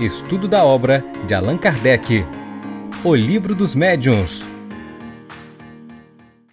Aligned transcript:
Estudo 0.00 0.48
da 0.48 0.64
obra 0.64 1.04
de 1.26 1.34
Allan 1.34 1.58
Kardec. 1.58 2.24
O 3.04 3.14
Livro 3.14 3.54
dos 3.54 3.74
Médiuns. 3.74 4.40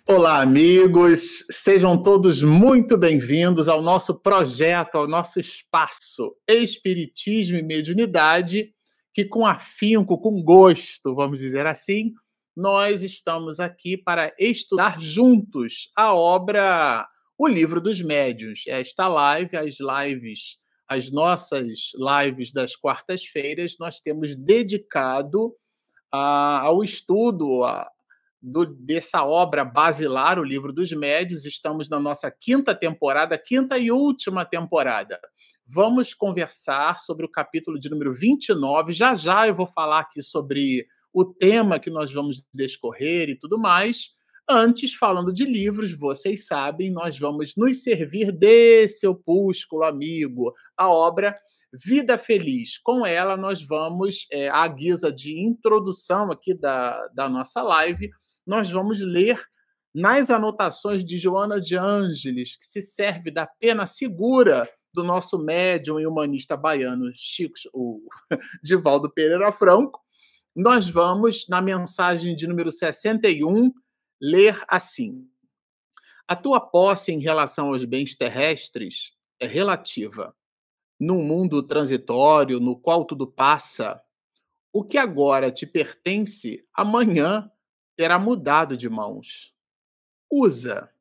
Olá, 0.05 0.41
amigos. 0.41 1.45
Sejam 1.49 2.03
todos 2.03 2.43
muito 2.43 2.97
bem-vindos 2.97 3.69
ao 3.69 3.81
nosso 3.81 4.13
projeto, 4.19 4.95
ao 4.95 5.07
nosso 5.07 5.39
espaço 5.39 6.35
Espiritismo 6.45 7.55
e 7.55 7.63
Mediunidade, 7.63 8.73
que 9.13 9.23
com 9.23 9.45
afinco, 9.45 10.19
com 10.19 10.43
gosto, 10.43 11.15
vamos 11.15 11.39
dizer 11.39 11.65
assim, 11.65 12.11
nós 12.53 13.01
estamos 13.01 13.61
aqui 13.61 13.95
para 13.95 14.33
estudar 14.37 14.99
juntos 14.99 15.89
a 15.95 16.13
obra 16.13 17.07
O 17.37 17.47
Livro 17.47 17.79
dos 17.79 18.01
Médiuns. 18.01 18.63
Esta 18.67 19.07
live, 19.07 19.55
as 19.55 19.77
lives 19.79 20.57
as 20.87 21.11
nossas 21.11 21.91
lives 21.95 22.51
das 22.51 22.75
quartas-feiras 22.75 23.77
nós 23.79 23.99
temos 23.99 24.35
dedicado 24.35 25.53
a, 26.11 26.61
ao 26.61 26.83
estudo 26.83 27.63
a, 27.63 27.89
do, 28.41 28.65
dessa 28.65 29.25
obra 29.25 29.65
basilar, 29.65 30.39
o 30.39 30.43
Livro 30.43 30.71
dos 30.71 30.91
Médios. 30.91 31.45
Estamos 31.45 31.89
na 31.89 31.99
nossa 31.99 32.31
quinta 32.31 32.73
temporada, 32.73 33.37
quinta 33.37 33.77
e 33.77 33.91
última 33.91 34.45
temporada. 34.45 35.19
Vamos 35.65 36.13
conversar 36.13 36.99
sobre 36.99 37.25
o 37.25 37.31
capítulo 37.31 37.77
de 37.77 37.89
número 37.89 38.13
29. 38.13 38.93
Já 38.93 39.15
já 39.15 39.47
eu 39.47 39.55
vou 39.55 39.67
falar 39.67 39.99
aqui 39.99 40.23
sobre 40.23 40.87
o 41.11 41.25
tema 41.25 41.79
que 41.79 41.89
nós 41.89 42.13
vamos 42.13 42.45
descorrer 42.53 43.29
e 43.29 43.35
tudo 43.35 43.59
mais. 43.59 44.15
Antes, 44.49 44.93
falando 44.93 45.33
de 45.33 45.43
livros, 45.43 45.91
vocês 45.91 46.47
sabem, 46.47 46.89
nós 46.89 47.19
vamos 47.19 47.53
nos 47.57 47.83
servir 47.83 48.31
desse 48.31 49.05
opúsculo 49.05 49.83
amigo, 49.83 50.53
a 50.77 50.89
obra 50.89 51.35
Vida 51.73 52.17
Feliz. 52.17 52.77
Com 52.77 53.05
ela, 53.05 53.35
nós 53.35 53.61
vamos, 53.61 54.25
é, 54.31 54.47
à 54.47 54.65
guisa 54.69 55.11
de 55.11 55.37
introdução 55.37 56.31
aqui 56.31 56.53
da, 56.53 57.07
da 57.09 57.27
nossa 57.27 57.61
live, 57.61 58.09
nós 58.45 58.71
vamos 58.71 59.01
ler 59.01 59.37
nas 59.93 60.29
anotações 60.29 61.03
de 61.03 61.17
Joana 61.17 61.59
de 61.59 61.75
Ângeles, 61.75 62.55
que 62.55 62.65
se 62.67 62.81
serve 62.81 63.29
da 63.29 63.45
pena 63.45 63.85
segura 63.85 64.69
do 64.93 65.03
nosso 65.03 65.37
médium 65.37 65.99
e 65.99 66.07
humanista 66.07 66.55
baiano 66.55 67.11
Chico, 67.13 67.55
o 67.73 68.01
Divaldo 68.63 69.11
Pereira 69.11 69.51
Franco, 69.51 69.99
nós 70.55 70.87
vamos, 70.87 71.45
na 71.49 71.61
mensagem 71.61 72.33
de 72.33 72.47
número 72.47 72.71
61, 72.71 73.71
ler 74.21 74.63
assim: 74.67 75.29
A 76.27 76.35
tua 76.35 76.59
posse 76.59 77.11
em 77.11 77.19
relação 77.19 77.67
aos 77.67 77.83
bens 77.85 78.15
terrestres 78.15 79.13
é 79.39 79.47
relativa. 79.47 80.35
Num 80.99 81.23
mundo 81.23 81.61
transitório 81.61 82.59
no 82.59 82.75
qual 82.75 83.05
tudo 83.05 83.27
passa, 83.27 84.01
o 84.73 84.83
que 84.83 84.97
agora 84.97 85.51
te 85.51 85.65
pertence, 85.65 86.65
amanhã 86.73 87.51
terá 87.95 88.17
mudado 88.17 88.75
de 88.75 88.89
mãos. 88.89 89.53
Usa, 90.29 90.91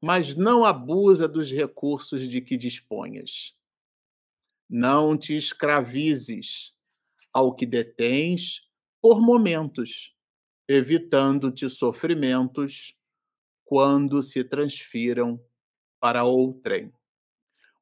mas 0.00 0.34
não 0.34 0.64
abusa 0.64 1.28
dos 1.28 1.50
recursos 1.50 2.28
de 2.28 2.40
que 2.40 2.56
disponhas. 2.56 3.54
Não 4.68 5.16
te 5.16 5.36
escravizes 5.36 6.74
ao 7.32 7.54
que 7.54 7.66
detens 7.66 8.68
por 9.00 9.20
momentos 9.20 10.13
evitando-te 10.68 11.68
sofrimentos 11.68 12.96
quando 13.64 14.22
se 14.22 14.44
transfiram 14.44 15.40
para 16.00 16.24
outrem. 16.24 16.92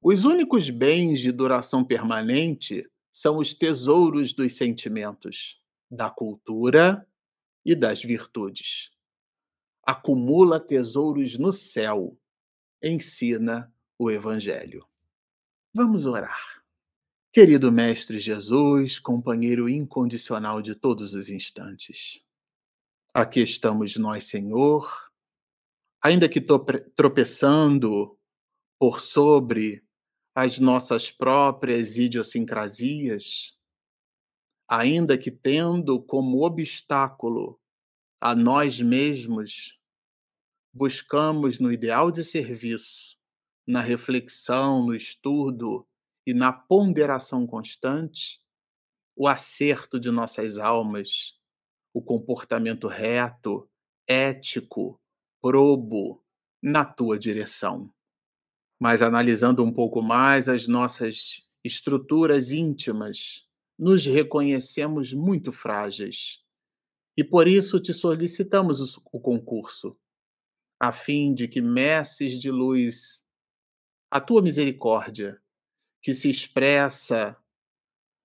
Os 0.00 0.24
únicos 0.24 0.68
bens 0.70 1.20
de 1.20 1.30
duração 1.30 1.84
permanente 1.84 2.88
são 3.12 3.38
os 3.38 3.54
tesouros 3.54 4.32
dos 4.32 4.54
sentimentos, 4.54 5.60
da 5.90 6.10
cultura 6.10 7.06
e 7.64 7.74
das 7.74 8.02
virtudes. 8.02 8.90
Acumula 9.84 10.58
tesouros 10.58 11.38
no 11.38 11.52
céu, 11.52 12.18
ensina 12.82 13.72
o 13.98 14.10
Evangelho. 14.10 14.86
Vamos 15.74 16.06
orar. 16.06 16.62
Querido 17.32 17.70
Mestre 17.72 18.18
Jesus, 18.18 18.98
companheiro 18.98 19.68
incondicional 19.68 20.60
de 20.60 20.74
todos 20.74 21.14
os 21.14 21.30
instantes, 21.30 22.22
Aqui 23.14 23.40
estamos 23.40 23.94
nós, 23.98 24.24
Senhor, 24.24 24.90
ainda 26.02 26.30
que 26.30 26.40
tropeçando 26.40 28.18
por 28.80 29.00
sobre 29.00 29.84
as 30.34 30.58
nossas 30.58 31.10
próprias 31.10 31.98
idiosincrasias, 31.98 33.54
ainda 34.66 35.18
que 35.18 35.30
tendo 35.30 36.02
como 36.02 36.42
obstáculo 36.42 37.60
a 38.18 38.34
nós 38.34 38.80
mesmos, 38.80 39.78
buscamos 40.72 41.58
no 41.58 41.70
ideal 41.70 42.10
de 42.10 42.24
serviço, 42.24 43.18
na 43.66 43.82
reflexão, 43.82 44.86
no 44.86 44.94
estudo 44.94 45.86
e 46.26 46.32
na 46.32 46.50
ponderação 46.50 47.46
constante, 47.46 48.40
o 49.14 49.28
acerto 49.28 50.00
de 50.00 50.10
nossas 50.10 50.56
almas 50.56 51.38
o 51.92 52.02
comportamento 52.02 52.88
reto, 52.88 53.68
ético, 54.06 55.00
probo 55.40 56.22
na 56.62 56.84
tua 56.84 57.18
direção. 57.18 57.92
Mas 58.80 59.02
analisando 59.02 59.62
um 59.64 59.72
pouco 59.72 60.00
mais 60.02 60.48
as 60.48 60.66
nossas 60.66 61.46
estruturas 61.64 62.50
íntimas, 62.50 63.46
nos 63.78 64.04
reconhecemos 64.04 65.12
muito 65.12 65.52
frágeis. 65.52 66.40
E 67.16 67.22
por 67.22 67.46
isso 67.46 67.80
te 67.80 67.92
solicitamos 67.92 68.96
o 68.96 69.20
concurso, 69.20 69.96
a 70.80 70.92
fim 70.92 71.34
de 71.34 71.46
que 71.46 71.60
messes 71.60 72.40
de 72.40 72.50
luz 72.50 73.22
a 74.10 74.20
tua 74.20 74.42
misericórdia, 74.42 75.40
que 76.02 76.12
se 76.12 76.28
expressa 76.28 77.36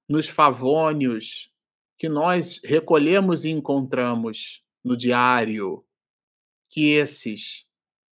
nos 0.10 0.28
favônios 0.28 1.52
que 1.98 2.08
nós 2.08 2.60
recolhemos 2.64 3.44
e 3.44 3.50
encontramos 3.50 4.64
no 4.84 4.96
diário, 4.96 5.84
que 6.70 6.92
esses, 6.92 7.66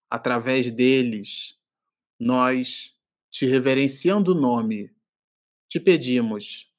através 0.09 0.71
deles, 0.71 1.55
nós, 2.19 2.93
te 3.29 3.45
reverenciando 3.45 4.31
o 4.31 4.39
nome, 4.39 4.91
te 5.69 5.79
pedimos 5.79 6.71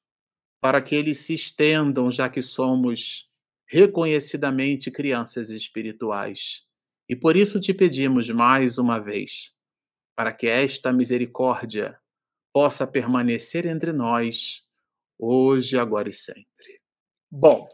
para 0.61 0.83
que 0.83 0.95
eles 0.95 1.19
se 1.19 1.34
estendam, 1.34 2.11
já 2.11 2.28
que 2.28 2.43
somos 2.43 3.31
reconhecidamente 3.69 4.91
crianças 4.91 5.50
espirituais. 5.50 6.65
E 7.09 7.15
por 7.15 7.37
isso 7.37 7.61
te 7.61 7.72
pedimos 7.72 8.28
mais 8.31 8.78
uma 8.78 8.99
vez, 8.99 9.53
para 10.16 10.33
que 10.33 10.47
esta 10.47 10.93
misericórdia 10.93 12.00
possa 12.53 12.87
permanecer 12.87 13.66
entre 13.66 13.93
nós, 13.93 14.65
hoje, 15.19 15.78
agora 15.78 16.09
e 16.09 16.12
sempre. 16.12 16.76
Bom, 17.31 17.69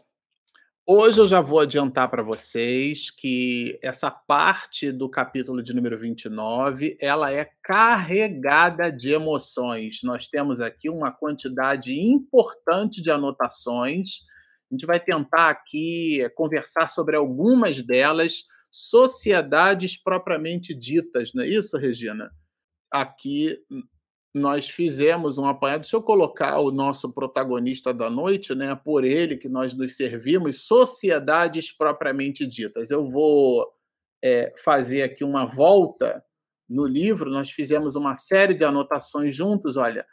hoje 0.83 1.21
eu 1.21 1.27
já 1.27 1.39
vou 1.39 1.59
adiantar 1.59 2.09
para 2.09 2.23
vocês 2.23 3.11
que 3.11 3.77
essa 3.83 4.09
parte 4.09 4.91
do 4.91 5.07
capítulo 5.07 5.61
de 5.61 5.71
número 5.73 5.95
29, 5.97 6.97
ela 6.99 7.31
é 7.31 7.47
carregada 7.61 8.91
de 8.91 9.11
emoções. 9.11 9.99
Nós 10.03 10.27
temos 10.27 10.59
aqui 10.59 10.89
uma 10.89 11.11
quantidade 11.11 11.93
importante 11.93 12.99
de 12.99 13.11
anotações. 13.11 14.21
A 14.71 14.73
gente 14.73 14.87
vai 14.87 14.99
tentar 14.99 15.51
aqui 15.51 16.27
conversar 16.33 16.89
sobre 16.89 17.15
algumas 17.15 17.79
delas, 17.79 18.45
sociedades 18.71 19.95
propriamente 19.95 20.73
ditas, 20.73 21.31
não 21.31 21.43
é 21.43 21.47
isso, 21.47 21.77
Regina? 21.77 22.31
Aqui 22.91 23.59
nós 24.33 24.67
fizemos 24.67 25.37
um 25.37 25.45
apanhado. 25.45 25.81
Deixa 25.81 25.95
eu 25.95 26.01
colocar 26.01 26.59
o 26.59 26.71
nosso 26.71 27.11
protagonista 27.11 27.93
da 27.93 28.09
noite, 28.09 28.55
né? 28.55 28.75
Por 28.75 29.03
ele 29.03 29.37
que 29.37 29.47
nós 29.47 29.73
nos 29.73 29.95
servimos, 29.95 30.65
sociedades 30.65 31.71
propriamente 31.71 32.47
ditas. 32.47 32.89
Eu 32.89 33.09
vou 33.09 33.67
é, 34.23 34.51
fazer 34.63 35.03
aqui 35.03 35.23
uma 35.23 35.45
volta 35.45 36.23
no 36.67 36.87
livro. 36.87 37.29
Nós 37.29 37.51
fizemos 37.51 37.95
uma 37.95 38.15
série 38.15 38.55
de 38.55 38.63
anotações 38.63 39.35
juntos. 39.35 39.77
Olha, 39.77 40.03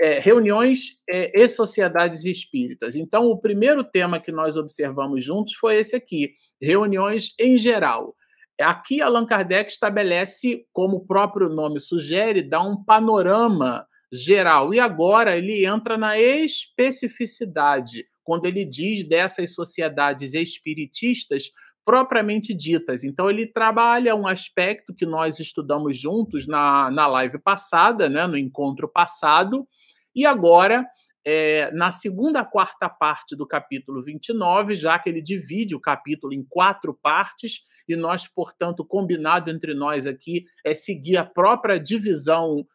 é, 0.00 0.20
reuniões 0.20 1.00
é, 1.08 1.32
e 1.38 1.48
sociedades 1.48 2.24
espíritas. 2.24 2.94
Então, 2.94 3.26
o 3.26 3.38
primeiro 3.38 3.82
tema 3.82 4.20
que 4.20 4.30
nós 4.30 4.56
observamos 4.56 5.24
juntos 5.24 5.54
foi 5.54 5.76
esse 5.76 5.96
aqui: 5.96 6.34
reuniões 6.62 7.34
em 7.38 7.58
geral. 7.58 8.14
Aqui 8.60 9.00
Allan 9.00 9.26
Kardec 9.26 9.70
estabelece, 9.70 10.66
como 10.72 10.98
o 10.98 11.06
próprio 11.06 11.48
nome 11.48 11.80
sugere, 11.80 12.42
dá 12.42 12.62
um 12.62 12.82
panorama 12.82 13.86
geral. 14.12 14.74
E 14.74 14.80
agora 14.80 15.36
ele 15.36 15.64
entra 15.64 15.96
na 15.96 16.18
especificidade, 16.18 18.06
quando 18.24 18.46
ele 18.46 18.64
diz 18.64 19.04
dessas 19.04 19.54
sociedades 19.54 20.34
espiritistas 20.34 21.50
propriamente 21.84 22.54
ditas. 22.54 23.02
Então, 23.02 23.28
ele 23.28 23.46
trabalha 23.46 24.14
um 24.14 24.26
aspecto 24.26 24.94
que 24.94 25.06
nós 25.06 25.40
estudamos 25.40 25.98
juntos 25.98 26.46
na, 26.46 26.90
na 26.90 27.06
live 27.06 27.38
passada, 27.38 28.08
né, 28.08 28.26
no 28.26 28.36
encontro 28.36 28.88
passado, 28.88 29.66
e 30.14 30.26
agora 30.26 30.86
é, 31.24 31.70
na 31.72 31.90
segunda 31.90 32.44
quarta 32.44 32.88
parte 32.88 33.36
do 33.36 33.46
capítulo 33.46 34.02
29, 34.02 34.74
já 34.74 34.98
que 34.98 35.08
ele 35.08 35.20
divide 35.20 35.74
o 35.74 35.80
capítulo 35.80 36.32
em 36.32 36.42
quatro 36.42 36.94
partes, 36.94 37.60
e 37.88 37.96
nós, 37.96 38.26
portanto, 38.26 38.84
combinado 38.84 39.50
entre 39.50 39.74
nós 39.74 40.06
aqui 40.06 40.44
é 40.64 40.74
seguir 40.74 41.16
a 41.16 41.24
própria 41.24 41.78
divisão 41.78 42.66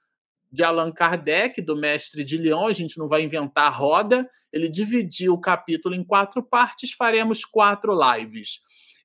de 0.51 0.63
Allan 0.63 0.91
Kardec, 0.91 1.61
do 1.61 1.75
mestre 1.75 2.23
de 2.23 2.37
Lyon, 2.37 2.67
a 2.67 2.73
gente 2.73 2.97
não 2.97 3.07
vai 3.07 3.23
inventar 3.23 3.65
a 3.65 3.69
roda, 3.69 4.29
ele 4.53 4.69
dividiu 4.69 5.33
o 5.33 5.41
capítulo 5.41 5.95
em 5.95 6.03
quatro 6.03 6.41
partes, 6.41 6.93
faremos 6.93 7.43
quatro 7.43 7.93
lives. 7.93 8.61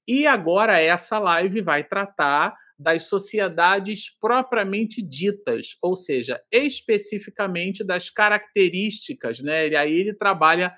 E 0.06 0.26
agora 0.26 0.80
essa 0.80 1.18
live 1.18 1.60
vai 1.60 1.82
tratar 1.82 2.54
das 2.80 3.02
sociedades 3.02 4.06
propriamente 4.18 5.02
ditas, 5.02 5.76
ou 5.82 5.94
seja, 5.94 6.40
especificamente 6.50 7.84
das 7.84 8.08
características, 8.08 9.40
né? 9.40 9.68
E 9.68 9.76
aí 9.76 9.92
ele 9.92 10.14
trabalha 10.14 10.74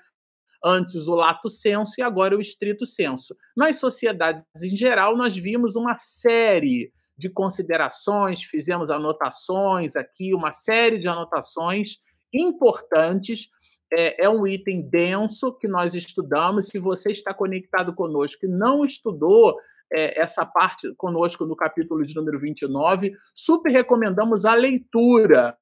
antes 0.61 1.07
o 1.07 1.15
lato 1.15 1.47
senso 1.49 1.93
e 1.97 2.01
agora 2.01 2.35
o 2.35 2.41
estrito 2.41 2.85
senso. 2.85 3.33
Nas 3.55 3.77
sociedades 3.77 4.43
em 4.61 4.75
geral, 4.75 5.15
nós 5.15 5.37
vimos 5.37 5.77
uma 5.77 5.95
série 5.95 6.91
de 7.17 7.29
considerações, 7.29 8.43
fizemos 8.43 8.91
anotações 8.91 9.95
aqui, 9.95 10.33
uma 10.33 10.51
série 10.51 10.99
de 10.99 11.07
anotações 11.07 11.99
importantes. 12.33 13.47
É, 13.95 14.25
é, 14.25 14.29
um 14.29 14.47
item 14.47 14.81
denso 14.89 15.53
que 15.53 15.67
nós 15.67 15.93
estudamos. 15.93 16.67
Se 16.67 16.79
você 16.79 17.11
está 17.11 17.31
conectado 17.31 17.93
conosco 17.93 18.43
e 18.45 18.49
não 18.49 18.83
estudou 18.83 19.55
é, 19.91 20.19
essa 20.19 20.45
parte 20.45 20.93
conosco 20.95 21.45
no 21.45 21.55
capítulo 21.55 22.05
de 22.05 22.15
número 22.15 22.39
29, 22.39 23.13
super 23.33 23.71
recomendamos 23.71 24.45
a 24.45 24.53
leitura. 24.53 25.57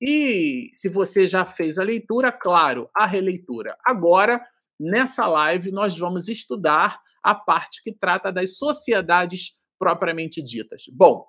E 0.00 0.70
se 0.74 0.88
você 0.88 1.26
já 1.26 1.44
fez 1.44 1.78
a 1.78 1.84
leitura, 1.84 2.32
claro, 2.32 2.90
a 2.94 3.06
releitura. 3.06 3.76
Agora, 3.84 4.44
nessa 4.78 5.26
live, 5.26 5.70
nós 5.70 5.96
vamos 5.96 6.28
estudar 6.28 7.00
a 7.22 7.34
parte 7.34 7.82
que 7.82 7.92
trata 7.92 8.32
das 8.32 8.56
sociedades 8.56 9.56
propriamente 9.78 10.42
ditas. 10.42 10.84
Bom, 10.92 11.24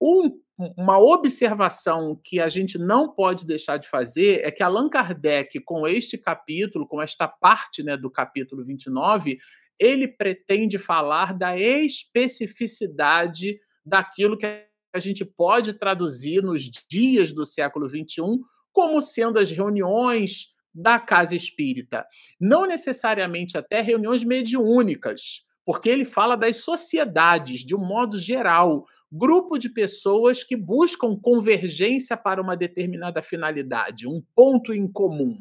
um, 0.00 0.40
uma 0.76 0.98
observação 0.98 2.18
que 2.22 2.40
a 2.40 2.48
gente 2.48 2.78
não 2.78 3.08
pode 3.08 3.46
deixar 3.46 3.76
de 3.76 3.88
fazer 3.88 4.40
é 4.44 4.50
que 4.50 4.62
Allan 4.62 4.88
Kardec, 4.88 5.60
com 5.60 5.86
este 5.86 6.16
capítulo, 6.16 6.86
com 6.86 7.00
esta 7.00 7.26
parte 7.26 7.82
né, 7.82 7.96
do 7.96 8.10
capítulo 8.10 8.64
29, 8.64 9.38
ele 9.78 10.08
pretende 10.08 10.78
falar 10.78 11.36
da 11.36 11.58
especificidade 11.58 13.58
daquilo 13.84 14.38
que 14.38 14.46
a 14.94 15.00
gente 15.00 15.24
pode 15.24 15.74
traduzir 15.74 16.42
nos 16.42 16.62
dias 16.88 17.32
do 17.32 17.44
século 17.44 17.88
XXI 17.88 18.38
como 18.72 19.00
sendo 19.00 19.38
as 19.38 19.50
reuniões 19.50 20.54
da 20.74 20.98
casa 20.98 21.36
espírita. 21.36 22.06
Não 22.40 22.66
necessariamente 22.66 23.56
até 23.56 23.80
reuniões 23.80 24.24
mediúnicas, 24.24 25.44
porque 25.64 25.88
ele 25.88 26.04
fala 26.04 26.36
das 26.36 26.58
sociedades 26.58 27.60
de 27.60 27.74
um 27.74 27.84
modo 27.84 28.18
geral, 28.18 28.84
grupo 29.10 29.58
de 29.58 29.68
pessoas 29.68 30.42
que 30.42 30.56
buscam 30.56 31.16
convergência 31.16 32.16
para 32.16 32.42
uma 32.42 32.56
determinada 32.56 33.22
finalidade, 33.22 34.08
um 34.08 34.22
ponto 34.34 34.72
em 34.72 34.90
comum. 34.90 35.40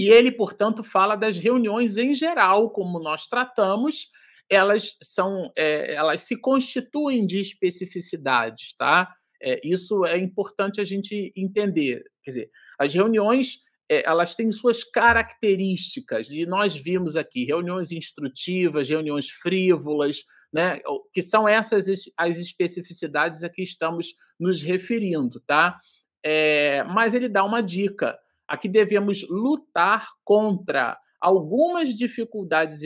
E 0.00 0.08
ele, 0.08 0.32
portanto, 0.32 0.82
fala 0.82 1.14
das 1.14 1.36
reuniões 1.36 1.98
em 1.98 2.14
geral, 2.14 2.70
como 2.70 2.98
nós 2.98 3.26
tratamos, 3.26 4.08
elas 4.48 4.96
são, 5.02 5.52
é, 5.54 5.92
elas 5.92 6.22
se 6.22 6.36
constituem 6.36 7.26
de 7.26 7.38
especificidades, 7.38 8.74
tá? 8.78 9.14
É, 9.42 9.60
isso 9.62 10.06
é 10.06 10.16
importante 10.16 10.80
a 10.80 10.84
gente 10.84 11.30
entender. 11.36 12.02
Quer 12.24 12.30
dizer, 12.30 12.50
as 12.78 12.94
reuniões 12.94 13.58
é, 13.90 14.02
elas 14.06 14.34
têm 14.34 14.50
suas 14.50 14.82
características, 14.82 16.30
e 16.30 16.46
nós 16.46 16.74
vimos 16.74 17.14
aqui 17.14 17.44
reuniões 17.44 17.92
instrutivas, 17.92 18.88
reuniões 18.88 19.28
frívolas, 19.28 20.24
né, 20.50 20.78
que 21.12 21.20
são 21.20 21.46
essas 21.46 21.84
as 22.16 22.38
especificidades 22.38 23.44
a 23.44 23.50
que 23.50 23.62
estamos 23.62 24.14
nos 24.38 24.62
referindo, 24.62 25.40
tá? 25.46 25.76
É, 26.24 26.84
mas 26.84 27.12
ele 27.12 27.28
dá 27.28 27.44
uma 27.44 27.60
dica: 27.62 28.18
aqui 28.50 28.68
devemos 28.68 29.26
lutar 29.28 30.08
contra 30.24 30.98
algumas 31.20 31.94
dificuldades 31.94 32.80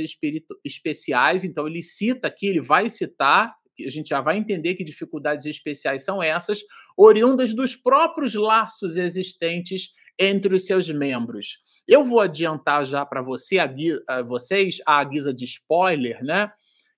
especiais, 0.64 1.44
então 1.44 1.66
ele 1.66 1.82
cita 1.82 2.28
aqui, 2.28 2.46
ele 2.46 2.60
vai 2.60 2.90
citar 2.90 3.54
a 3.84 3.90
gente 3.90 4.10
já 4.10 4.20
vai 4.20 4.36
entender 4.36 4.74
que 4.76 4.84
dificuldades 4.84 5.46
especiais 5.46 6.04
são 6.04 6.22
essas, 6.22 6.60
oriundas 6.96 7.52
dos 7.52 7.74
próprios 7.74 8.34
laços 8.34 8.96
existentes 8.96 9.92
entre 10.16 10.54
os 10.54 10.64
seus 10.64 10.88
membros. 10.88 11.58
Eu 11.88 12.04
vou 12.04 12.20
adiantar 12.20 12.84
já 12.84 13.04
para 13.04 13.20
você, 13.20 13.58
a, 13.58 13.68
a 14.06 14.22
vocês, 14.22 14.78
a 14.86 15.02
guisa 15.02 15.34
de 15.34 15.44
spoiler, 15.44 16.22
né? 16.22 16.52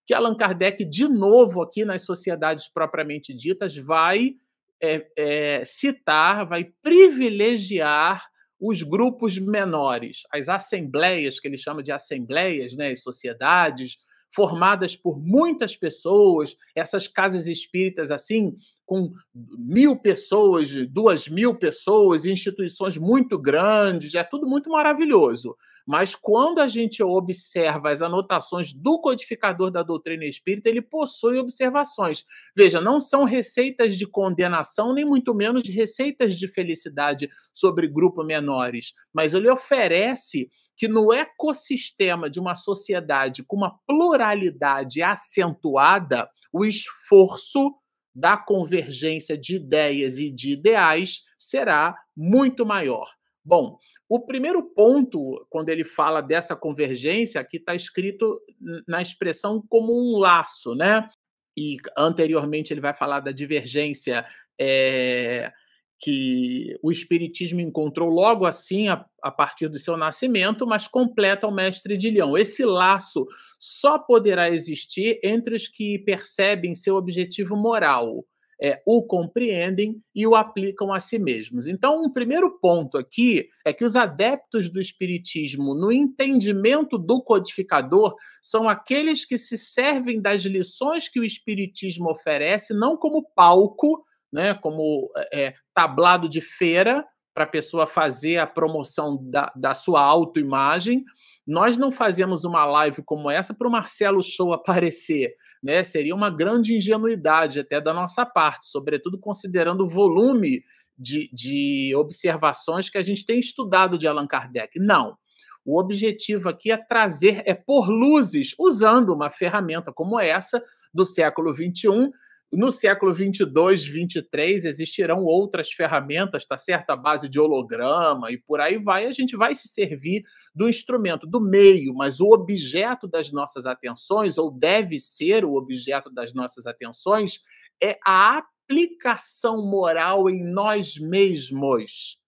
Que 0.07 0.13
Allan 0.13 0.37
Kardec, 0.37 0.85
de 0.85 1.09
novo, 1.09 1.63
aqui 1.63 1.85
nas 1.85 2.03
sociedades 2.03 2.69
propriamente 2.69 3.35
ditas, 3.35 3.75
vai 3.77 4.35
é, 4.81 5.07
é, 5.17 5.65
citar, 5.65 6.47
vai 6.47 6.71
privilegiar 6.83 8.25
os 8.61 8.83
grupos 8.83 9.39
menores, 9.39 10.23
as 10.33 10.49
assembleias, 10.49 11.39
que 11.39 11.49
ele 11.49 11.59
chama 11.59 11.83
de 11.83 11.93
assembleias, 11.93 12.75
né, 12.75 12.91
as 12.91 13.03
sociedades, 13.03 13.99
formadas 14.35 14.95
por 14.95 15.19
muitas 15.19 15.77
pessoas, 15.77 16.57
essas 16.75 17.09
casas 17.09 17.47
espíritas 17.47 18.11
assim, 18.11 18.55
com 18.87 19.13
mil 19.59 19.97
pessoas, 19.97 20.71
duas 20.89 21.29
mil 21.29 21.57
pessoas, 21.57 22.25
instituições 22.25 22.97
muito 22.97 23.37
grandes, 23.37 24.15
é 24.15 24.23
tudo 24.23 24.47
muito 24.47 24.71
maravilhoso. 24.71 25.57
Mas 25.85 26.15
quando 26.15 26.61
a 26.61 26.67
gente 26.67 27.03
observa 27.03 27.91
as 27.91 28.03
anotações 28.03 28.73
do 28.73 29.01
codificador 29.01 29.71
da 29.71 29.83
doutrina 29.83 30.25
espírita, 30.25 30.69
ele 30.69 30.83
possui 30.83 31.39
observações. 31.39 32.25
Veja, 32.57 32.81
não 32.81 32.99
são 32.99 33.25
receitas 33.25 33.97
de 33.97 34.07
condenação, 34.07 34.93
nem 34.95 35.05
muito 35.05 35.35
menos 35.35 35.69
receitas 35.69 36.37
de 36.37 36.49
felicidade 36.49 37.29
sobre 37.53 37.87
grupos 37.87 38.27
menores, 38.27 38.95
mas 39.13 39.35
ele 39.35 39.49
oferece 39.49 40.49
que 40.77 40.89
no 40.89 41.13
ecossistema 41.13 42.29
de 42.29 42.39
uma 42.39 42.55
sociedade 42.55 43.43
com 43.43 43.57
uma 43.57 43.79
pluralidade 43.87 45.03
acentuada, 45.03 46.29
o 46.53 46.65
esforço 46.65 47.75
da 48.17 48.35
convergência 48.35 49.37
de 49.37 49.57
ideias 49.57 50.17
e 50.19 50.31
de 50.31 50.53
ideais 50.53 51.21
será 51.37 51.95
muito 52.17 52.65
maior. 52.65 53.13
Bom, 53.45 53.77
o 54.09 54.25
primeiro 54.25 54.63
ponto, 54.63 55.47
quando 55.51 55.69
ele 55.69 55.85
fala 55.85 56.23
dessa 56.23 56.57
convergência, 56.57 57.39
aqui 57.39 57.59
está 57.59 57.75
escrito 57.75 58.41
na 58.89 59.03
expressão 59.03 59.63
como 59.69 59.93
um 59.93 60.17
laço, 60.17 60.75
né? 60.75 61.07
E 61.55 61.77
anteriormente 61.97 62.73
ele 62.73 62.81
vai 62.81 62.95
falar 62.95 63.21
da 63.21 63.33
divergência 63.33 64.27
é, 64.59 65.53
que 65.99 66.77
o 66.83 66.93
Espiritismo 66.93 67.61
encontrou 67.61 68.09
logo 68.11 68.45
assim, 68.45 68.89
a, 68.89 69.05
a, 69.23 69.31
partir 69.31 69.69
do 69.69 69.79
seu 69.79 69.97
nascimento, 69.97 70.67
mas 70.67 70.87
completa 70.87 71.47
o 71.47 71.55
mestre 71.55 71.97
de 71.97 72.11
Leão. 72.11 72.37
Esse 72.37 72.65
laço 72.65 73.27
só 73.59 73.99
poderá 73.99 74.51
existir 74.51 75.19
entre 75.23 75.55
os 75.55 75.67
que 75.67 75.99
percebem 76.01 76.75
seu 76.75 76.97
objetivo 76.97 77.57
moral, 77.57 78.25
é, 78.61 78.81
o 78.87 79.03
compreendem 79.03 80.01
e 80.15 80.27
o 80.27 80.35
aplicam 80.35 80.93
a 80.93 81.01
si 81.01 81.19
mesmos. 81.19 81.67
Então, 81.67 82.03
um 82.03 82.13
primeiro 82.13 82.59
ponto 82.59 82.97
aqui 82.97 83.49
é 83.65 83.73
que 83.73 83.85
os 83.85 83.97
adeptos 83.97 84.71
do 84.71 84.81
Espiritismo, 84.81 85.75
no 85.75 85.93
entendimento 85.93 86.97
do 86.97 87.23
codificador, 87.23 88.15
são 88.41 88.69
aqueles 88.69 89.25
que 89.27 89.37
se 89.37 89.59
servem 89.59 90.21
das 90.21 90.43
lições 90.43 91.09
que 91.09 91.21
o 91.21 91.25
Espiritismo 91.25 92.11
oferece, 92.11 92.73
não 92.73 92.97
como 92.97 93.29
palco 93.35 94.06
né, 94.33 94.55
como 94.55 95.11
é, 95.33 95.55
tablado 95.75 96.29
de 96.29 96.41
feira 96.41 97.05
para 97.35 97.45
a 97.45 97.49
pessoa 97.49 97.87
fazer 97.87 98.39
a 98.39 98.47
promoção 98.47 99.19
da, 99.31 99.53
da 99.55 99.75
sua 99.75 100.01
autoimagem. 100.01 101.05
Nós 101.47 101.77
não 101.77 101.93
fazemos 101.93 102.45
uma 102.45 102.65
live 102.65 103.03
como 103.05 103.31
essa 103.31 103.55
para 103.55 103.69
o 103.69 103.71
Marcelo 103.71 104.23
Show 104.23 104.53
aparecer, 104.55 105.35
né? 105.63 105.85
Seria 105.85 106.15
uma 106.15 106.31
grande 106.31 106.75
ingenuidade 106.75 107.61
até 107.61 107.81
da 107.81 107.93
nossa 107.93 108.25
parte, 108.25 108.67
sobretudo 108.67 109.19
considerando 109.19 109.85
o 109.85 109.89
volume 109.89 110.63
de, 110.99 111.29
de 111.33 111.95
observações 111.95 112.89
que 112.89 112.99
a 112.99 113.03
gente 113.03 113.27
tem 113.27 113.39
estudado 113.39 113.99
de 113.99 114.07
Allan 114.07 114.27
Kardec. 114.27 114.79
Não. 114.79 115.17
O 115.63 115.79
objetivo 115.81 116.49
aqui 116.49 116.71
é 116.71 116.77
trazer, 116.77 117.43
é 117.45 117.53
pôr 117.53 117.89
luzes, 117.89 118.55
usando 118.59 119.13
uma 119.13 119.29
ferramenta 119.29 119.93
como 119.93 120.19
essa 120.19 120.63
do 120.95 121.05
século 121.05 121.53
XXI, 121.53 122.11
no 122.53 122.71
século 122.71 123.13
22, 123.13 123.85
23, 123.85 124.65
existirão 124.65 125.23
outras 125.25 125.71
ferramentas, 125.71 126.47
tá 126.47 126.57
certo? 126.57 126.91
A 126.91 126.97
base 126.97 127.29
de 127.29 127.41
holograma 127.41 128.31
e 128.31 128.39
por 128.39 128.61
aí 128.61 128.79
vai. 128.79 129.07
A 129.07 129.13
gente 129.13 129.37
vai 129.37 129.55
se 129.55 129.69
servir 129.69 130.23
do 130.55 130.69
instrumento, 130.69 131.27
do 131.27 131.41
meio, 131.41 131.93
mas 131.95 132.21
o 132.21 132.29
objeto 132.29 133.09
das 133.09 133.33
nossas 133.33 133.67
atenções, 133.67 134.39
ou 134.39 134.51
deve 134.51 134.99
ser 134.99 135.45
o 135.45 135.55
objeto 135.55 136.09
das 136.11 136.33
nossas 136.33 136.67
atenções, 136.67 137.41
é 137.83 137.99
a 138.07 138.39
aplicação 138.39 139.69
moral 139.69 140.31
em 140.31 140.43
nós 140.45 140.97
mesmos. 140.99 142.19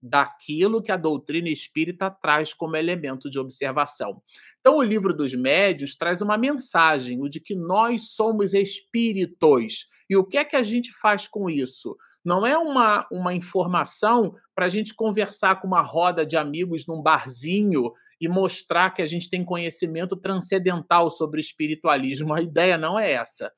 daquilo 0.00 0.82
que 0.82 0.92
a 0.92 0.96
doutrina 0.96 1.48
espírita 1.48 2.10
traz 2.10 2.54
como 2.54 2.76
elemento 2.76 3.28
de 3.28 3.38
observação. 3.38 4.22
Então, 4.68 4.80
o 4.80 4.82
livro 4.82 5.14
dos 5.14 5.32
médios 5.32 5.96
traz 5.96 6.20
uma 6.20 6.36
mensagem, 6.36 7.22
o 7.22 7.26
de 7.30 7.40
que 7.40 7.54
nós 7.54 8.10
somos 8.10 8.52
espíritos. 8.52 9.86
E 10.10 10.14
o 10.14 10.22
que 10.22 10.36
é 10.36 10.44
que 10.44 10.56
a 10.56 10.62
gente 10.62 10.92
faz 10.92 11.26
com 11.26 11.48
isso? 11.48 11.96
Não 12.22 12.46
é 12.46 12.54
uma, 12.58 13.08
uma 13.10 13.32
informação 13.32 14.34
para 14.54 14.66
a 14.66 14.68
gente 14.68 14.94
conversar 14.94 15.58
com 15.58 15.66
uma 15.66 15.80
roda 15.80 16.26
de 16.26 16.36
amigos 16.36 16.86
num 16.86 17.00
barzinho 17.00 17.94
e 18.20 18.28
mostrar 18.28 18.90
que 18.90 19.00
a 19.00 19.06
gente 19.06 19.30
tem 19.30 19.42
conhecimento 19.42 20.14
transcendental 20.14 21.10
sobre 21.10 21.40
espiritualismo. 21.40 22.34
A 22.34 22.42
ideia 22.42 22.76
não 22.76 22.98
é 22.98 23.12
essa. 23.12 23.50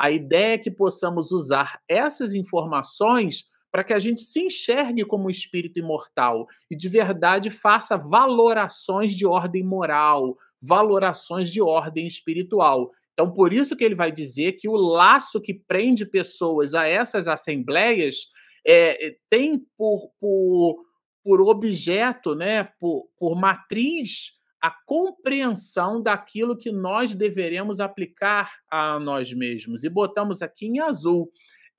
A 0.00 0.10
ideia 0.10 0.54
é 0.54 0.58
que 0.58 0.70
possamos 0.72 1.30
usar 1.30 1.78
essas 1.88 2.34
informações 2.34 3.44
para 3.76 3.84
que 3.84 3.92
a 3.92 3.98
gente 3.98 4.22
se 4.22 4.40
enxergue 4.40 5.04
como 5.04 5.30
espírito 5.30 5.78
imortal 5.78 6.46
e 6.70 6.74
de 6.74 6.88
verdade 6.88 7.50
faça 7.50 7.94
valorações 7.94 9.14
de 9.14 9.26
ordem 9.26 9.62
moral, 9.62 10.34
valorações 10.60 11.50
de 11.50 11.60
ordem 11.60 12.06
espiritual. 12.06 12.90
Então, 13.12 13.32
por 13.32 13.52
isso 13.52 13.74
que 13.74 13.84
ele 13.84 13.94
vai 13.94 14.12
dizer 14.12 14.52
que 14.52 14.68
o 14.68 14.76
laço 14.76 15.40
que 15.40 15.54
prende 15.54 16.04
pessoas 16.04 16.74
a 16.74 16.86
essas 16.86 17.26
assembleias 17.26 18.26
é, 18.66 19.16
tem 19.30 19.58
por, 19.76 20.10
por, 20.20 20.84
por 21.24 21.40
objeto, 21.40 22.34
né, 22.34 22.64
por, 22.78 23.08
por 23.18 23.34
matriz, 23.34 24.32
a 24.60 24.70
compreensão 24.70 26.02
daquilo 26.02 26.56
que 26.56 26.72
nós 26.72 27.14
deveremos 27.14 27.78
aplicar 27.78 28.52
a 28.70 28.98
nós 28.98 29.32
mesmos. 29.32 29.84
E 29.84 29.88
botamos 29.88 30.42
aqui 30.42 30.66
em 30.66 30.80
azul. 30.80 31.30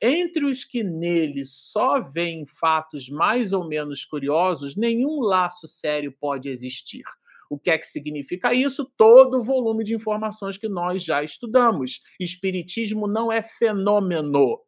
Entre 0.02 0.46
os 0.46 0.64
que 0.64 0.84
nele 0.84 1.44
só 1.46 2.00
veem 2.00 2.46
fatos 2.46 3.10
mais 3.10 3.52
ou 3.52 3.68
menos 3.68 4.06
curiosos, 4.06 4.76
nenhum 4.76 5.20
laço 5.20 5.68
sério 5.68 6.16
pode 6.20 6.50
existir. 6.50 7.04
O 7.50 7.58
que 7.58 7.70
é 7.70 7.78
que 7.78 7.88
significa 7.88 8.54
isso? 8.54 8.90
Todo 8.98 9.40
o 9.40 9.44
volume 9.44 9.84
de 9.84 9.96
informações 9.96 10.58
que 10.58 10.68
nós 10.68 11.04
já 11.04 11.24
estudamos. 11.24 12.02
Espiritismo 12.20 13.08
não 13.08 13.32
é 13.32 13.42
fenômeno. 13.42 14.60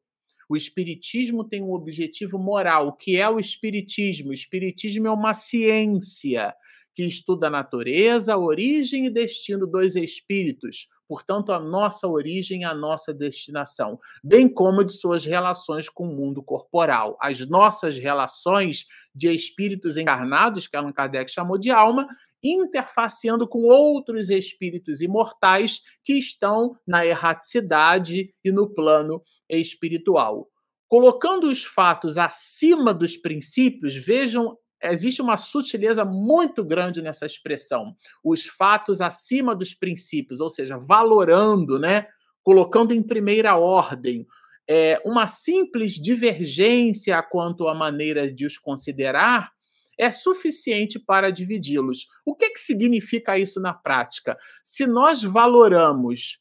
O 0.50 0.57
espiritismo 0.57 1.43
tem 1.43 1.62
um 1.62 1.71
objetivo 1.71 2.39
moral. 2.39 2.88
O 2.88 2.93
que 2.93 3.17
é 3.17 3.29
o 3.29 3.39
espiritismo? 3.39 4.31
O 4.31 4.33
espiritismo 4.33 5.07
é 5.07 5.12
uma 5.12 5.33
ciência 5.33 6.55
que 6.95 7.03
estuda 7.05 7.48
a 7.48 7.51
natureza, 7.51 8.33
a 8.33 8.38
origem 8.38 9.05
e 9.05 9.09
destino 9.09 9.65
dos 9.65 9.95
espíritos, 9.95 10.89
portanto, 11.07 11.53
a 11.53 11.59
nossa 11.59 12.05
origem, 12.07 12.65
a 12.65 12.74
nossa 12.74 13.13
destinação, 13.13 13.98
bem 14.21 14.50
como 14.50 14.83
de 14.83 14.91
suas 14.91 15.24
relações 15.24 15.88
com 15.88 16.09
o 16.09 16.13
mundo 16.13 16.43
corporal. 16.43 17.17
As 17.21 17.39
nossas 17.48 17.98
relações 17.98 18.86
de 19.15 19.31
espíritos 19.33 19.95
encarnados, 19.95 20.67
que 20.67 20.75
Allan 20.75 20.91
Kardec 20.91 21.31
chamou 21.31 21.57
de 21.57 21.69
alma, 21.69 22.07
interfaceando 22.43 23.48
com 23.48 23.63
outros 23.63 24.29
espíritos 24.29 25.01
imortais 25.01 25.81
que 26.03 26.13
estão 26.13 26.75
na 26.88 27.05
erraticidade 27.05 28.34
e 28.43 28.51
no 28.51 28.74
plano 28.74 29.22
espiritual. 29.50 30.48
Colocando 30.88 31.48
os 31.48 31.63
fatos 31.63 32.17
acima 32.17 32.93
dos 32.93 33.17
princípios, 33.17 33.96
vejam 33.96 34.58
existe 34.81 35.22
uma 35.22 35.36
sutileza 35.36 36.05
muito 36.05 36.63
grande 36.63 37.01
nessa 37.01 37.25
expressão. 37.25 37.96
Os 38.24 38.46
fatos 38.46 39.01
acima 39.01 39.53
dos 39.53 39.74
princípios, 39.74 40.39
ou 40.39 40.50
seja, 40.50 40.77
valorando, 40.77 41.77
né? 41.77 42.08
colocando 42.43 42.93
em 42.93 43.03
primeira 43.03 43.55
ordem. 43.58 44.25
É, 44.67 45.01
uma 45.05 45.27
simples 45.27 45.93
divergência 45.93 47.22
quanto 47.22 47.67
à 47.67 47.75
maneira 47.75 48.31
de 48.31 48.46
os 48.46 48.58
considerar 48.58 49.51
é 50.00 50.10
suficiente 50.10 50.98
para 50.98 51.29
dividi-los. 51.29 52.08
O 52.25 52.34
que, 52.34 52.51
que 52.51 52.60
significa 52.60 53.38
isso 53.38 53.60
na 53.60 53.74
prática? 53.74 54.38
Se 54.63 54.88
nós 54.88 55.22
valoramos 55.22 56.39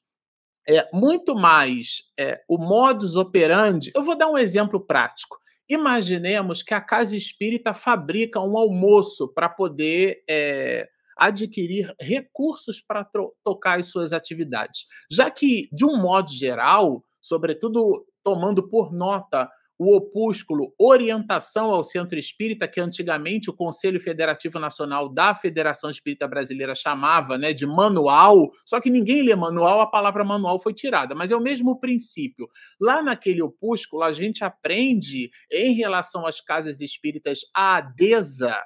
é, 0.69 0.89
muito 0.93 1.35
mais 1.35 2.03
é, 2.19 2.41
o 2.49 2.57
modus 2.57 3.17
operandi, 3.17 3.91
eu 3.97 4.05
vou 4.05 4.17
dar 4.17 4.29
um 4.29 4.39
exemplo 4.39 4.79
prático. 4.81 5.37
Imaginemos 5.69 6.63
que 6.63 6.73
a 6.73 6.81
casa 6.81 7.17
espírita 7.17 7.75
fabrica 7.75 8.41
um 8.41 8.57
almoço 8.57 9.27
para 9.29 9.49
poder 9.49 10.23
é, 10.31 10.89
adquirir 11.17 11.93
recursos 12.01 12.81
para 12.81 13.05
tocar 13.45 13.81
as 13.81 13.87
suas 13.87 14.13
atividades. 14.13 14.87
Já 15.11 15.31
que, 15.31 15.69
de 15.73 15.85
um 15.85 16.01
modo 16.01 16.31
geral, 16.31 17.05
sobretudo 17.21 18.07
tomando 18.23 18.69
por 18.69 18.93
nota 18.93 19.51
o 19.79 19.95
opúsculo 19.95 20.75
Orientação 20.77 21.71
ao 21.71 21.85
Centro 21.85 22.19
Espírita, 22.19 22.67
que 22.67 22.81
antigamente 22.81 23.49
o 23.49 23.55
Conselho 23.55 24.01
Federativo 24.01 24.59
Nacional 24.59 25.09
da 25.09 25.35
Federação 25.35 25.89
Espírita 25.89 26.27
Brasileira 26.27 26.75
chamava 26.75 27.39
né, 27.39 27.53
de 27.53 27.65
manual, 27.65 28.51
só 28.65 28.81
que 28.81 28.91
ninguém 28.91 29.23
lê 29.23 29.37
manual, 29.37 29.81
a 29.81 29.87
palavra 29.87 30.25
manual 30.25 30.61
foi 30.61 30.75
tirada, 30.75 31.15
mas 31.15 31.31
é 31.31 31.37
o 31.37 31.41
mesmo 31.41 31.79
princípio. 31.79 32.49
Lá 32.81 33.03
naquele 33.03 33.41
opúsculo, 33.41 34.03
a 34.03 34.13
gente 34.13 34.43
aprende, 34.43 35.31
em 35.53 35.75
relação 35.75 36.27
às 36.27 36.41
casas 36.41 36.81
espíritas, 36.81 37.41
a 37.55 37.77
ADESA, 37.77 38.61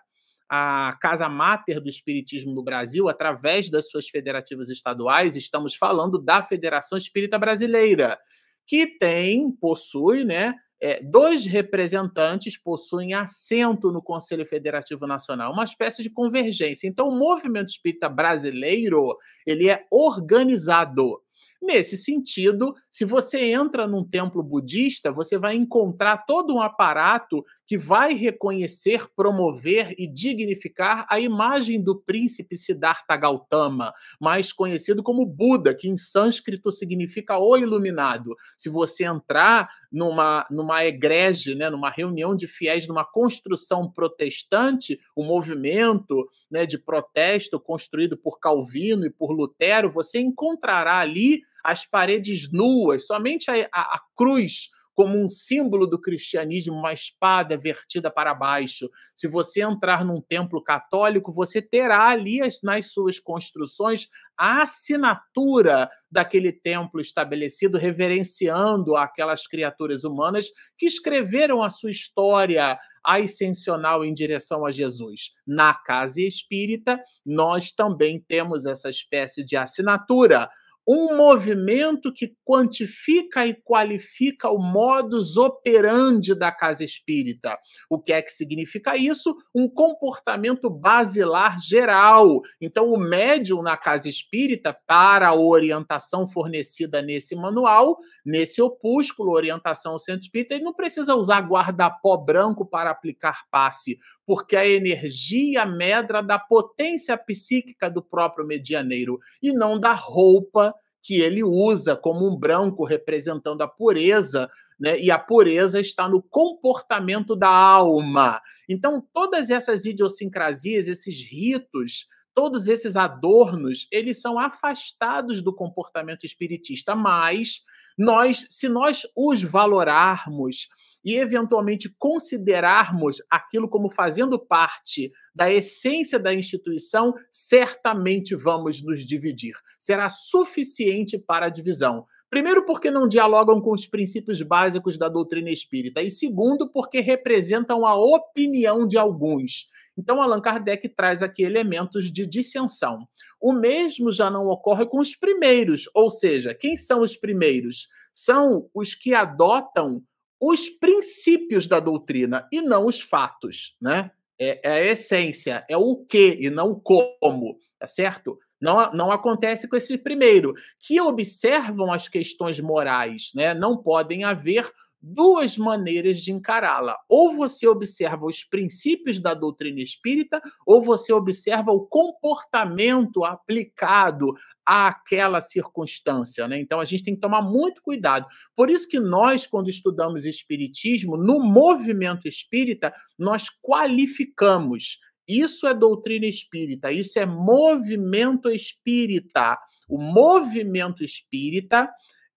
a 0.49 0.97
casa 1.00 1.28
máter 1.28 1.81
do 1.81 1.88
espiritismo 1.88 2.54
no 2.54 2.62
Brasil, 2.62 3.09
através 3.09 3.71
das 3.71 3.90
suas 3.90 4.09
federativas 4.09 4.71
estaduais, 4.71 5.37
estamos 5.37 5.75
falando 5.75 6.19
da 6.19 6.42
Federação 6.42 6.97
Espírita 6.97 7.38
Brasileira, 7.38 8.19
que 8.66 8.87
tem, 8.87 9.50
possui, 9.52 10.25
né, 10.25 10.54
é, 10.82 11.00
dois 11.00 11.46
representantes 11.46 12.58
possuem 12.58 13.14
assento 13.14 13.92
no 13.92 14.02
Conselho 14.02 14.44
Federativo 14.44 15.06
Nacional, 15.06 15.52
uma 15.52 15.62
espécie 15.62 16.02
de 16.02 16.10
convergência. 16.10 16.88
Então, 16.88 17.08
o 17.08 17.16
movimento 17.16 17.68
espírita 17.68 18.08
brasileiro 18.08 19.16
ele 19.46 19.70
é 19.70 19.86
organizado. 19.88 21.22
Nesse 21.62 21.97
sentido, 21.97 22.75
se 22.90 23.04
você 23.04 23.38
entra 23.52 23.87
num 23.87 24.02
templo 24.02 24.42
budista, 24.42 25.12
você 25.12 25.38
vai 25.38 25.54
encontrar 25.54 26.26
todo 26.26 26.52
um 26.52 26.61
aparato 26.61 27.45
que 27.69 27.78
vai 27.78 28.14
reconhecer, 28.14 29.07
promover 29.14 29.95
e 29.97 30.09
dignificar 30.09 31.07
a 31.09 31.21
imagem 31.21 31.81
do 31.81 31.95
príncipe 32.02 32.57
Siddhartha 32.57 33.16
Gautama, 33.16 33.95
mais 34.21 34.52
conhecido 34.52 35.04
como 35.04 35.25
Buda, 35.25 35.73
que 35.73 35.88
em 35.88 35.97
sânscrito 35.97 36.73
significa 36.73 37.38
o 37.38 37.57
iluminado. 37.57 38.35
Se 38.59 38.69
você 38.69 39.04
entrar 39.04 39.71
numa, 39.90 40.45
numa 40.50 40.85
egrege, 40.85 41.54
né, 41.54 41.71
numa 41.71 41.90
reunião 41.90 42.35
de 42.35 42.49
fiéis, 42.49 42.88
numa 42.88 43.04
construção 43.04 43.88
protestante, 43.88 44.99
o 45.14 45.23
um 45.23 45.26
movimento 45.26 46.28
né, 46.50 46.66
de 46.66 46.76
protesto 46.76 47.61
construído 47.61 48.16
por 48.16 48.40
Calvino 48.40 49.07
e 49.07 49.11
por 49.11 49.31
Lutero, 49.31 49.92
você 49.92 50.19
encontrará 50.19 50.99
ali 50.99 51.40
as 51.62 51.87
paredes 51.87 52.50
nuas, 52.52 53.07
somente 53.07 53.50
a, 53.50 53.69
a, 53.73 53.97
a 53.97 54.00
cruz 54.16 54.71
como 54.95 55.19
um 55.19 55.28
símbolo 55.28 55.87
do 55.87 56.00
cristianismo, 56.00 56.75
uma 56.75 56.92
espada 56.92 57.57
vertida 57.57 58.11
para 58.11 58.35
baixo. 58.35 58.90
Se 59.14 59.26
você 59.26 59.62
entrar 59.62 60.04
num 60.04 60.21
templo 60.21 60.62
católico, 60.62 61.33
você 61.33 61.62
terá 61.62 62.09
ali 62.09 62.40
nas 62.62 62.92
suas 62.92 63.19
construções 63.19 64.09
a 64.37 64.62
assinatura 64.62 65.88
daquele 66.11 66.52
templo 66.52 67.00
estabelecido, 67.00 67.78
reverenciando 67.78 68.97
aquelas 68.97 69.47
criaturas 69.47 70.04
humanas 70.04 70.49
que 70.78 70.87
escreveram 70.87 71.62
a 71.62 71.71
sua 71.71 71.90
história 71.90 72.78
ascensional 73.04 74.04
em 74.04 74.14
direção 74.14 74.64
a 74.64 74.71
Jesus. 74.71 75.33
Na 75.47 75.75
casa 75.75 76.21
espírita, 76.21 77.00
nós 77.25 77.73
também 77.73 78.21
temos 78.21 78.66
essa 78.66 78.90
espécie 78.90 79.42
de 79.42 79.57
assinatura 79.57 80.49
um 80.86 81.16
movimento 81.16 82.12
que 82.12 82.34
quantifica 82.44 83.46
e 83.46 83.54
qualifica 83.54 84.50
o 84.50 84.58
modus 84.58 85.36
operandi 85.36 86.34
da 86.34 86.50
casa 86.50 86.84
espírita. 86.84 87.58
O 87.88 88.00
que 88.00 88.12
é 88.12 88.20
que 88.20 88.32
significa 88.32 88.96
isso? 88.96 89.36
Um 89.54 89.68
comportamento 89.68 90.68
basilar 90.68 91.58
geral. 91.60 92.40
Então, 92.60 92.92
o 92.92 92.98
médium 92.98 93.62
na 93.62 93.76
casa 93.76 94.08
espírita, 94.08 94.76
para 94.86 95.28
a 95.28 95.34
orientação 95.34 96.28
fornecida 96.28 97.00
nesse 97.00 97.36
manual, 97.36 97.98
nesse 98.24 98.60
opúsculo, 98.60 99.32
orientação 99.32 99.92
ao 99.92 99.98
centro 99.98 100.22
espírita, 100.22 100.54
ele 100.54 100.64
não 100.64 100.74
precisa 100.74 101.14
usar 101.14 101.40
guarda-pó 101.40 102.16
branco 102.16 102.66
para 102.66 102.90
aplicar 102.90 103.42
passe, 103.50 103.98
porque 104.26 104.56
a 104.56 104.66
energia 104.66 105.66
medra 105.66 106.22
da 106.22 106.38
potência 106.38 107.16
psíquica 107.16 107.90
do 107.90 108.02
próprio 108.02 108.46
medianeiro 108.46 109.18
e 109.42 109.52
não 109.52 109.78
da 109.78 109.92
roupa 109.92 110.74
que 111.02 111.20
ele 111.20 111.42
usa 111.42 111.96
como 111.96 112.26
um 112.26 112.36
branco 112.36 112.84
representando 112.84 113.62
a 113.62 113.68
pureza, 113.68 114.48
né? 114.78 114.98
E 115.00 115.10
a 115.10 115.18
pureza 115.18 115.80
está 115.80 116.08
no 116.08 116.22
comportamento 116.22 117.34
da 117.34 117.48
alma. 117.48 118.40
Então, 118.68 119.04
todas 119.12 119.50
essas 119.50 119.84
idiosincrasias, 119.84 120.86
esses 120.86 121.20
ritos, 121.28 122.06
todos 122.32 122.68
esses 122.68 122.94
adornos, 122.94 123.88
eles 123.90 124.20
são 124.20 124.38
afastados 124.38 125.42
do 125.42 125.52
comportamento 125.52 126.24
espiritista, 126.24 126.94
mas 126.94 127.64
nós, 127.98 128.46
se 128.48 128.68
nós 128.68 129.02
os 129.16 129.42
valorarmos, 129.42 130.68
e 131.04 131.16
eventualmente 131.16 131.92
considerarmos 131.99 133.16
aquilo 133.30 133.68
como 133.68 133.90
fazendo 133.90 134.38
parte 134.38 135.11
da 135.35 135.52
essência 135.52 136.18
da 136.18 136.35
instituição, 136.35 137.14
certamente 137.32 138.35
vamos 138.35 138.82
nos 138.82 139.04
dividir. 139.04 139.54
Será 139.80 140.09
suficiente 140.09 141.18
para 141.18 141.47
a 141.47 141.50
divisão. 141.50 142.06
Primeiro, 142.32 142.64
porque 142.64 142.90
não 142.90 143.06
dialogam 143.06 143.61
com 143.61 143.73
os 143.73 143.87
princípios 143.87 144.40
básicos 144.40 144.97
da 144.97 145.06
doutrina 145.06 145.50
espírita, 145.50 146.00
e 146.00 146.11
segundo, 146.11 146.66
porque 146.66 147.00
representam 147.00 147.85
a 147.85 147.94
opinião 147.94 148.87
de 148.87 148.97
alguns. 148.97 149.68
Então, 149.99 150.23
Allan 150.23 150.40
Kardec 150.40 150.88
traz 150.88 151.23
aqui 151.23 151.42
elementos 151.42 152.11
de 152.11 152.26
dissensão. 152.26 153.06
O 153.38 153.52
mesmo 153.52 154.11
já 154.11 154.30
não 154.30 154.47
ocorre 154.47 154.87
com 154.87 154.99
os 154.99 155.14
primeiros, 155.14 155.90
ou 155.94 156.11
seja, 156.11 156.54
quem 156.54 156.75
são 156.75 157.00
os 157.00 157.16
primeiros? 157.16 157.88
São 158.14 158.66
os 158.75 158.94
que 158.94 159.12
adotam 159.12 160.02
os 160.44 160.68
princípios 160.68 161.68
da 161.68 161.78
doutrina 161.78 162.49
e 162.50 162.61
não 162.61 162.87
os 162.87 163.00
fatos, 163.00 163.76
né? 163.80 164.11
É, 164.37 164.61
é 164.68 164.72
a 164.72 164.84
essência, 164.92 165.64
é 165.70 165.76
o 165.76 165.96
que 165.96 166.37
e 166.40 166.50
não 166.50 166.72
o 166.72 166.80
como, 166.80 167.56
tá 167.78 167.87
certo? 167.87 168.37
Não, 168.61 168.92
não 168.92 169.12
acontece 169.12 169.68
com 169.68 169.76
esse 169.76 169.96
primeiro, 169.96 170.52
que 170.80 171.00
observam 171.00 171.92
as 171.92 172.08
questões 172.08 172.58
morais, 172.58 173.30
né? 173.37 173.54
Não 173.54 173.76
podem 173.76 174.25
haver 174.25 174.68
duas 175.02 175.59
maneiras 175.59 176.21
de 176.21 176.30
encará-la. 176.30 176.97
Ou 177.09 177.35
você 177.35 177.66
observa 177.66 178.25
os 178.25 178.44
princípios 178.44 179.18
da 179.18 179.35
doutrina 179.35 179.80
espírita, 179.80 180.40
ou 180.64 180.80
você 180.80 181.12
observa 181.12 181.73
o 181.73 181.80
comportamento 181.80 183.25
aplicado 183.25 184.35
àquela 184.64 185.40
circunstância. 185.40 186.47
Né? 186.47 186.61
Então 186.61 186.78
a 186.78 186.85
gente 186.85 187.02
tem 187.02 187.14
que 187.14 187.21
tomar 187.21 187.42
muito 187.42 187.82
cuidado. 187.82 188.26
Por 188.54 188.71
isso 188.71 188.88
que 188.88 189.00
nós, 189.00 189.47
quando 189.47 189.68
estudamos 189.68 190.25
espiritismo, 190.25 191.16
no 191.16 191.40
movimento 191.40 192.28
espírita, 192.28 192.94
nós 193.18 193.47
qualificamos. 193.61 195.00
Isso 195.26 195.66
é 195.66 195.75
doutrina 195.75 196.26
espírita, 196.26 196.92
isso 196.92 197.18
é 197.18 197.26
movimento 197.26 198.50
espírita. 198.50 199.59
O 199.88 199.99
movimento 199.99 201.04
espírita 201.04 201.88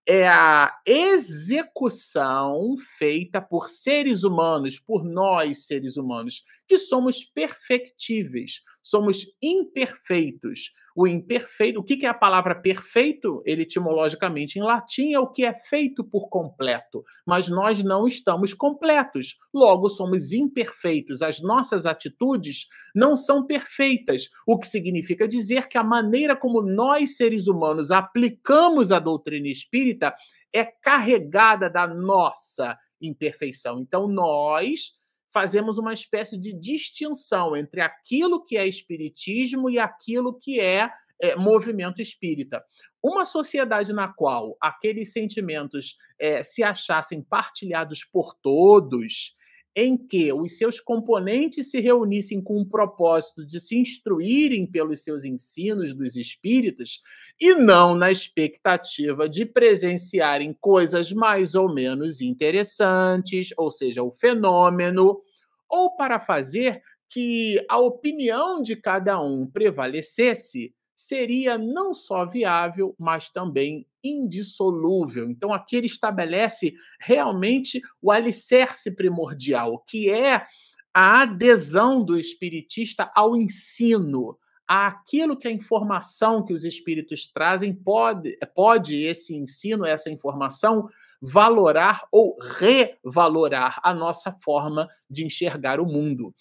é 0.07 0.27
a 0.27 0.79
execução 0.85 2.75
feita 2.97 3.41
por 3.41 3.69
seres 3.69 4.24
humanos, 4.24 4.79
por 4.79 5.03
nós 5.03 5.65
seres 5.65 5.97
humanos, 5.97 6.43
que 6.67 6.77
somos 6.77 7.24
perfectíveis, 7.24 8.62
somos 8.83 9.25
imperfeitos. 9.41 10.71
O 10.95 11.05
imperfeito, 11.05 11.81
o 11.81 11.83
que 11.83 12.05
é 12.05 12.09
a 12.09 12.13
palavra 12.13 12.55
perfeito? 12.55 13.41
Ele 13.45 13.63
etimologicamente 13.63 14.57
em 14.57 14.61
latim 14.61 15.11
é 15.11 15.19
o 15.19 15.29
que 15.29 15.43
é 15.43 15.53
feito 15.53 16.05
por 16.05 16.29
completo, 16.29 17.03
mas 17.27 17.49
nós 17.49 17.83
não 17.83 18.07
estamos 18.07 18.53
completos. 18.53 19.35
Logo 19.53 19.89
somos 19.89 20.31
imperfeitos. 20.31 21.21
As 21.21 21.41
nossas 21.41 21.85
atitudes 21.85 22.67
não 22.95 23.13
são 23.13 23.45
perfeitas, 23.45 24.29
o 24.47 24.57
que 24.57 24.67
significa 24.67 25.27
dizer 25.27 25.67
que 25.67 25.77
a 25.77 25.83
maneira 25.83 26.33
como 26.33 26.61
nós 26.61 27.17
seres 27.17 27.47
humanos 27.47 27.91
aplicamos 27.91 28.93
a 28.93 28.99
doutrina 28.99 29.49
espírita 29.49 30.15
é 30.53 30.63
carregada 30.63 31.69
da 31.69 31.85
nossa 31.85 32.77
imperfeição. 33.01 33.81
Então 33.81 34.07
nós 34.07 34.93
fazemos 35.35 35.77
uma 35.77 35.93
espécie 35.93 36.37
de 36.37 36.53
distinção 36.53 37.57
entre 37.57 37.81
aquilo 37.81 38.45
que 38.45 38.55
é 38.55 38.65
espiritismo 38.65 39.69
e 39.69 39.77
aquilo 39.77 40.39
que 40.39 40.61
é, 40.61 40.89
é 41.21 41.35
movimento 41.35 42.01
espírita. 42.01 42.63
Uma 43.03 43.25
sociedade 43.25 43.91
na 43.91 44.07
qual 44.07 44.55
aqueles 44.61 45.11
sentimentos 45.11 45.97
é, 46.17 46.41
se 46.41 46.63
achassem 46.63 47.21
partilhados 47.21 48.05
por 48.05 48.33
todos, 48.41 49.35
em 49.75 49.97
que 49.97 50.31
os 50.31 50.57
seus 50.57 50.79
componentes 50.79 51.69
se 51.69 51.81
reunissem 51.81 52.41
com 52.41 52.61
o 52.61 52.65
propósito 52.65 53.45
de 53.45 53.59
se 53.59 53.77
instruírem 53.77 54.65
pelos 54.65 55.03
seus 55.03 55.25
ensinos 55.25 55.93
dos 55.93 56.15
espíritos 56.15 57.01
e 57.39 57.53
não 57.53 57.93
na 57.93 58.09
expectativa 58.09 59.27
de 59.27 59.45
presenciarem 59.45 60.55
coisas 60.61 61.11
mais 61.11 61.55
ou 61.55 61.74
menos 61.74 62.21
interessantes, 62.21 63.50
ou 63.57 63.69
seja, 63.69 64.01
o 64.01 64.11
fenômeno, 64.11 65.21
ou 65.69 65.95
para 65.95 66.19
fazer 66.19 66.81
que 67.09 67.63
a 67.69 67.77
opinião 67.77 68.61
de 68.61 68.75
cada 68.75 69.21
um 69.21 69.47
prevalecesse, 69.47 70.73
seria 70.95 71.57
não 71.57 71.93
só 71.93 72.25
viável, 72.25 72.95
mas 72.97 73.29
também 73.29 73.85
indissolúvel. 74.03 75.29
Então, 75.29 75.53
aqui 75.53 75.75
ele 75.75 75.87
estabelece 75.87 76.73
realmente 76.99 77.81
o 78.01 78.11
alicerce 78.11 78.89
primordial, 78.91 79.83
que 79.87 80.09
é 80.09 80.45
a 80.93 81.21
adesão 81.21 82.03
do 82.03 82.17
espiritista 82.17 83.11
ao 83.13 83.35
ensino, 83.35 84.37
àquilo 84.67 85.37
que 85.37 85.47
a 85.47 85.51
informação 85.51 86.43
que 86.43 86.53
os 86.53 86.63
espíritos 86.63 87.27
trazem 87.31 87.73
pode, 87.73 88.37
pode 88.55 89.03
esse 89.03 89.35
ensino, 89.35 89.85
essa 89.85 90.09
informação 90.09 90.87
valorar 91.25 92.07
ou 92.11 92.38
revalorar 92.40 93.79
a 93.83 93.94
nossa 93.94 94.31
forma 94.31 94.88
de 95.09 95.25
enxergar 95.25 95.79
o 95.79 95.85
mundo. 95.85 96.33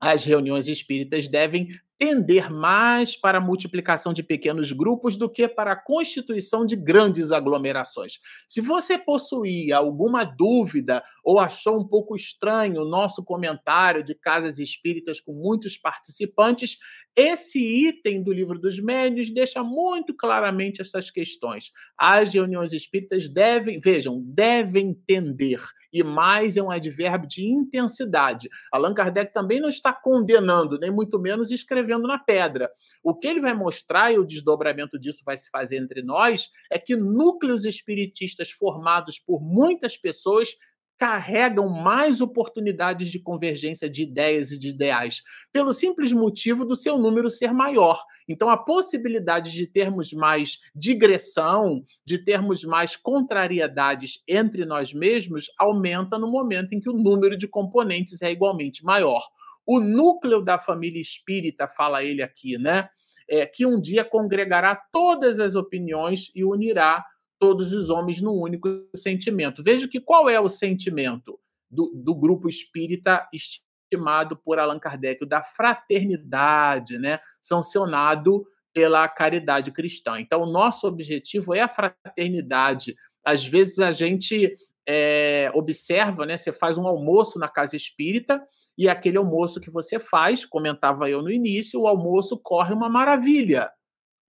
As 0.00 0.24
reuniões 0.24 0.66
espíritas 0.66 1.28
devem 1.28 1.68
tender 2.00 2.50
mais 2.50 3.14
para 3.14 3.36
a 3.36 3.40
multiplicação 3.42 4.14
de 4.14 4.22
pequenos 4.22 4.72
grupos 4.72 5.18
do 5.18 5.28
que 5.28 5.46
para 5.46 5.72
a 5.72 5.76
constituição 5.76 6.64
de 6.64 6.74
grandes 6.74 7.30
aglomerações. 7.30 8.14
Se 8.48 8.62
você 8.62 8.96
possuía 8.96 9.76
alguma 9.76 10.24
dúvida 10.24 11.04
ou 11.22 11.38
achou 11.38 11.78
um 11.78 11.86
pouco 11.86 12.16
estranho 12.16 12.80
o 12.80 12.88
nosso 12.88 13.22
comentário 13.22 14.02
de 14.02 14.14
casas 14.14 14.58
espíritas 14.58 15.20
com 15.20 15.34
muitos 15.34 15.76
participantes, 15.76 16.78
esse 17.14 17.58
item 17.58 18.22
do 18.22 18.32
livro 18.32 18.58
dos 18.58 18.80
médios 18.80 19.30
deixa 19.30 19.62
muito 19.62 20.16
claramente 20.16 20.80
essas 20.80 21.10
questões. 21.10 21.70
As 21.98 22.32
reuniões 22.32 22.72
espíritas 22.72 23.28
devem, 23.28 23.78
vejam, 23.78 24.22
devem 24.24 24.94
tender 25.06 25.60
e 25.92 26.02
mais 26.02 26.56
é 26.56 26.62
um 26.62 26.70
advérbio 26.70 27.28
de 27.28 27.44
intensidade. 27.44 28.48
Allan 28.72 28.94
Kardec 28.94 29.32
também 29.32 29.60
não 29.60 29.68
está 29.68 29.92
condenando, 29.92 30.78
nem 30.78 30.90
muito 30.90 31.18
menos 31.18 31.50
escrevendo 31.50 31.89
na 31.98 32.18
pedra. 32.18 32.70
O 33.02 33.14
que 33.14 33.26
ele 33.26 33.40
vai 33.40 33.54
mostrar, 33.54 34.12
e 34.12 34.18
o 34.18 34.26
desdobramento 34.26 34.98
disso 34.98 35.22
vai 35.24 35.36
se 35.36 35.50
fazer 35.50 35.78
entre 35.78 36.02
nós, 36.02 36.48
é 36.70 36.78
que 36.78 36.96
núcleos 36.96 37.64
espiritistas 37.64 38.50
formados 38.50 39.18
por 39.18 39.40
muitas 39.40 39.96
pessoas 39.96 40.56
carregam 41.00 41.66
mais 41.70 42.20
oportunidades 42.20 43.08
de 43.08 43.18
convergência 43.18 43.88
de 43.88 44.02
ideias 44.02 44.50
e 44.50 44.58
de 44.58 44.68
ideais, 44.68 45.22
pelo 45.50 45.72
simples 45.72 46.12
motivo 46.12 46.62
do 46.62 46.76
seu 46.76 46.98
número 46.98 47.30
ser 47.30 47.54
maior. 47.54 48.04
Então, 48.28 48.50
a 48.50 48.56
possibilidade 48.58 49.50
de 49.50 49.66
termos 49.66 50.12
mais 50.12 50.58
digressão, 50.74 51.82
de 52.04 52.18
termos 52.18 52.64
mais 52.64 52.96
contrariedades 52.96 54.22
entre 54.28 54.66
nós 54.66 54.92
mesmos, 54.92 55.46
aumenta 55.58 56.18
no 56.18 56.30
momento 56.30 56.74
em 56.74 56.80
que 56.80 56.90
o 56.90 56.98
número 56.98 57.34
de 57.34 57.48
componentes 57.48 58.20
é 58.20 58.30
igualmente 58.30 58.84
maior. 58.84 59.26
O 59.70 59.78
núcleo 59.78 60.42
da 60.42 60.58
família 60.58 61.00
espírita, 61.00 61.68
fala 61.68 62.02
ele 62.02 62.24
aqui, 62.24 62.58
né? 62.58 62.88
É, 63.28 63.46
que 63.46 63.64
um 63.64 63.80
dia 63.80 64.04
congregará 64.04 64.74
todas 64.74 65.38
as 65.38 65.54
opiniões 65.54 66.32
e 66.34 66.44
unirá 66.44 67.06
todos 67.38 67.72
os 67.72 67.88
homens 67.88 68.20
num 68.20 68.34
único 68.34 68.68
sentimento. 68.96 69.62
Veja 69.62 69.86
que 69.86 70.00
qual 70.00 70.28
é 70.28 70.40
o 70.40 70.48
sentimento 70.48 71.38
do, 71.70 71.92
do 71.94 72.12
grupo 72.16 72.48
espírita 72.48 73.28
estimado 73.32 74.36
por 74.36 74.58
Allan 74.58 74.80
Kardec, 74.80 75.24
da 75.24 75.40
fraternidade, 75.40 76.98
né? 76.98 77.20
sancionado 77.40 78.44
pela 78.74 79.08
caridade 79.08 79.70
cristã. 79.70 80.18
Então, 80.18 80.42
o 80.42 80.50
nosso 80.50 80.88
objetivo 80.88 81.54
é 81.54 81.60
a 81.60 81.68
fraternidade. 81.68 82.96
Às 83.24 83.46
vezes 83.46 83.78
a 83.78 83.92
gente 83.92 84.52
é, 84.84 85.48
observa, 85.54 86.26
né? 86.26 86.36
Você 86.36 86.52
faz 86.52 86.76
um 86.76 86.88
almoço 86.88 87.38
na 87.38 87.48
casa 87.48 87.76
espírita 87.76 88.44
e 88.76 88.88
aquele 88.88 89.18
almoço 89.18 89.60
que 89.60 89.70
você 89.70 89.98
faz, 89.98 90.44
comentava 90.44 91.08
eu 91.08 91.22
no 91.22 91.30
início, 91.30 91.80
o 91.80 91.86
almoço 91.86 92.38
corre 92.38 92.72
uma 92.72 92.88
maravilha. 92.88 93.70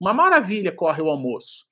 Uma 0.00 0.12
maravilha 0.12 0.72
corre 0.72 1.00
o 1.00 1.08
almoço 1.08 1.66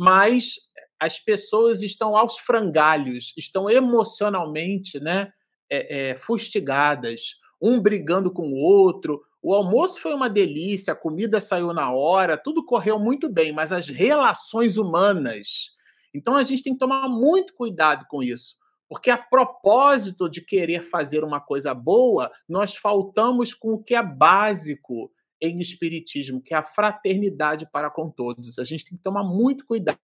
mas 0.00 0.54
as 0.98 1.18
pessoas 1.18 1.82
estão 1.82 2.16
aos 2.16 2.38
frangalhos, 2.38 3.34
estão 3.36 3.68
emocionalmente 3.68 4.98
né, 4.98 5.30
é, 5.70 6.10
é, 6.10 6.18
fustigadas, 6.18 7.34
um 7.60 7.78
brigando 7.78 8.30
com 8.30 8.48
o 8.48 8.56
outro. 8.56 9.22
O 9.42 9.54
almoço 9.54 10.00
foi 10.00 10.14
uma 10.14 10.30
delícia, 10.30 10.94
a 10.94 10.96
comida 10.96 11.38
saiu 11.38 11.74
na 11.74 11.92
hora, 11.92 12.38
tudo 12.38 12.64
correu 12.64 12.98
muito 12.98 13.28
bem, 13.28 13.52
mas 13.52 13.72
as 13.72 13.88
relações 13.88 14.78
humanas. 14.78 15.72
Então 16.14 16.34
a 16.34 16.44
gente 16.44 16.62
tem 16.62 16.72
que 16.72 16.78
tomar 16.78 17.06
muito 17.06 17.54
cuidado 17.54 18.06
com 18.08 18.22
isso, 18.22 18.56
porque 18.90 19.08
a 19.08 19.16
propósito 19.16 20.28
de 20.28 20.40
querer 20.40 20.82
fazer 20.90 21.22
uma 21.22 21.40
coisa 21.40 21.72
boa, 21.72 22.28
nós 22.48 22.74
faltamos 22.74 23.54
com 23.54 23.74
o 23.74 23.82
que 23.82 23.94
é 23.94 24.02
básico 24.02 25.12
em 25.40 25.60
espiritismo, 25.60 26.42
que 26.42 26.52
é 26.52 26.56
a 26.56 26.64
fraternidade 26.64 27.70
para 27.70 27.88
com 27.88 28.10
todos. 28.10 28.58
A 28.58 28.64
gente 28.64 28.84
tem 28.84 28.96
que 28.96 29.02
tomar 29.02 29.22
muito 29.22 29.64
cuidado 29.64 29.96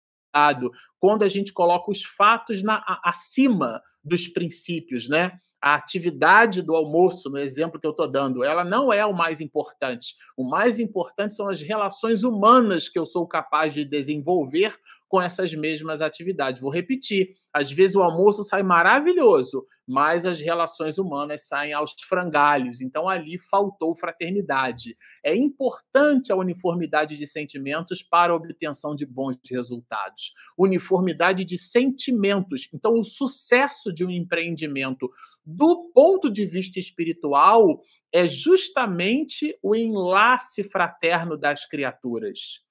quando 0.99 1.23
a 1.23 1.27
gente 1.27 1.51
coloca 1.51 1.89
os 1.89 2.03
fatos 2.03 2.61
na, 2.61 2.83
acima 3.03 3.81
dos 4.03 4.27
princípios, 4.27 5.09
né? 5.09 5.31
A 5.65 5.73
atividade 5.73 6.61
do 6.61 6.75
almoço, 6.75 7.27
no 7.27 7.39
exemplo 7.39 7.79
que 7.79 7.87
eu 7.87 7.91
estou 7.91 8.07
dando, 8.07 8.43
ela 8.43 8.63
não 8.63 8.93
é 8.93 9.03
o 9.03 9.11
mais 9.11 9.41
importante. 9.41 10.13
O 10.37 10.47
mais 10.47 10.79
importante 10.79 11.33
são 11.33 11.49
as 11.49 11.59
relações 11.59 12.23
humanas 12.23 12.87
que 12.87 12.99
eu 12.99 13.05
sou 13.05 13.27
capaz 13.27 13.73
de 13.73 13.83
desenvolver 13.83 14.77
com 15.07 15.19
essas 15.19 15.55
mesmas 15.55 16.03
atividades. 16.03 16.61
Vou 16.61 16.69
repetir: 16.69 17.33
às 17.51 17.71
vezes 17.71 17.95
o 17.95 18.03
almoço 18.03 18.43
sai 18.43 18.61
maravilhoso, 18.61 19.65
mas 19.87 20.25
as 20.25 20.39
relações 20.39 20.99
humanas 20.99 21.47
saem 21.47 21.73
aos 21.73 21.95
frangalhos. 22.07 22.79
Então 22.79 23.09
ali 23.09 23.39
faltou 23.39 23.95
fraternidade. 23.95 24.95
É 25.23 25.35
importante 25.35 26.31
a 26.31 26.35
uniformidade 26.35 27.17
de 27.17 27.25
sentimentos 27.25 28.03
para 28.03 28.33
a 28.33 28.35
obtenção 28.35 28.95
de 28.95 29.05
bons 29.05 29.37
resultados. 29.49 30.33
Uniformidade 30.57 31.43
de 31.43 31.57
sentimentos. 31.57 32.69
Então 32.73 32.99
o 32.99 33.03
sucesso 33.03 33.91
de 33.91 34.05
um 34.05 34.11
empreendimento 34.11 35.09
do 35.45 35.91
ponto 35.93 36.31
de 36.31 36.45
vista 36.45 36.79
espiritual 36.79 37.81
é 38.11 38.27
justamente 38.27 39.57
o 39.61 39.75
enlace 39.75 40.63
fraterno 40.63 41.37
das 41.37 41.65
criaturas. 41.67 42.63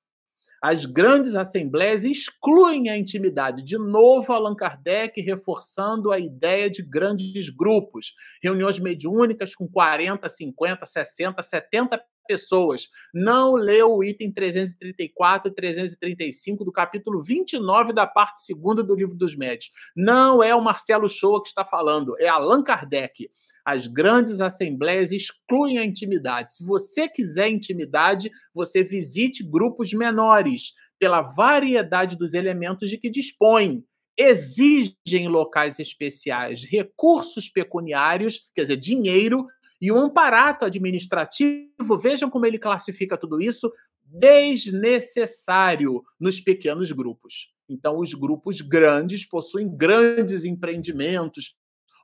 As 0.63 0.87
grandes 0.87 1.37
assembleias 1.37 2.05
excluem 2.05 2.89
a 2.89 2.97
intimidade. 2.97 3.63
De 3.63 3.77
novo, 3.77 4.33
Allan 4.33 4.55
Kardec 4.57 5.21
reforçando 5.21 6.11
a 6.11 6.19
ideia 6.19 6.71
de 6.71 6.83
grandes 6.83 7.51
grupos, 7.51 8.15
reuniões 8.43 8.79
mediúnicas 8.79 9.55
com 9.55 9.69
40, 9.69 10.27
50, 10.27 10.87
60, 10.87 11.43
70 11.43 12.05
pessoas. 12.27 12.89
Não 13.13 13.55
leu 13.55 13.95
o 13.95 14.05
item 14.05 14.33
334 14.33 15.51
e 15.51 15.55
335 15.55 16.65
do 16.65 16.73
capítulo 16.73 17.23
29 17.23 17.93
da 17.93 18.07
parte 18.07 18.43
segunda 18.43 18.83
do 18.83 18.95
livro 18.95 19.15
dos 19.15 19.37
médios. 19.37 19.71
Não 19.97 20.43
é 20.43 20.55
o 20.55 20.63
Marcelo 20.63 21.09
Shoa 21.09 21.43
que 21.43 21.49
está 21.49 21.65
falando, 21.65 22.15
é 22.19 22.29
Allan 22.29 22.63
Kardec. 22.63 23.31
As 23.65 23.87
grandes 23.87 24.43
assembleias 24.43 25.11
excluem 25.11 25.79
a 25.79 25.85
intimidade. 25.85 26.57
Se 26.57 26.65
você 26.65 27.09
quiser 27.09 27.49
intimidade, 27.49 28.31
você 28.53 28.85
visite 28.85 29.43
grupos 29.43 29.95
menores, 29.95 30.75
pela 30.99 31.21
variedade 31.21 32.17
dos 32.17 32.35
elementos 32.35 32.89
de 32.89 32.99
que 32.99 33.11
dispõe. 33.11 33.85
Exigem 34.17 35.29
locais 35.29 35.79
especiais, 35.81 36.65
recursos 36.65 37.49
pecuniários, 37.49 38.49
quer 38.55 38.63
dizer, 38.63 38.77
dinheiro, 38.77 39.47
e 39.85 39.93
um 39.93 39.99
amparato 39.99 40.65
administrativo. 40.65 41.99
Vejam 42.01 42.31
como 42.31 42.47
ele 42.47 42.59
classifica 42.59 43.19
tudo 43.19 43.39
isso 43.39 43.71
desnecessário 44.03 46.03
nos 46.19 46.41
pequenos 46.41 46.91
grupos. 46.91 47.53
Então, 47.69 47.99
os 47.99 48.15
grupos 48.15 48.63
grandes 48.63 49.27
possuem 49.27 49.69
grandes 49.69 50.45
empreendimentos, 50.45 51.55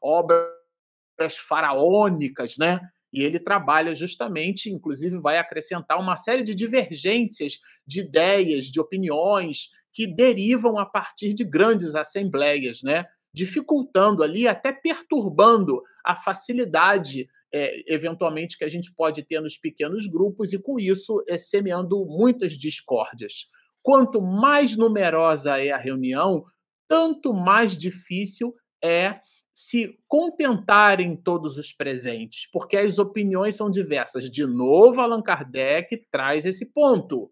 obras 0.02 1.38
faraônicas, 1.48 2.58
né? 2.58 2.80
E 3.10 3.22
ele 3.22 3.38
trabalha 3.38 3.94
justamente, 3.94 4.70
inclusive 4.70 5.18
vai 5.18 5.38
acrescentar 5.38 5.98
uma 5.98 6.18
série 6.18 6.42
de 6.42 6.54
divergências 6.54 7.60
de 7.86 8.00
ideias, 8.00 8.66
de 8.66 8.78
opiniões 8.78 9.70
que 9.90 10.06
derivam 10.06 10.78
a 10.78 10.84
partir 10.84 11.32
de 11.32 11.44
grandes 11.44 11.94
assembleias, 11.94 12.82
né? 12.82 13.06
Dificultando 13.32 14.22
ali, 14.22 14.46
até 14.46 14.70
perturbando 14.70 15.82
a 16.04 16.14
facilidade, 16.14 17.26
é, 17.52 17.92
eventualmente, 17.92 18.56
que 18.56 18.64
a 18.64 18.68
gente 18.68 18.92
pode 18.94 19.22
ter 19.22 19.40
nos 19.40 19.56
pequenos 19.56 20.06
grupos, 20.06 20.52
e 20.52 20.58
com 20.58 20.78
isso 20.78 21.22
é, 21.28 21.36
semeando 21.36 22.04
muitas 22.06 22.54
discórdias. 22.54 23.46
Quanto 23.82 24.20
mais 24.20 24.76
numerosa 24.76 25.58
é 25.58 25.70
a 25.70 25.78
reunião, 25.78 26.44
tanto 26.88 27.32
mais 27.32 27.76
difícil 27.76 28.54
é 28.82 29.20
se 29.52 29.98
contentarem 30.08 31.16
todos 31.16 31.58
os 31.58 31.72
presentes, 31.72 32.48
porque 32.50 32.76
as 32.76 32.98
opiniões 32.98 33.54
são 33.54 33.70
diversas. 33.70 34.30
De 34.30 34.46
novo, 34.46 35.00
Allan 35.00 35.22
Kardec 35.22 36.06
traz 36.10 36.44
esse 36.44 36.64
ponto. 36.66 37.30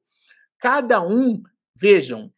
Cada 0.58 1.00
um, 1.00 1.42
vejam, 1.74 2.30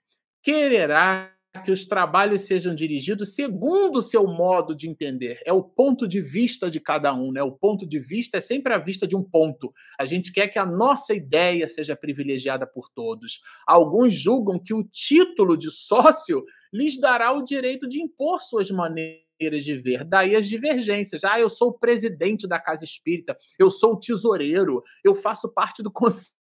quererá 0.42 1.34
que 1.64 1.72
os 1.72 1.84
trabalhos 1.84 2.42
sejam 2.42 2.74
dirigidos 2.74 3.34
segundo 3.34 3.96
o 3.96 4.02
seu 4.02 4.26
modo 4.26 4.74
de 4.74 4.88
entender. 4.88 5.40
É 5.44 5.52
o 5.52 5.62
ponto 5.62 6.06
de 6.06 6.20
vista 6.20 6.70
de 6.70 6.78
cada 6.78 7.12
um, 7.12 7.32
né? 7.32 7.42
O 7.42 7.52
ponto 7.52 7.86
de 7.86 7.98
vista 7.98 8.38
é 8.38 8.40
sempre 8.40 8.72
a 8.72 8.78
vista 8.78 9.06
de 9.06 9.16
um 9.16 9.22
ponto. 9.22 9.72
A 9.98 10.06
gente 10.06 10.32
quer 10.32 10.48
que 10.48 10.58
a 10.58 10.66
nossa 10.66 11.12
ideia 11.12 11.66
seja 11.66 11.96
privilegiada 11.96 12.66
por 12.66 12.88
todos. 12.94 13.40
Alguns 13.66 14.14
julgam 14.14 14.58
que 14.58 14.72
o 14.72 14.84
título 14.84 15.56
de 15.56 15.70
sócio 15.70 16.44
lhes 16.72 17.00
dará 17.00 17.32
o 17.32 17.42
direito 17.42 17.88
de 17.88 18.00
impor 18.00 18.40
suas 18.40 18.70
maneiras 18.70 19.64
de 19.64 19.76
ver. 19.76 20.04
Daí 20.04 20.36
as 20.36 20.46
divergências. 20.46 21.24
Ah, 21.24 21.40
eu 21.40 21.50
sou 21.50 21.70
o 21.70 21.78
presidente 21.78 22.46
da 22.46 22.60
Casa 22.60 22.84
Espírita, 22.84 23.36
eu 23.58 23.70
sou 23.70 23.94
o 23.94 23.98
tesoureiro, 23.98 24.82
eu 25.02 25.16
faço 25.16 25.52
parte 25.52 25.82
do 25.82 25.90
conselho 25.90 26.39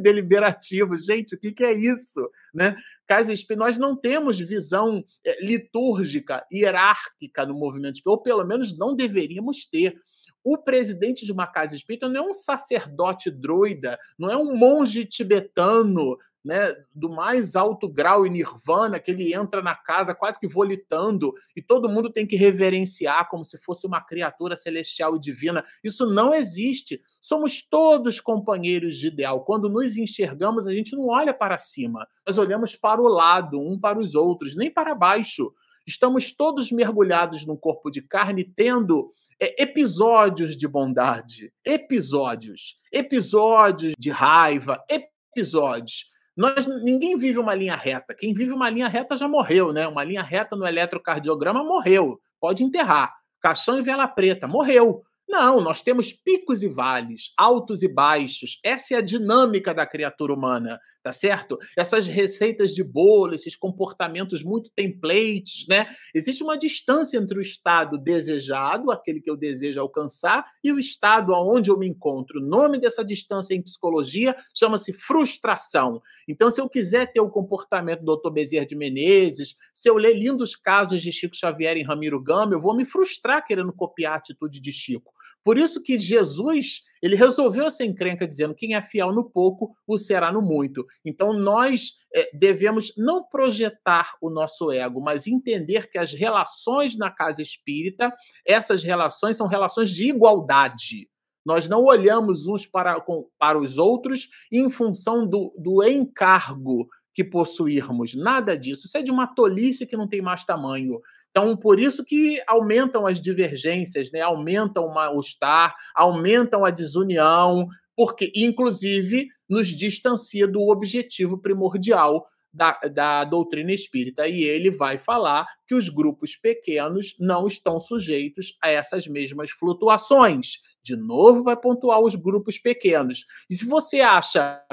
deliberativo. 0.00 0.96
Gente, 0.96 1.34
o 1.34 1.38
que, 1.38 1.52
que 1.52 1.64
é 1.64 1.72
isso? 1.72 2.28
Né? 2.54 2.76
Casa 3.06 3.32
Espírita, 3.32 3.64
nós 3.64 3.78
não 3.78 3.96
temos 3.96 4.38
visão 4.38 5.04
é, 5.24 5.44
litúrgica, 5.44 6.44
hierárquica 6.52 7.46
no 7.46 7.54
movimento 7.54 7.96
espírita, 7.96 8.10
ou 8.10 8.22
pelo 8.22 8.44
menos 8.44 8.76
não 8.76 8.94
deveríamos 8.94 9.64
ter. 9.64 9.96
O 10.42 10.56
presidente 10.56 11.26
de 11.26 11.32
uma 11.32 11.46
casa 11.46 11.74
espírita 11.74 12.08
não 12.08 12.26
é 12.26 12.30
um 12.30 12.34
sacerdote 12.34 13.30
druida, 13.30 13.98
não 14.18 14.30
é 14.30 14.36
um 14.36 14.54
monge 14.54 15.04
tibetano, 15.04 16.16
né, 16.46 16.72
do 16.94 17.10
mais 17.10 17.56
alto 17.56 17.88
grau 17.88 18.24
e 18.24 18.30
nirvana, 18.30 19.00
que 19.00 19.10
ele 19.10 19.34
entra 19.34 19.60
na 19.60 19.74
casa 19.74 20.14
quase 20.14 20.38
que 20.38 20.46
volitando 20.46 21.34
e 21.56 21.60
todo 21.60 21.88
mundo 21.88 22.08
tem 22.08 22.24
que 22.24 22.36
reverenciar 22.36 23.28
como 23.28 23.44
se 23.44 23.58
fosse 23.58 23.84
uma 23.84 24.00
criatura 24.00 24.54
celestial 24.54 25.16
e 25.16 25.20
divina. 25.20 25.64
Isso 25.82 26.06
não 26.06 26.32
existe. 26.32 27.02
Somos 27.26 27.60
todos 27.60 28.20
companheiros 28.20 28.96
de 28.96 29.08
ideal. 29.08 29.44
Quando 29.44 29.68
nos 29.68 29.96
enxergamos, 29.96 30.68
a 30.68 30.72
gente 30.72 30.94
não 30.94 31.08
olha 31.08 31.34
para 31.34 31.58
cima, 31.58 32.06
nós 32.24 32.38
olhamos 32.38 32.76
para 32.76 33.02
o 33.02 33.08
lado, 33.08 33.58
um 33.58 33.76
para 33.76 33.98
os 33.98 34.14
outros, 34.14 34.54
nem 34.54 34.70
para 34.70 34.94
baixo. 34.94 35.52
Estamos 35.84 36.32
todos 36.32 36.70
mergulhados 36.70 37.44
num 37.44 37.56
corpo 37.56 37.90
de 37.90 38.00
carne, 38.00 38.44
tendo 38.44 39.12
é, 39.40 39.60
episódios 39.60 40.56
de 40.56 40.68
bondade, 40.68 41.52
episódios, 41.64 42.76
episódios 42.92 43.94
de 43.98 44.10
raiva, 44.10 44.80
episódios. 44.88 46.04
Nós, 46.36 46.64
ninguém 46.84 47.16
vive 47.16 47.40
uma 47.40 47.56
linha 47.56 47.74
reta. 47.74 48.14
Quem 48.14 48.32
vive 48.32 48.52
uma 48.52 48.70
linha 48.70 48.86
reta 48.86 49.16
já 49.16 49.26
morreu, 49.26 49.72
né? 49.72 49.88
Uma 49.88 50.04
linha 50.04 50.22
reta 50.22 50.54
no 50.54 50.64
eletrocardiograma 50.64 51.64
morreu. 51.64 52.20
Pode 52.40 52.62
enterrar. 52.62 53.12
Caixão 53.40 53.80
e 53.80 53.82
vela 53.82 54.06
preta, 54.06 54.46
morreu. 54.46 55.02
Não, 55.28 55.60
nós 55.60 55.82
temos 55.82 56.12
picos 56.12 56.62
e 56.62 56.68
vales, 56.68 57.32
altos 57.36 57.82
e 57.82 57.88
baixos. 57.88 58.60
Essa 58.62 58.94
é 58.94 58.98
a 58.98 59.02
dinâmica 59.02 59.74
da 59.74 59.86
criatura 59.86 60.32
humana 60.32 60.80
tá 61.06 61.12
certo? 61.12 61.56
Essas 61.78 62.08
receitas 62.08 62.74
de 62.74 62.82
bolo, 62.82 63.32
esses 63.32 63.54
comportamentos 63.54 64.42
muito 64.42 64.68
templates, 64.74 65.64
né? 65.68 65.86
Existe 66.12 66.42
uma 66.42 66.58
distância 66.58 67.16
entre 67.16 67.38
o 67.38 67.40
estado 67.40 67.96
desejado, 67.96 68.90
aquele 68.90 69.20
que 69.20 69.30
eu 69.30 69.36
desejo 69.36 69.80
alcançar, 69.80 70.44
e 70.64 70.72
o 70.72 70.80
estado 70.80 71.32
aonde 71.32 71.70
eu 71.70 71.78
me 71.78 71.86
encontro. 71.86 72.40
O 72.40 72.44
nome 72.44 72.80
dessa 72.80 73.04
distância 73.04 73.54
em 73.54 73.62
psicologia 73.62 74.34
chama-se 74.52 74.92
frustração. 74.92 76.02
Então, 76.26 76.50
se 76.50 76.60
eu 76.60 76.68
quiser 76.68 77.12
ter 77.12 77.20
o 77.20 77.30
comportamento 77.30 78.02
do 78.02 78.16
Dr. 78.16 78.32
Bezerra 78.32 78.66
de 78.66 78.74
Menezes, 78.74 79.54
se 79.72 79.88
eu 79.88 79.94
ler 79.94 80.14
lindos 80.14 80.56
casos 80.56 81.00
de 81.00 81.12
Chico 81.12 81.36
Xavier 81.36 81.76
em 81.76 81.84
Ramiro 81.84 82.20
Gama, 82.20 82.54
eu 82.54 82.60
vou 82.60 82.76
me 82.76 82.84
frustrar 82.84 83.46
querendo 83.46 83.72
copiar 83.72 84.14
a 84.14 84.16
atitude 84.16 84.58
de 84.60 84.72
Chico. 84.72 85.14
Por 85.46 85.58
isso 85.58 85.80
que 85.80 85.96
Jesus 85.96 86.82
ele 87.00 87.14
resolveu 87.14 87.68
essa 87.68 87.84
encrenca 87.84 88.26
dizendo: 88.26 88.52
quem 88.52 88.74
é 88.74 88.82
fiel 88.82 89.12
no 89.12 89.30
pouco, 89.30 89.76
o 89.86 89.96
será 89.96 90.32
no 90.32 90.42
muito. 90.42 90.84
Então 91.04 91.32
nós 91.32 91.92
é, 92.12 92.36
devemos 92.36 92.92
não 92.96 93.22
projetar 93.22 94.16
o 94.20 94.28
nosso 94.28 94.72
ego, 94.72 95.00
mas 95.00 95.28
entender 95.28 95.88
que 95.88 95.98
as 95.98 96.12
relações 96.12 96.98
na 96.98 97.12
casa 97.12 97.40
espírita, 97.40 98.12
essas 98.44 98.82
relações 98.82 99.36
são 99.36 99.46
relações 99.46 99.90
de 99.90 100.10
igualdade. 100.10 101.08
Nós 101.44 101.68
não 101.68 101.84
olhamos 101.84 102.48
uns 102.48 102.66
para, 102.66 103.00
para 103.38 103.56
os 103.56 103.78
outros 103.78 104.28
em 104.50 104.68
função 104.68 105.24
do, 105.24 105.54
do 105.56 105.80
encargo 105.84 106.88
que 107.14 107.22
possuirmos. 107.22 108.16
Nada 108.16 108.58
disso. 108.58 108.88
Isso 108.88 108.98
é 108.98 109.02
de 109.02 109.12
uma 109.12 109.28
tolice 109.28 109.86
que 109.86 109.96
não 109.96 110.08
tem 110.08 110.20
mais 110.20 110.44
tamanho. 110.44 111.00
Então, 111.36 111.54
por 111.54 111.78
isso 111.78 112.02
que 112.02 112.42
aumentam 112.46 113.06
as 113.06 113.20
divergências, 113.20 114.10
né? 114.10 114.22
aumentam 114.22 114.86
o 114.86 114.94
mal-estar, 114.94 115.74
aumentam 115.94 116.64
a 116.64 116.70
desunião, 116.70 117.68
porque, 117.94 118.32
inclusive, 118.34 119.28
nos 119.46 119.68
distancia 119.68 120.48
do 120.48 120.62
objetivo 120.70 121.36
primordial 121.36 122.24
da, 122.50 122.72
da 122.90 123.24
doutrina 123.24 123.70
espírita. 123.70 124.26
E 124.26 124.44
ele 124.44 124.70
vai 124.70 124.96
falar 124.96 125.46
que 125.68 125.74
os 125.74 125.90
grupos 125.90 126.34
pequenos 126.36 127.14
não 127.20 127.46
estão 127.46 127.78
sujeitos 127.78 128.56
a 128.62 128.70
essas 128.70 129.06
mesmas 129.06 129.50
flutuações. 129.50 130.52
De 130.82 130.96
novo, 130.96 131.44
vai 131.44 131.54
pontuar 131.54 132.00
os 132.00 132.14
grupos 132.14 132.56
pequenos. 132.56 133.26
E 133.50 133.54
se 133.54 133.66
você 133.66 134.00
acha 134.00 134.64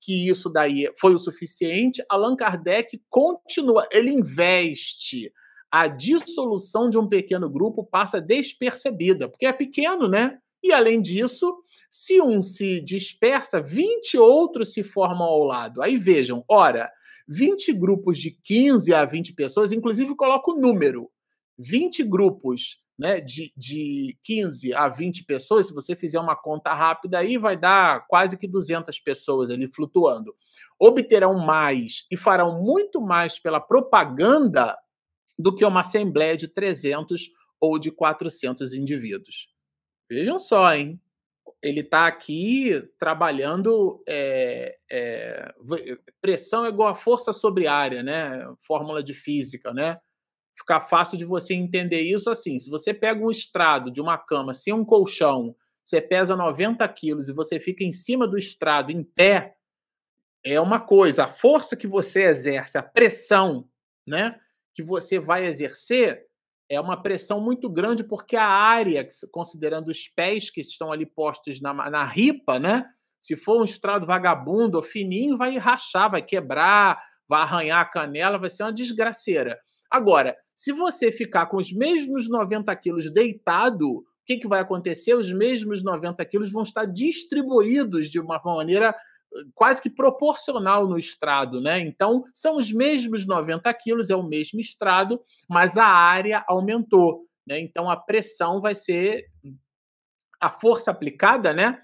que 0.00 0.28
isso 0.28 0.48
daí 0.48 0.88
foi 1.00 1.14
o 1.14 1.18
suficiente, 1.18 2.00
Allan 2.08 2.36
Kardec 2.36 3.02
continua, 3.10 3.88
ele 3.90 4.10
investe 4.12 5.32
a 5.72 5.88
dissolução 5.88 6.90
de 6.90 6.98
um 6.98 7.08
pequeno 7.08 7.48
grupo 7.48 7.82
passa 7.82 8.20
despercebida, 8.20 9.26
porque 9.26 9.46
é 9.46 9.52
pequeno, 9.54 10.06
né? 10.06 10.38
E 10.62 10.70
além 10.70 11.00
disso, 11.00 11.56
se 11.90 12.20
um 12.20 12.42
se 12.42 12.78
dispersa, 12.78 13.58
20 13.58 14.18
outros 14.18 14.74
se 14.74 14.82
formam 14.82 15.26
ao 15.26 15.42
lado. 15.42 15.80
Aí 15.80 15.96
vejam, 15.96 16.44
ora, 16.46 16.92
20 17.26 17.72
grupos 17.72 18.18
de 18.18 18.32
15 18.32 18.92
a 18.92 19.06
20 19.06 19.32
pessoas, 19.32 19.72
inclusive 19.72 20.14
coloco 20.14 20.52
o 20.52 20.60
número. 20.60 21.10
20 21.58 22.04
grupos 22.04 22.82
né, 22.98 23.18
de, 23.18 23.50
de 23.56 24.18
15 24.22 24.74
a 24.74 24.88
20 24.88 25.24
pessoas, 25.24 25.68
se 25.68 25.72
você 25.72 25.96
fizer 25.96 26.20
uma 26.20 26.36
conta 26.36 26.74
rápida 26.74 27.18
aí, 27.18 27.38
vai 27.38 27.56
dar 27.56 28.06
quase 28.08 28.36
que 28.36 28.46
200 28.46 29.00
pessoas 29.00 29.50
ali 29.50 29.66
flutuando. 29.68 30.34
Obterão 30.78 31.38
mais 31.38 32.04
e 32.10 32.16
farão 32.16 32.62
muito 32.62 33.00
mais 33.00 33.38
pela 33.38 33.58
propaganda 33.58 34.76
do 35.42 35.54
que 35.54 35.64
uma 35.64 35.80
assembleia 35.80 36.36
de 36.36 36.46
300 36.46 37.28
ou 37.60 37.78
de 37.78 37.90
400 37.90 38.74
indivíduos. 38.74 39.48
Vejam 40.08 40.38
só, 40.38 40.72
hein? 40.72 41.00
Ele 41.60 41.80
está 41.80 42.06
aqui 42.06 42.82
trabalhando 42.98 44.02
é, 44.08 44.76
é, 44.90 45.54
pressão 46.20 46.64
é 46.64 46.68
igual 46.68 46.88
a 46.88 46.94
força 46.94 47.32
sobre 47.32 47.66
área, 47.66 48.02
né? 48.02 48.40
Fórmula 48.66 49.02
de 49.02 49.14
física, 49.14 49.72
né? 49.72 49.98
Ficar 50.56 50.82
fácil 50.82 51.18
de 51.18 51.24
você 51.24 51.54
entender 51.54 52.02
isso 52.02 52.30
assim. 52.30 52.58
Se 52.58 52.70
você 52.70 52.94
pega 52.94 53.24
um 53.24 53.30
estrado 53.30 53.90
de 53.90 54.00
uma 54.00 54.18
cama 54.18 54.52
sem 54.52 54.72
um 54.72 54.84
colchão, 54.84 55.56
você 55.84 56.00
pesa 56.00 56.36
90 56.36 56.86
quilos 56.88 57.28
e 57.28 57.32
você 57.32 57.58
fica 57.58 57.82
em 57.82 57.92
cima 57.92 58.28
do 58.28 58.38
estrado 58.38 58.90
em 58.90 59.02
pé, 59.02 59.56
é 60.44 60.60
uma 60.60 60.80
coisa. 60.80 61.24
A 61.24 61.32
força 61.32 61.76
que 61.76 61.86
você 61.86 62.22
exerce, 62.24 62.78
a 62.78 62.82
pressão, 62.82 63.68
né? 64.06 64.38
Que 64.74 64.82
você 64.82 65.18
vai 65.18 65.46
exercer 65.46 66.22
é 66.68 66.80
uma 66.80 67.00
pressão 67.00 67.40
muito 67.40 67.68
grande, 67.68 68.02
porque 68.02 68.34
a 68.34 68.46
área, 68.46 69.06
considerando 69.30 69.88
os 69.88 70.08
pés 70.08 70.48
que 70.50 70.62
estão 70.62 70.90
ali 70.90 71.04
postos 71.04 71.60
na, 71.60 71.72
na 71.90 72.04
ripa, 72.04 72.58
né? 72.58 72.86
Se 73.20 73.36
for 73.36 73.60
um 73.60 73.64
estrado 73.64 74.06
vagabundo 74.06 74.78
ou 74.78 74.82
fininho, 74.82 75.36
vai 75.36 75.56
rachar, 75.58 76.10
vai 76.10 76.22
quebrar, 76.22 77.00
vai 77.28 77.42
arranhar 77.42 77.80
a 77.80 77.84
canela, 77.84 78.38
vai 78.38 78.48
ser 78.50 78.62
uma 78.62 78.72
desgraceira. 78.72 79.60
Agora, 79.90 80.36
se 80.54 80.72
você 80.72 81.12
ficar 81.12 81.46
com 81.46 81.58
os 81.58 81.72
mesmos 81.72 82.28
90 82.28 82.74
quilos 82.76 83.12
deitado, 83.12 83.98
o 83.98 84.04
que, 84.24 84.38
que 84.38 84.48
vai 84.48 84.60
acontecer? 84.60 85.14
Os 85.14 85.30
mesmos 85.30 85.84
90 85.84 86.24
quilos 86.24 86.50
vão 86.50 86.62
estar 86.62 86.86
distribuídos 86.86 88.08
de 88.08 88.18
uma 88.18 88.40
maneira 88.42 88.94
quase 89.54 89.80
que 89.80 89.90
proporcional 89.90 90.86
no 90.86 90.98
estrado, 90.98 91.60
né? 91.60 91.80
Então, 91.80 92.24
são 92.34 92.56
os 92.56 92.72
mesmos 92.72 93.26
90 93.26 93.72
quilos, 93.74 94.10
é 94.10 94.16
o 94.16 94.22
mesmo 94.22 94.60
estrado, 94.60 95.20
mas 95.48 95.76
a 95.76 95.86
área 95.86 96.44
aumentou, 96.46 97.26
né? 97.46 97.58
Então, 97.58 97.90
a 97.90 97.96
pressão 97.96 98.60
vai 98.60 98.74
ser 98.74 99.26
a 100.40 100.50
força 100.50 100.90
aplicada, 100.90 101.52
né? 101.52 101.82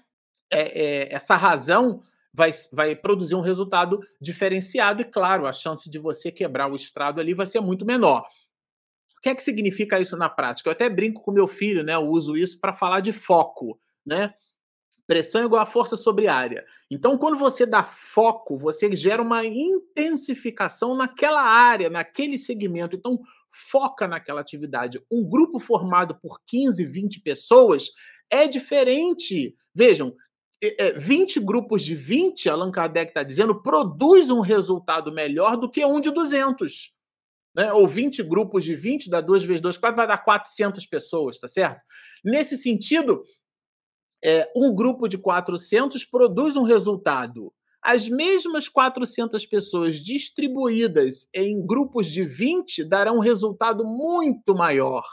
É, 0.51 1.07
é, 1.07 1.13
essa 1.13 1.35
razão 1.35 2.01
vai, 2.33 2.51
vai 2.71 2.95
produzir 2.95 3.35
um 3.35 3.41
resultado 3.41 3.99
diferenciado 4.21 5.01
e, 5.01 5.05
claro, 5.05 5.45
a 5.45 5.53
chance 5.53 5.89
de 5.89 5.99
você 5.99 6.31
quebrar 6.31 6.71
o 6.71 6.75
estrado 6.75 7.19
ali 7.19 7.33
vai 7.33 7.45
ser 7.45 7.61
muito 7.61 7.85
menor. 7.85 8.23
O 9.17 9.21
que 9.21 9.29
é 9.29 9.35
que 9.35 9.43
significa 9.43 9.99
isso 9.99 10.15
na 10.15 10.29
prática? 10.29 10.69
Eu 10.69 10.73
até 10.73 10.89
brinco 10.89 11.21
com 11.21 11.31
meu 11.31 11.47
filho, 11.47 11.83
né? 11.83 11.95
Eu 11.95 12.07
uso 12.07 12.37
isso 12.37 12.59
para 12.59 12.73
falar 12.73 13.01
de 13.01 13.11
foco, 13.11 13.79
né? 14.05 14.33
Pressão 15.09 15.41
é 15.41 15.45
igual 15.45 15.63
a 15.63 15.65
força 15.65 15.97
sobre 15.97 16.27
área. 16.27 16.63
Então, 16.87 17.17
quando 17.17 17.35
você 17.35 17.65
dá 17.65 17.83
foco, 17.83 18.55
você 18.59 18.95
gera 18.95 19.23
uma 19.23 19.43
intensificação 19.43 20.95
naquela 20.95 21.41
área, 21.41 21.89
naquele 21.89 22.37
segmento. 22.37 22.95
Então, 22.95 23.19
foca 23.49 24.07
naquela 24.07 24.39
atividade. 24.39 25.01
Um 25.09 25.27
grupo 25.27 25.59
formado 25.59 26.13
por 26.21 26.39
15, 26.45 26.85
20 26.85 27.21
pessoas 27.21 27.89
é 28.29 28.47
diferente. 28.47 29.55
Vejam, 29.73 30.15
20 30.97 31.39
grupos 31.39 31.83
de 31.83 31.95
20, 31.95 32.47
Allan 32.47 32.71
Kardec 32.71 33.09
está 33.09 33.23
dizendo, 33.23 33.63
produz 33.63 34.29
um 34.29 34.41
resultado 34.41 35.11
melhor 35.11 35.57
do 35.57 35.71
que 35.71 35.83
um 35.83 35.99
de 35.99 36.11
200. 36.11 36.93
Né? 37.55 37.73
Ou 37.73 37.87
20 37.87 38.21
grupos 38.21 38.63
de 38.63 38.75
20, 38.75 39.09
dá 39.09 39.21
2 39.21 39.43
vezes 39.43 39.61
2, 39.61 39.75
4, 39.75 39.97
vai 39.97 40.05
dar 40.05 40.19
400 40.19 40.85
pessoas, 40.85 41.39
tá 41.39 41.47
certo? 41.47 41.81
Nesse 42.23 42.55
sentido, 42.57 43.23
é, 44.23 44.49
um 44.55 44.73
grupo 44.73 45.07
de 45.07 45.17
400 45.17 46.03
produz 46.05 46.55
um 46.55 46.63
resultado. 46.63 47.53
As 47.81 48.09
mesmas 48.09 48.67
400 48.67 49.45
pessoas 49.45 49.97
distribuídas 49.97 51.29
em 51.33 51.65
grupos 51.65 52.07
de 52.07 52.23
20 52.23 52.83
darão 52.83 53.17
um 53.17 53.21
resultado 53.21 53.85
muito 53.85 54.53
maior, 54.53 55.05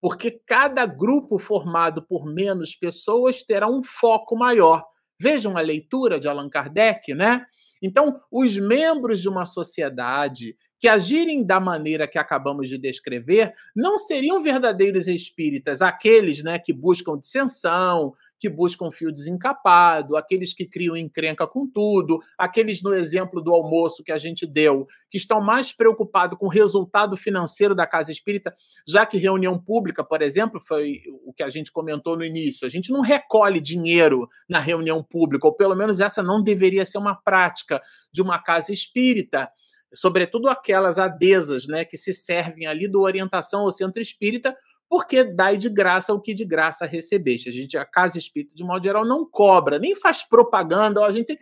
porque 0.00 0.30
cada 0.46 0.86
grupo 0.86 1.38
formado 1.38 2.00
por 2.02 2.24
menos 2.24 2.76
pessoas 2.76 3.42
terá 3.42 3.68
um 3.68 3.82
foco 3.82 4.36
maior. 4.36 4.84
Vejam 5.20 5.56
a 5.56 5.60
leitura 5.60 6.20
de 6.20 6.28
Allan 6.28 6.48
Kardec, 6.48 7.12
né? 7.12 7.44
Então, 7.82 8.20
os 8.30 8.56
membros 8.56 9.20
de 9.20 9.28
uma 9.28 9.44
sociedade 9.44 10.56
que 10.78 10.88
agirem 10.88 11.44
da 11.44 11.58
maneira 11.58 12.06
que 12.06 12.18
acabamos 12.18 12.68
de 12.68 12.78
descrever 12.78 13.52
não 13.74 13.98
seriam 13.98 14.42
verdadeiros 14.42 15.08
espíritas, 15.08 15.80
aqueles 15.80 16.42
né, 16.42 16.58
que 16.58 16.72
buscam 16.72 17.18
dissensão, 17.18 18.12
que 18.38 18.48
buscam 18.48 18.90
fio 18.90 19.12
desencapado, 19.12 20.16
aqueles 20.16 20.52
que 20.52 20.66
criam 20.66 20.96
encrenca 20.96 21.46
com 21.46 21.68
tudo, 21.68 22.18
aqueles 22.38 22.82
no 22.82 22.94
exemplo 22.94 23.42
do 23.42 23.52
almoço 23.52 24.02
que 24.02 24.12
a 24.12 24.18
gente 24.18 24.46
deu, 24.46 24.86
que 25.10 25.18
estão 25.18 25.40
mais 25.40 25.72
preocupados 25.72 26.38
com 26.38 26.46
o 26.46 26.50
resultado 26.50 27.16
financeiro 27.16 27.74
da 27.74 27.86
casa 27.86 28.12
espírita, 28.12 28.54
já 28.86 29.06
que 29.06 29.18
reunião 29.18 29.58
pública, 29.58 30.04
por 30.04 30.22
exemplo, 30.22 30.60
foi 30.66 30.98
o 31.24 31.32
que 31.32 31.42
a 31.42 31.48
gente 31.48 31.72
comentou 31.72 32.16
no 32.16 32.24
início. 32.24 32.66
A 32.66 32.70
gente 32.70 32.92
não 32.92 33.00
recolhe 33.00 33.60
dinheiro 33.60 34.28
na 34.48 34.58
reunião 34.58 35.02
pública, 35.02 35.46
ou 35.46 35.54
pelo 35.54 35.74
menos 35.74 36.00
essa 36.00 36.22
não 36.22 36.42
deveria 36.42 36.84
ser 36.84 36.98
uma 36.98 37.14
prática 37.14 37.80
de 38.12 38.22
uma 38.22 38.38
casa 38.38 38.72
espírita 38.72 39.50
sobretudo 39.94 40.48
aquelas 40.48 40.98
adesas, 40.98 41.66
né, 41.66 41.84
que 41.84 41.96
se 41.96 42.12
servem 42.12 42.66
ali 42.66 42.88
do 42.88 43.00
orientação 43.00 43.62
ao 43.62 43.70
centro 43.70 44.00
espírita, 44.00 44.54
porque 44.88 45.24
dai 45.24 45.56
de 45.56 45.68
graça 45.68 46.12
o 46.12 46.20
que 46.20 46.32
de 46.32 46.44
graça 46.44 46.86
recebeste. 46.86 47.48
A 47.48 47.52
gente, 47.52 47.76
a 47.76 47.84
Casa 47.84 48.18
Espírita, 48.18 48.54
de 48.54 48.64
modo 48.64 48.82
geral, 48.82 49.04
não 49.04 49.28
cobra, 49.28 49.78
nem 49.78 49.94
faz 49.94 50.22
propaganda. 50.22 51.04
A 51.04 51.12
gente, 51.12 51.38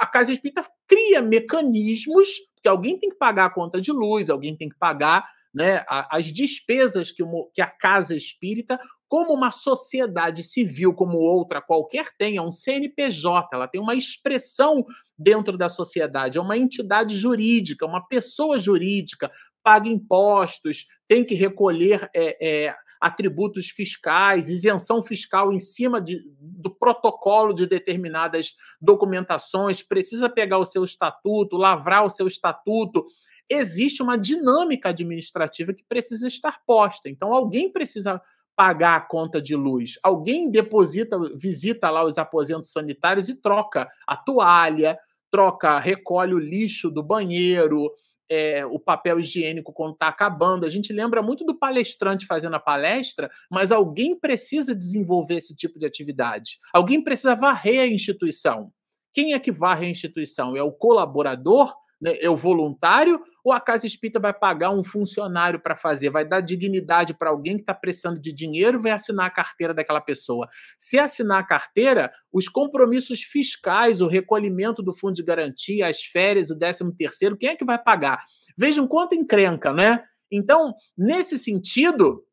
a 0.00 0.06
Casa 0.06 0.32
Espírita 0.32 0.64
cria 0.86 1.22
mecanismos 1.22 2.28
que 2.62 2.68
alguém 2.68 2.98
tem 2.98 3.10
que 3.10 3.16
pagar 3.16 3.46
a 3.46 3.50
conta 3.50 3.80
de 3.80 3.90
luz, 3.90 4.30
alguém 4.30 4.56
tem 4.56 4.68
que 4.68 4.78
pagar 4.78 5.28
né, 5.54 5.84
as 5.88 6.26
despesas 6.26 7.10
que, 7.12 7.22
que 7.52 7.60
a 7.60 7.66
Casa 7.66 8.16
Espírita, 8.16 8.80
como 9.06 9.34
uma 9.34 9.50
sociedade 9.50 10.42
civil 10.42 10.94
como 10.94 11.18
outra 11.18 11.60
qualquer 11.60 12.08
tem, 12.16 12.36
é 12.36 12.42
um 12.42 12.50
CNPJ, 12.50 13.48
ela 13.52 13.68
tem 13.68 13.80
uma 13.80 13.94
expressão 13.94 14.86
dentro 15.18 15.58
da 15.58 15.68
sociedade, 15.68 16.38
é 16.38 16.40
uma 16.40 16.56
entidade 16.56 17.16
jurídica, 17.16 17.84
uma 17.84 18.06
pessoa 18.06 18.58
jurídica, 18.58 19.30
paga 19.62 19.88
impostos, 19.88 20.86
tem 21.06 21.24
que 21.24 21.34
recolher 21.34 22.08
é, 22.14 22.64
é, 22.66 22.74
atributos 23.02 23.68
fiscais, 23.68 24.48
isenção 24.48 25.02
fiscal 25.02 25.52
em 25.52 25.58
cima 25.58 26.00
de, 26.00 26.22
do 26.40 26.70
protocolo 26.70 27.52
de 27.52 27.66
determinadas 27.66 28.54
documentações, 28.80 29.82
precisa 29.82 30.28
pegar 30.28 30.58
o 30.58 30.64
seu 30.64 30.84
estatuto, 30.84 31.56
lavrar 31.56 32.04
o 32.04 32.10
seu 32.10 32.28
estatuto. 32.28 33.04
Existe 33.50 34.04
uma 34.04 34.16
dinâmica 34.16 34.90
administrativa 34.90 35.74
que 35.74 35.82
precisa 35.82 36.28
estar 36.28 36.60
posta. 36.64 37.08
Então, 37.08 37.32
alguém 37.32 37.72
precisa 37.72 38.22
pagar 38.54 38.94
a 38.94 39.00
conta 39.00 39.42
de 39.42 39.56
luz. 39.56 39.98
Alguém 40.00 40.48
deposita, 40.48 41.18
visita 41.34 41.90
lá 41.90 42.04
os 42.04 42.18
aposentos 42.18 42.70
sanitários 42.70 43.28
e 43.28 43.34
troca 43.34 43.90
a 44.06 44.16
toalha, 44.16 44.96
troca, 45.28 45.76
recolhe 45.80 46.34
o 46.34 46.38
lixo 46.38 46.88
do 46.88 47.02
banheiro, 47.02 47.90
é, 48.32 48.64
o 48.64 48.78
papel 48.78 49.20
higiênico 49.20 49.74
quando 49.74 49.92
está 49.92 50.08
acabando. 50.08 50.64
A 50.64 50.70
gente 50.70 50.90
lembra 50.90 51.22
muito 51.22 51.44
do 51.44 51.54
palestrante 51.54 52.24
fazendo 52.24 52.56
a 52.56 52.60
palestra, 52.60 53.30
mas 53.50 53.70
alguém 53.70 54.18
precisa 54.18 54.74
desenvolver 54.74 55.34
esse 55.34 55.54
tipo 55.54 55.78
de 55.78 55.84
atividade. 55.84 56.58
Alguém 56.72 57.04
precisa 57.04 57.34
varrer 57.34 57.80
a 57.80 57.86
instituição. 57.86 58.72
Quem 59.12 59.34
é 59.34 59.38
que 59.38 59.52
varre 59.52 59.86
a 59.86 59.90
instituição? 59.90 60.56
É 60.56 60.62
o 60.62 60.72
colaborador? 60.72 61.74
Né? 62.02 62.18
É 62.20 62.28
o 62.28 62.36
voluntário? 62.36 63.22
Ou 63.44 63.52
a 63.52 63.60
Casa 63.60 63.86
Espírita 63.86 64.18
vai 64.18 64.34
pagar 64.34 64.70
um 64.70 64.82
funcionário 64.82 65.60
para 65.60 65.76
fazer? 65.76 66.10
Vai 66.10 66.24
dar 66.24 66.40
dignidade 66.40 67.14
para 67.14 67.30
alguém 67.30 67.54
que 67.54 67.62
está 67.62 67.72
precisando 67.72 68.20
de 68.20 68.32
dinheiro 68.32 68.80
vai 68.80 68.90
assinar 68.90 69.26
a 69.26 69.30
carteira 69.30 69.72
daquela 69.72 70.00
pessoa? 70.00 70.48
Se 70.78 70.98
assinar 70.98 71.40
a 71.40 71.46
carteira, 71.46 72.12
os 72.32 72.48
compromissos 72.48 73.22
fiscais, 73.22 74.00
o 74.00 74.08
recolhimento 74.08 74.82
do 74.82 74.92
fundo 74.92 75.14
de 75.14 75.22
garantia, 75.22 75.86
as 75.86 76.02
férias, 76.02 76.50
o 76.50 76.58
décimo 76.58 76.92
terceiro, 76.92 77.36
quem 77.36 77.50
é 77.50 77.56
que 77.56 77.64
vai 77.64 77.78
pagar? 77.78 78.24
Vejam 78.58 78.86
quanto 78.88 79.14
encrenca, 79.14 79.72
né? 79.72 80.02
Então, 80.30 80.74
nesse 80.98 81.38
sentido, 81.38 82.24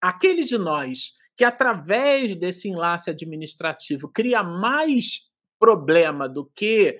aquele 0.00 0.44
de 0.44 0.56
nós 0.56 1.12
que, 1.36 1.44
através 1.44 2.36
desse 2.36 2.68
enlace 2.68 3.10
administrativo, 3.10 4.08
cria 4.08 4.42
mais 4.42 5.20
problema 5.58 6.28
do 6.28 6.46
que 6.54 6.96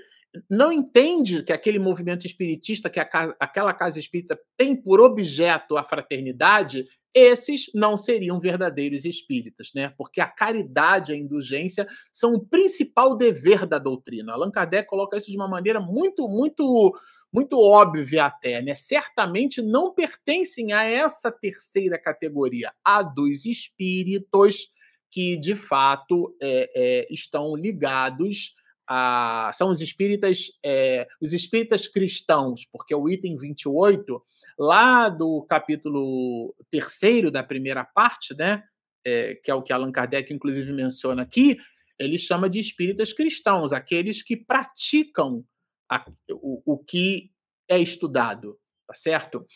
não 0.49 0.73
entende 0.73 1.43
que 1.43 1.53
aquele 1.53 1.79
movimento 1.79 2.27
espiritista, 2.27 2.91
que 2.91 3.01
a, 3.01 3.09
aquela 3.41 3.73
casa 3.73 3.99
espírita 3.99 4.39
tem 4.57 4.75
por 4.75 5.01
objeto 5.01 5.77
a 5.77 5.85
fraternidade, 5.85 6.85
esses 7.15 7.71
não 7.75 7.97
seriam 7.97 8.39
verdadeiros 8.39 9.05
espíritas, 9.05 9.71
né? 9.75 9.93
Porque 9.97 10.21
a 10.21 10.27
caridade 10.27 11.11
e 11.11 11.15
a 11.15 11.19
indulgência 11.19 11.87
são 12.13 12.35
o 12.35 12.45
principal 12.45 13.17
dever 13.17 13.67
da 13.67 13.79
doutrina. 13.79 14.33
Allan 14.33 14.51
Kardec 14.51 14.89
coloca 14.89 15.17
isso 15.17 15.31
de 15.31 15.37
uma 15.37 15.49
maneira 15.49 15.81
muito, 15.81 16.29
muito, 16.29 16.93
muito 17.33 17.61
óbvia 17.61 18.27
até, 18.27 18.63
né? 18.63 18.75
Certamente 18.75 19.63
não 19.63 19.93
pertencem 19.93 20.73
a 20.73 20.85
essa 20.85 21.33
terceira 21.33 21.99
categoria, 21.99 22.73
a 22.85 23.03
dos 23.03 23.45
espíritos 23.47 24.71
que 25.11 25.37
de 25.37 25.57
fato 25.57 26.37
é, 26.41 26.71
é, 26.75 27.07
estão 27.11 27.57
ligados 27.57 28.55
a, 28.89 29.51
são 29.53 29.69
os 29.71 29.81
espíritas, 29.83 30.51
é, 30.65 31.07
os 31.21 31.33
espíritas 31.33 31.87
cristãos, 31.87 32.65
porque 32.73 32.95
o 32.95 33.09
item 33.09 33.37
28 33.37 34.23
lá 34.59 35.09
do 35.09 35.43
capítulo 35.43 36.55
terceiro 36.71 37.31
da 37.31 37.45
primeira 37.45 37.85
parte, 37.85 38.35
né, 38.35 38.65
é, 39.05 39.35
que 39.35 39.51
é 39.51 39.55
o 39.55 39.63
que 39.63 39.73
Allan 39.73 39.93
Kardec 39.93 40.33
inclusive 40.33 40.73
menciona 40.73 41.23
aqui, 41.23 41.59
ele 41.99 42.19
chama 42.19 42.49
de 42.49 42.59
espíritas 42.59 43.13
cristãos, 43.13 43.73
aqueles 43.73 44.23
que 44.23 44.37
praticam 44.37 45.45
a, 45.91 46.05
o, 46.31 46.63
o 46.75 46.79
que 46.79 47.31
é 47.69 47.79
estudado, 47.79 48.59
tá 48.87 48.95
certo? 48.95 49.47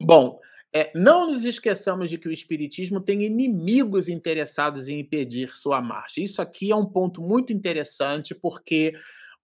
Bom, 0.00 0.40
é, 0.72 0.92
não 0.94 1.26
nos 1.26 1.44
esqueçamos 1.44 2.08
de 2.08 2.16
que 2.16 2.28
o 2.28 2.32
Espiritismo 2.32 3.00
tem 3.00 3.24
inimigos 3.24 4.08
interessados 4.08 4.88
em 4.88 5.00
impedir 5.00 5.56
sua 5.56 5.80
marcha. 5.82 6.20
Isso 6.20 6.40
aqui 6.40 6.70
é 6.70 6.76
um 6.76 6.86
ponto 6.86 7.20
muito 7.20 7.52
interessante, 7.52 8.34
porque 8.34 8.94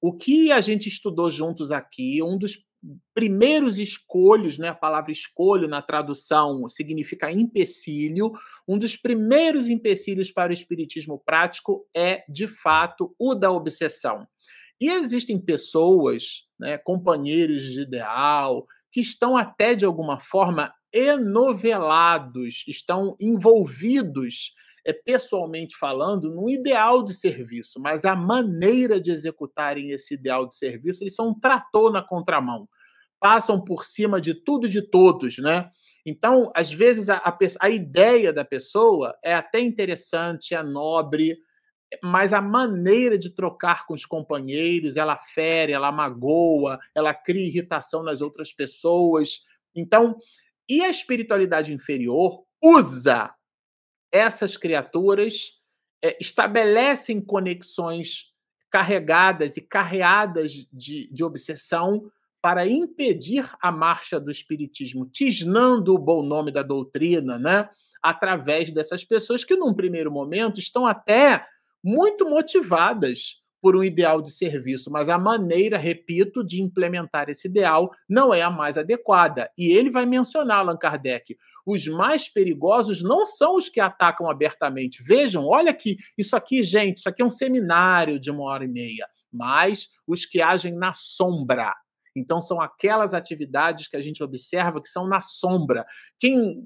o 0.01 0.13
que 0.13 0.53
a 0.53 0.61
gente 0.61 0.89
estudou 0.89 1.29
juntos 1.29 1.73
aqui, 1.73 2.23
um 2.23 2.39
dos 2.39 2.65
primeiros 3.13 3.79
escolhos, 3.79 4.59
né, 4.59 4.69
a 4.69 4.75
palavra 4.75 5.11
escolho 5.11 5.67
na 5.67 5.83
tradução 5.83 6.69
significa 6.69 7.33
empecilho, 7.33 8.33
um 8.69 8.79
dos 8.79 8.97
primeiros 8.97 9.69
empecilhos 9.69 10.31
para 10.31 10.51
o 10.51 10.55
espiritismo 10.55 11.19
prático 11.19 11.89
é, 11.97 12.23
de 12.29 12.47
fato, 12.47 13.15
o 13.19 13.35
da 13.35 13.51
obsessão. 13.51 14.27
E 14.81 14.89
existem 14.91 15.41
pessoas, 15.41 16.45
né, 16.59 16.79
companheiros 16.79 17.65
de 17.65 17.81
ideal, 17.81 18.67
que 18.93 19.01
estão 19.01 19.37
até 19.37 19.75
de 19.75 19.85
alguma 19.85 20.21
forma 20.21 20.73
enovelados, 20.97 22.65
estão 22.67 23.17
envolvidos 23.21 24.55
é, 24.85 24.93
pessoalmente 24.93 25.77
falando, 25.77 26.31
num 26.31 26.49
ideal 26.49 27.03
de 27.03 27.13
serviço, 27.13 27.79
mas 27.81 28.05
a 28.05 28.17
maneira 28.17 29.01
de 29.01 29.11
executarem 29.11 29.91
esse 29.91 30.15
ideal 30.15 30.49
de 30.49 30.57
serviço, 30.57 31.03
eles 31.03 31.15
são 31.15 31.29
um 31.29 31.39
trator 31.39 31.93
na 31.93 32.03
contramão. 32.03 32.67
Passam 33.21 33.63
por 33.63 33.85
cima 33.85 34.21
de 34.21 34.33
tudo 34.33 34.67
e 34.67 34.71
de 34.71 34.83
todos, 34.83 35.39
né? 35.39 35.71
Então, 36.05 36.51
às 36.55 36.73
vezes, 36.73 37.11
a, 37.11 37.17
a, 37.17 37.37
a 37.61 37.69
ideia 37.69 38.33
da 38.33 38.45
pessoa 38.45 39.15
é 39.25 39.35
até 39.35 39.59
interessante, 39.61 40.55
é 40.55 40.63
nobre, 40.63 41.37
mas 42.03 42.33
a 42.33 42.41
maneira 42.41 43.19
de 43.19 43.31
trocar 43.31 43.87
com 43.87 43.95
os 43.95 44.07
companheiros, 44.07 44.97
ela 44.97 45.19
fere, 45.35 45.73
ela 45.73 45.91
magoa, 45.91 46.79
ela 46.95 47.13
cria 47.13 47.47
irritação 47.47 48.03
nas 48.03 48.21
outras 48.21 48.53
pessoas. 48.53 49.45
Então, 49.75 50.17
e 50.69 50.83
a 50.83 50.89
espiritualidade 50.89 51.73
inferior 51.73 52.45
usa 52.63 53.33
essas 54.11 54.57
criaturas 54.57 55.53
é, 56.03 56.17
estabelecem 56.21 57.21
conexões 57.21 58.33
carregadas 58.71 59.57
e 59.57 59.61
carreadas 59.61 60.53
de, 60.73 61.09
de 61.13 61.25
obsessão 61.25 62.11
para 62.43 62.67
impedir 62.67 63.51
a 63.61 63.73
marcha 63.73 64.21
do 64.21 64.31
espiritismo, 64.31 65.07
tisnando 65.07 65.95
o 65.95 65.99
bom 65.99 66.23
nome 66.23 66.53
da 66.53 66.63
doutrina, 66.63 67.39
né? 67.39 67.69
Através 68.03 68.71
dessas 68.71 69.05
pessoas 69.05 69.43
que, 69.43 69.57
num 69.57 69.75
primeiro 69.75 70.13
momento, 70.13 70.61
estão 70.61 70.87
até 70.87 71.45
muito 71.83 72.29
motivadas 72.29 73.43
por 73.67 73.75
um 73.75 73.83
ideal 73.83 74.23
de 74.23 74.31
serviço, 74.31 74.93
mas 74.93 75.09
a 75.09 75.19
maneira, 75.19 75.77
repito, 75.77 76.45
de 76.45 76.63
implementar 76.63 77.29
esse 77.29 77.49
ideal 77.49 77.91
não 78.09 78.33
é 78.33 78.41
a 78.41 78.49
mais 78.49 78.79
adequada. 78.79 79.51
E 79.59 79.73
ele 79.73 79.91
vai 79.91 80.07
mencionar, 80.07 80.59
Allan 80.59 80.77
Kardec, 80.77 81.37
os 81.67 81.85
mais 81.89 82.29
perigosos 82.29 83.03
não 83.03 83.27
são 83.27 83.57
os 83.57 83.69
que 83.69 83.81
atacam 83.81 84.31
abertamente. 84.31 85.03
Vejam, 85.03 85.45
olha 85.45 85.73
aqui, 85.73 85.97
isso 86.17 86.37
aqui, 86.37 86.63
gente, 86.63 86.99
isso 86.99 87.09
aqui 87.09 87.23
é 87.23 87.25
um 87.25 87.31
seminário 87.33 88.21
de 88.21 88.31
uma 88.31 88.45
hora 88.45 88.65
e 88.65 88.69
meia, 88.69 89.09
mas 89.33 89.89
os 90.07 90.25
que 90.25 90.41
agem 90.41 90.73
na 90.73 90.93
sombra. 90.93 91.75
Então, 92.15 92.41
são 92.41 92.61
aquelas 92.61 93.15
atividades 93.15 93.89
que 93.89 93.97
a 93.97 94.01
gente 94.01 94.23
observa 94.23 94.81
que 94.81 94.89
são 94.89 95.09
na 95.09 95.21
sombra. 95.21 95.85
Quem 96.21 96.63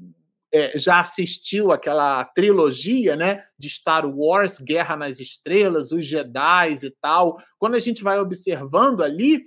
é, 0.52 0.78
já 0.78 1.00
assistiu 1.00 1.70
aquela 1.70 2.24
trilogia, 2.24 3.14
né, 3.16 3.44
de 3.58 3.70
Star 3.70 4.04
Wars, 4.06 4.58
Guerra 4.58 4.96
nas 4.96 5.20
Estrelas, 5.20 5.92
os 5.92 6.04
Jedi 6.04 6.78
e 6.82 6.90
tal, 7.00 7.38
quando 7.58 7.76
a 7.76 7.80
gente 7.80 8.02
vai 8.02 8.18
observando 8.18 9.02
ali, 9.02 9.44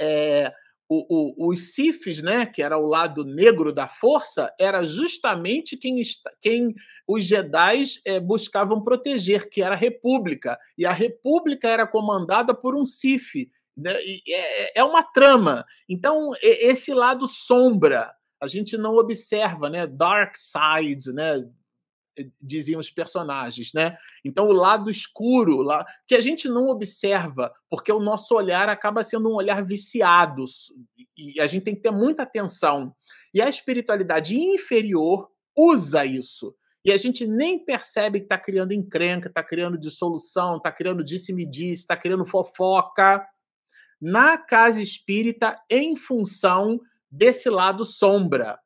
é, 0.00 0.52
o, 0.88 1.46
o, 1.46 1.50
os 1.50 1.74
Sifis, 1.74 2.22
né, 2.22 2.46
que 2.46 2.62
era 2.62 2.78
o 2.78 2.86
lado 2.86 3.24
negro 3.24 3.72
da 3.72 3.86
força, 3.86 4.52
era 4.58 4.86
justamente 4.86 5.76
quem, 5.76 6.00
quem 6.40 6.74
os 7.06 7.26
Jedi 7.26 7.84
é, 8.06 8.18
buscavam 8.18 8.82
proteger, 8.82 9.50
que 9.50 9.60
era 9.60 9.74
a 9.74 9.78
República. 9.78 10.58
E 10.78 10.86
a 10.86 10.92
República 10.92 11.68
era 11.68 11.86
comandada 11.86 12.54
por 12.54 12.74
um 12.74 12.86
Sif. 12.86 13.50
Né, 13.76 13.94
é, 14.28 14.80
é 14.80 14.84
uma 14.84 15.02
trama. 15.02 15.64
Então, 15.88 16.30
esse 16.42 16.94
lado 16.94 17.28
sombra, 17.28 18.10
a 18.40 18.46
gente 18.46 18.76
não 18.76 18.94
observa, 18.96 19.68
né? 19.68 19.86
Dark 19.86 20.36
side, 20.36 21.12
né? 21.12 21.44
diziam 22.40 22.80
os 22.80 22.90
personagens, 22.90 23.72
né? 23.72 23.96
Então 24.24 24.48
o 24.48 24.52
lado 24.52 24.90
escuro, 24.90 25.62
lá, 25.62 25.84
que 26.06 26.14
a 26.14 26.20
gente 26.20 26.48
não 26.48 26.68
observa, 26.68 27.52
porque 27.70 27.92
o 27.92 28.00
nosso 28.00 28.34
olhar 28.34 28.68
acaba 28.68 29.04
sendo 29.04 29.30
um 29.30 29.34
olhar 29.34 29.64
viciado 29.64 30.44
e 31.16 31.40
a 31.40 31.46
gente 31.46 31.64
tem 31.64 31.74
que 31.74 31.82
ter 31.82 31.90
muita 31.90 32.22
atenção. 32.22 32.94
E 33.32 33.40
a 33.40 33.48
espiritualidade 33.48 34.36
inferior 34.36 35.30
usa 35.56 36.04
isso. 36.04 36.54
E 36.84 36.92
a 36.92 36.96
gente 36.96 37.26
nem 37.26 37.64
percebe 37.64 38.20
que 38.20 38.26
está 38.26 38.38
criando 38.38 38.72
encrenca, 38.72 39.28
está 39.28 39.42
criando 39.42 39.78
dissolução, 39.78 40.56
está 40.56 40.72
criando 40.72 41.04
disse-me-disse, 41.04 41.82
está 41.82 41.96
criando 41.96 42.24
fofoca 42.24 43.26
na 44.00 44.38
casa 44.38 44.80
espírita 44.80 45.60
em 45.68 45.96
função 45.96 46.80
desse 47.10 47.48
lado 47.48 47.84
sombra. 47.84 48.58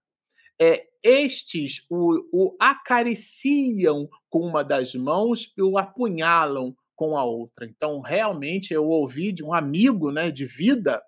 É, 0.61 0.87
estes 1.02 1.85
o, 1.90 2.20
o 2.33 2.57
acariciam 2.61 4.09
com 4.31 4.40
uma 4.40 4.62
das 4.62 4.94
mãos 4.94 5.52
e 5.57 5.62
o 5.62 5.76
apunhalam 5.76 6.76
com 6.94 7.16
a 7.16 7.24
outra. 7.24 7.66
Então, 7.66 8.00
realmente, 8.00 8.72
eu 8.72 8.87
ouvi 8.87 9.33
de 9.33 9.42
um 9.42 9.52
amigo 9.52 10.12
né, 10.12 10.31
de 10.31 10.46
vida 10.46 11.02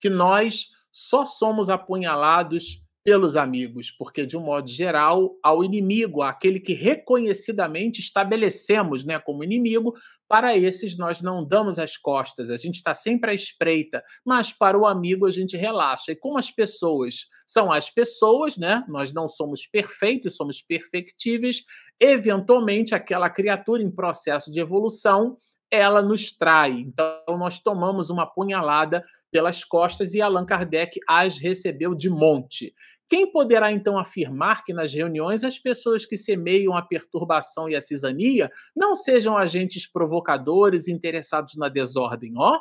que 0.00 0.10
nós 0.10 0.66
só 0.90 1.24
somos 1.24 1.70
apunhalados 1.70 2.82
pelos 3.04 3.36
amigos, 3.36 3.90
porque, 3.90 4.24
de 4.24 4.36
um 4.36 4.40
modo 4.40 4.68
geral, 4.70 5.36
ao 5.42 5.64
inimigo, 5.64 6.22
aquele 6.22 6.60
que 6.60 6.72
reconhecidamente 6.72 8.00
estabelecemos 8.00 9.04
né, 9.04 9.18
como 9.18 9.42
inimigo, 9.42 9.94
para 10.28 10.56
esses 10.56 10.96
nós 10.96 11.20
não 11.20 11.44
damos 11.44 11.78
as 11.78 11.96
costas, 11.96 12.48
a 12.48 12.56
gente 12.56 12.76
está 12.76 12.94
sempre 12.94 13.32
à 13.32 13.34
espreita, 13.34 14.02
mas 14.24 14.50
para 14.50 14.78
o 14.78 14.86
amigo 14.86 15.26
a 15.26 15.30
gente 15.30 15.56
relaxa. 15.58 16.12
E 16.12 16.16
como 16.16 16.38
as 16.38 16.50
pessoas 16.50 17.26
são 17.46 17.70
as 17.70 17.90
pessoas, 17.90 18.56
né? 18.56 18.82
Nós 18.88 19.12
não 19.12 19.28
somos 19.28 19.66
perfeitos, 19.66 20.34
somos 20.34 20.62
perfectíveis, 20.62 21.62
eventualmente 22.00 22.94
aquela 22.94 23.28
criatura 23.28 23.82
em 23.82 23.90
processo 23.90 24.50
de 24.50 24.58
evolução, 24.58 25.36
ela 25.70 26.00
nos 26.00 26.32
trai. 26.32 26.72
Então 26.72 27.36
nós 27.36 27.60
tomamos 27.60 28.08
uma 28.08 28.26
punhalada 28.26 29.04
pelas 29.32 29.64
costas 29.64 30.14
e 30.14 30.20
Allan 30.20 30.46
Kardec 30.46 31.00
as 31.08 31.38
recebeu 31.38 31.94
de 31.94 32.08
monte. 32.08 32.72
Quem 33.08 33.30
poderá 33.30 33.72
então 33.72 33.98
afirmar 33.98 34.64
que 34.64 34.72
nas 34.72 34.92
reuniões 34.92 35.42
as 35.42 35.58
pessoas 35.58 36.06
que 36.06 36.16
semeiam 36.16 36.76
a 36.76 36.82
perturbação 36.82 37.68
e 37.68 37.74
a 37.74 37.80
cisania 37.80 38.50
não 38.76 38.94
sejam 38.94 39.36
agentes 39.36 39.90
provocadores 39.90 40.86
interessados 40.86 41.56
na 41.56 41.68
desordem? 41.68 42.34
Ó, 42.36 42.58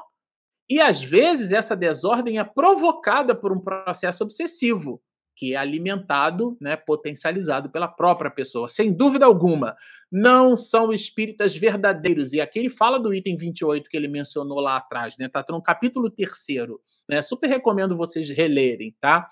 e 0.69 0.79
às 0.79 1.03
vezes 1.03 1.51
essa 1.51 1.75
desordem 1.75 2.39
é 2.39 2.43
provocada 2.43 3.35
por 3.35 3.51
um 3.51 3.59
processo 3.59 4.23
obsessivo, 4.23 5.01
que 5.41 5.55
é 5.55 5.57
alimentado, 5.57 6.55
né, 6.61 6.75
potencializado 6.75 7.67
pela 7.71 7.87
própria 7.87 8.29
pessoa, 8.29 8.69
sem 8.69 8.93
dúvida 8.93 9.25
alguma. 9.25 9.75
Não 10.11 10.55
são 10.55 10.93
espíritas 10.93 11.57
verdadeiros. 11.57 12.31
E 12.31 12.39
aqui 12.39 12.59
ele 12.59 12.69
fala 12.69 12.99
do 12.99 13.11
item 13.11 13.35
28 13.35 13.89
que 13.89 13.97
ele 13.97 14.07
mencionou 14.07 14.59
lá 14.59 14.77
atrás, 14.77 15.17
né? 15.17 15.27
Tá 15.27 15.43
no 15.49 15.59
capítulo 15.59 16.11
terceiro. 16.11 16.79
Né? 17.09 17.23
Super 17.23 17.47
recomendo 17.47 17.97
vocês 17.97 18.29
relerem, 18.29 18.95
tá? 19.01 19.27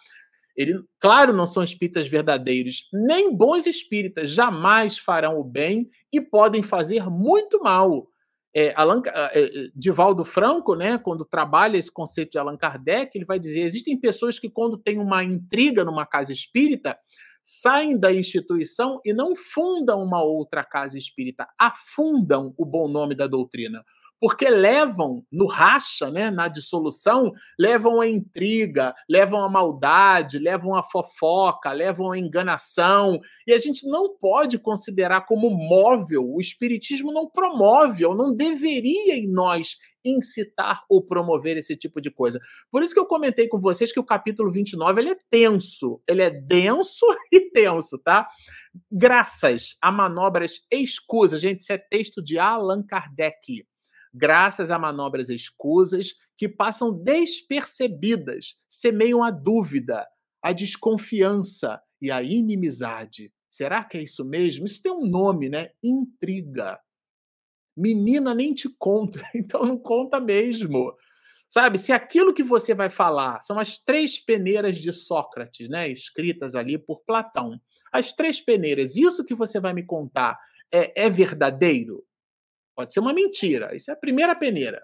Ele, 0.57 0.83
claro, 0.99 1.31
não 1.31 1.45
são 1.45 1.61
espíritas 1.61 2.07
verdadeiros, 2.07 2.89
nem 2.91 3.31
bons 3.31 3.67
espíritas 3.67 4.31
jamais 4.31 4.97
farão 4.97 5.39
o 5.39 5.43
bem 5.43 5.91
e 6.11 6.19
podem 6.19 6.63
fazer 6.63 7.07
muito 7.07 7.61
mal. 7.61 8.07
É, 8.55 8.73
Allan, 8.75 9.01
é, 9.05 9.69
Divaldo 9.75 10.25
Franco, 10.25 10.75
né, 10.75 10.97
quando 10.97 11.23
trabalha 11.23 11.77
esse 11.77 11.91
conceito 11.91 12.31
de 12.31 12.37
Allan 12.37 12.57
Kardec, 12.57 13.11
ele 13.15 13.25
vai 13.25 13.39
dizer: 13.39 13.61
existem 13.61 13.99
pessoas 13.99 14.39
que, 14.39 14.49
quando 14.49 14.77
tem 14.77 14.99
uma 14.99 15.23
intriga 15.23 15.85
numa 15.85 16.05
casa 16.05 16.33
espírita, 16.33 16.97
saem 17.43 17.97
da 17.97 18.11
instituição 18.11 18.99
e 19.05 19.13
não 19.13 19.35
fundam 19.35 20.03
uma 20.03 20.21
outra 20.21 20.63
casa 20.63 20.97
espírita, 20.97 21.47
afundam 21.59 22.53
o 22.57 22.65
bom 22.65 22.87
nome 22.87 23.15
da 23.15 23.27
doutrina 23.27 23.83
porque 24.19 24.49
levam 24.49 25.23
no 25.31 25.47
racha, 25.47 26.11
né, 26.11 26.29
na 26.29 26.47
dissolução, 26.47 27.31
levam 27.57 28.01
a 28.01 28.07
intriga, 28.07 28.93
levam 29.09 29.41
a 29.41 29.49
maldade, 29.49 30.37
levam 30.37 30.75
a 30.75 30.83
fofoca, 30.83 31.71
levam 31.71 32.11
a 32.11 32.17
enganação, 32.17 33.19
e 33.47 33.53
a 33.53 33.57
gente 33.57 33.87
não 33.87 34.15
pode 34.17 34.59
considerar 34.59 35.21
como 35.21 35.49
móvel, 35.49 36.27
o 36.27 36.41
espiritismo 36.41 37.13
não 37.13 37.29
promove, 37.29 38.05
ou 38.05 38.15
não 38.15 38.35
deveria 38.35 39.15
em 39.15 39.27
nós 39.27 39.77
incitar 40.03 40.83
ou 40.89 41.01
promover 41.01 41.57
esse 41.57 41.75
tipo 41.75 41.99
de 41.99 42.09
coisa. 42.09 42.39
Por 42.71 42.83
isso 42.83 42.93
que 42.93 42.99
eu 42.99 43.05
comentei 43.05 43.47
com 43.47 43.59
vocês 43.59 43.91
que 43.91 43.99
o 43.99 44.05
capítulo 44.05 44.51
29 44.51 45.01
ele 45.01 45.09
é 45.09 45.17
tenso, 45.29 46.01
ele 46.07 46.21
é 46.21 46.29
denso 46.29 47.05
e 47.31 47.49
tenso, 47.51 47.97
tá? 47.97 48.27
Graças 48.91 49.75
a 49.81 49.91
manobras 49.91 50.61
escusas, 50.71 51.41
gente, 51.41 51.61
isso 51.61 51.73
é 51.73 51.77
texto 51.77 52.23
de 52.23 52.37
Allan 52.37 52.83
Kardec 52.83 53.65
graças 54.13 54.71
a 54.71 54.79
manobras 54.79 55.29
escusas 55.29 56.13
que 56.37 56.47
passam 56.47 56.91
despercebidas, 56.91 58.55
semeiam 58.67 59.23
a 59.23 59.31
dúvida, 59.31 60.07
a 60.41 60.53
desconfiança 60.53 61.81
e 62.01 62.11
a 62.11 62.21
inimizade. 62.23 63.31
Será 63.49 63.83
que 63.83 63.97
é 63.97 64.03
isso 64.03 64.23
mesmo? 64.23 64.65
Isso 64.65 64.81
tem 64.81 64.91
um 64.91 65.05
nome, 65.05 65.49
né? 65.49 65.71
Intriga. 65.83 66.79
Menina 67.75 68.33
nem 68.33 68.53
te 68.53 68.69
conta, 68.77 69.21
então 69.33 69.65
não 69.65 69.77
conta 69.77 70.19
mesmo. 70.19 70.93
Sabe, 71.49 71.79
se 71.79 71.91
aquilo 71.91 72.33
que 72.33 72.43
você 72.43 72.75
vai 72.75 72.91
falar 72.91 73.41
são 73.41 73.57
as 73.57 73.79
três 73.79 74.19
peneiras 74.19 74.77
de 74.77 74.93
Sócrates, 74.93 75.67
né, 75.67 75.89
escritas 75.89 76.53
ali 76.53 76.77
por 76.77 77.01
Platão, 77.01 77.59
as 77.91 78.13
três 78.13 78.39
peneiras, 78.39 78.95
isso 78.95 79.25
que 79.25 79.33
você 79.33 79.59
vai 79.59 79.73
me 79.73 79.83
contar 79.83 80.37
é, 80.71 81.05
é 81.05 81.09
verdadeiro? 81.09 82.05
Pode 82.79 82.93
ser 82.93 83.01
uma 83.01 83.11
mentira. 83.11 83.75
Isso 83.75 83.91
é 83.91 83.93
a 83.93 83.97
primeira 83.97 84.33
peneira. 84.33 84.81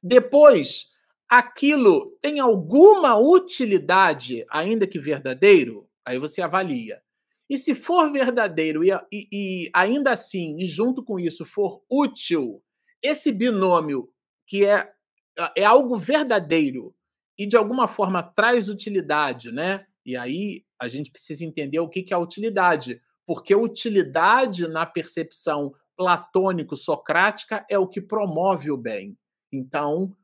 Depois, 0.00 0.84
aquilo 1.28 2.16
tem 2.22 2.38
alguma 2.38 3.18
utilidade, 3.18 4.46
ainda 4.48 4.86
que 4.86 5.00
verdadeiro? 5.00 5.90
Aí 6.06 6.16
você 6.16 6.40
avalia. 6.40 7.02
E 7.50 7.58
se 7.58 7.74
for 7.74 8.12
verdadeiro 8.12 8.84
e, 8.84 8.92
e, 9.10 9.28
e, 9.32 9.70
ainda 9.74 10.12
assim, 10.12 10.56
e 10.60 10.68
junto 10.68 11.02
com 11.02 11.18
isso, 11.18 11.44
for 11.44 11.82
útil, 11.90 12.62
esse 13.02 13.32
binômio 13.32 14.08
que 14.46 14.64
é, 14.64 14.88
é 15.56 15.64
algo 15.64 15.98
verdadeiro 15.98 16.94
e 17.36 17.48
de 17.48 17.56
alguma 17.56 17.88
forma 17.88 18.22
traz 18.22 18.68
utilidade, 18.68 19.50
né? 19.50 19.84
E 20.06 20.16
aí 20.16 20.64
a 20.80 20.86
gente 20.86 21.10
precisa 21.10 21.44
entender 21.44 21.80
o 21.80 21.88
que 21.88 22.06
é 22.12 22.14
a 22.14 22.18
utilidade, 22.20 23.02
porque 23.26 23.56
utilidade 23.56 24.68
na 24.68 24.86
percepção 24.86 25.74
platônico-socrática 25.96 27.64
é 27.70 27.78
o 27.78 27.88
que 27.88 28.00
promove 28.00 28.70
o 28.70 28.76
bem. 28.76 29.16
Então, 29.52 30.14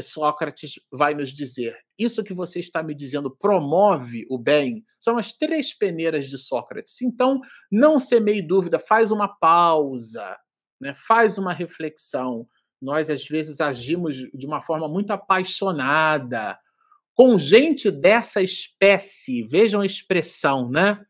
Sócrates 0.00 0.80
vai 0.90 1.14
nos 1.14 1.30
dizer: 1.30 1.76
isso 1.98 2.22
que 2.22 2.34
você 2.34 2.60
está 2.60 2.82
me 2.82 2.94
dizendo 2.94 3.30
promove 3.30 4.26
o 4.30 4.38
bem. 4.38 4.84
São 4.98 5.18
as 5.18 5.32
três 5.32 5.76
peneiras 5.76 6.28
de 6.28 6.38
Sócrates. 6.38 7.00
Então, 7.02 7.40
não 7.70 7.98
semeie 7.98 8.42
dúvida, 8.42 8.78
faz 8.78 9.10
uma 9.10 9.28
pausa, 9.28 10.36
né? 10.80 10.94
faz 11.06 11.38
uma 11.38 11.52
reflexão. 11.52 12.46
Nós, 12.80 13.08
às 13.08 13.24
vezes, 13.24 13.60
agimos 13.60 14.16
de 14.16 14.46
uma 14.46 14.62
forma 14.62 14.88
muito 14.88 15.10
apaixonada. 15.10 16.58
Com 17.14 17.38
gente 17.38 17.90
dessa 17.90 18.42
espécie, 18.42 19.42
vejam 19.42 19.80
a 19.80 19.86
expressão, 19.86 20.70
né? 20.70 21.02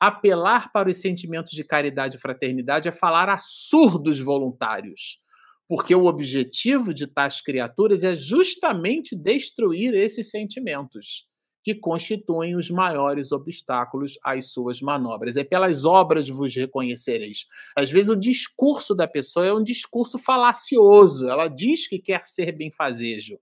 Apelar 0.00 0.72
para 0.72 0.88
os 0.88 0.96
sentimentos 0.96 1.52
de 1.52 1.62
caridade 1.62 2.16
e 2.16 2.20
fraternidade 2.20 2.88
é 2.88 2.92
falar 2.92 3.28
a 3.28 3.38
surdos 3.38 4.18
voluntários, 4.18 5.20
porque 5.68 5.94
o 5.94 6.06
objetivo 6.06 6.94
de 6.94 7.06
tais 7.06 7.42
criaturas 7.42 8.02
é 8.02 8.16
justamente 8.16 9.14
destruir 9.14 9.94
esses 9.94 10.30
sentimentos 10.30 11.28
que 11.62 11.74
constituem 11.74 12.56
os 12.56 12.70
maiores 12.70 13.32
obstáculos 13.32 14.18
às 14.24 14.50
suas 14.50 14.80
manobras. 14.80 15.36
É 15.36 15.44
pelas 15.44 15.84
obras 15.84 16.26
vos 16.26 16.54
reconhecereis. 16.54 17.46
Às 17.76 17.90
vezes 17.90 18.08
o 18.08 18.16
discurso 18.16 18.94
da 18.94 19.06
pessoa 19.06 19.46
é 19.46 19.52
um 19.52 19.62
discurso 19.62 20.18
falacioso. 20.18 21.28
Ela 21.28 21.48
diz 21.48 21.86
que 21.86 21.98
quer 21.98 22.26
ser 22.26 22.52
benfazejo, 22.52 23.38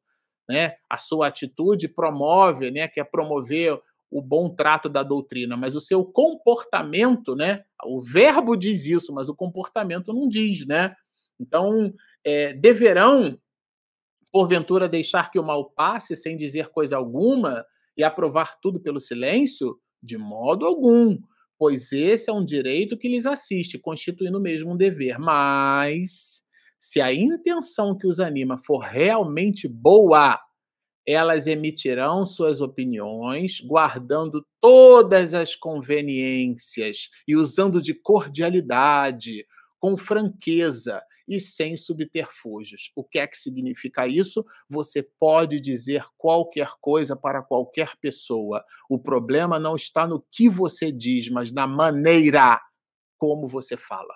né? 0.48 0.74
A 0.90 0.98
sua 0.98 1.28
atitude 1.28 1.86
promove, 1.86 2.72
né? 2.72 2.88
Quer 2.88 3.04
promover 3.04 3.80
o 4.10 4.22
bom 4.22 4.48
trato 4.48 4.88
da 4.88 5.02
doutrina, 5.02 5.56
mas 5.56 5.74
o 5.74 5.80
seu 5.80 6.04
comportamento, 6.04 7.34
né? 7.34 7.64
O 7.84 8.00
verbo 8.02 8.56
diz 8.56 8.86
isso, 8.86 9.12
mas 9.12 9.28
o 9.28 9.34
comportamento 9.34 10.12
não 10.12 10.28
diz, 10.28 10.66
né? 10.66 10.94
Então, 11.38 11.92
é, 12.24 12.52
deverão, 12.52 13.38
porventura, 14.32 14.88
deixar 14.88 15.30
que 15.30 15.38
o 15.38 15.44
mal 15.44 15.70
passe 15.70 16.16
sem 16.16 16.36
dizer 16.36 16.68
coisa 16.68 16.96
alguma 16.96 17.64
e 17.96 18.02
aprovar 18.02 18.58
tudo 18.60 18.80
pelo 18.80 19.00
silêncio? 19.00 19.78
De 20.02 20.16
modo 20.16 20.64
algum, 20.64 21.18
pois 21.58 21.92
esse 21.92 22.30
é 22.30 22.32
um 22.32 22.44
direito 22.44 22.96
que 22.96 23.08
lhes 23.08 23.26
assiste, 23.26 23.78
constituindo 23.78 24.40
mesmo 24.40 24.72
um 24.72 24.76
dever. 24.76 25.18
Mas, 25.18 26.42
se 26.78 27.00
a 27.00 27.12
intenção 27.12 27.96
que 27.96 28.06
os 28.06 28.20
anima 28.20 28.56
for 28.56 28.78
realmente 28.78 29.66
boa, 29.68 30.38
elas 31.10 31.46
emitirão 31.46 32.26
suas 32.26 32.60
opiniões, 32.60 33.62
guardando 33.62 34.44
todas 34.60 35.32
as 35.32 35.56
conveniências 35.56 37.08
e 37.26 37.34
usando 37.34 37.80
de 37.80 37.94
cordialidade, 37.94 39.46
com 39.80 39.96
franqueza 39.96 41.02
e 41.26 41.40
sem 41.40 41.78
subterfúgios. 41.78 42.92
O 42.94 43.02
que 43.02 43.18
é 43.18 43.26
que 43.26 43.38
significa 43.38 44.06
isso? 44.06 44.44
Você 44.68 45.02
pode 45.02 45.58
dizer 45.62 46.04
qualquer 46.18 46.72
coisa 46.78 47.16
para 47.16 47.42
qualquer 47.42 47.96
pessoa. 48.02 48.62
O 48.86 48.98
problema 48.98 49.58
não 49.58 49.76
está 49.76 50.06
no 50.06 50.22
que 50.30 50.46
você 50.46 50.92
diz, 50.92 51.30
mas 51.30 51.50
na 51.50 51.66
maneira 51.66 52.60
como 53.16 53.48
você 53.48 53.78
fala. 53.78 54.14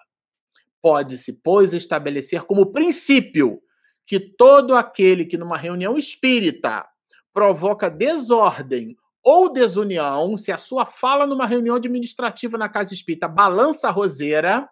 Pode-se, 0.82 1.32
pois, 1.32 1.72
estabelecer 1.72 2.42
como 2.42 2.70
princípio 2.70 3.62
que 4.06 4.18
todo 4.20 4.74
aquele 4.74 5.24
que 5.24 5.38
numa 5.38 5.56
reunião 5.56 5.96
espírita 5.96 6.86
provoca 7.32 7.88
desordem 7.88 8.96
ou 9.22 9.52
desunião, 9.52 10.36
se 10.36 10.50
a 10.50 10.58
sua 10.58 10.84
fala 10.84 11.26
numa 11.26 11.46
reunião 11.46 11.76
administrativa 11.76 12.58
na 12.58 12.68
casa 12.68 12.92
espírita 12.92 13.28
balança 13.28 13.88
a 13.88 13.90
roseira, 13.90 14.68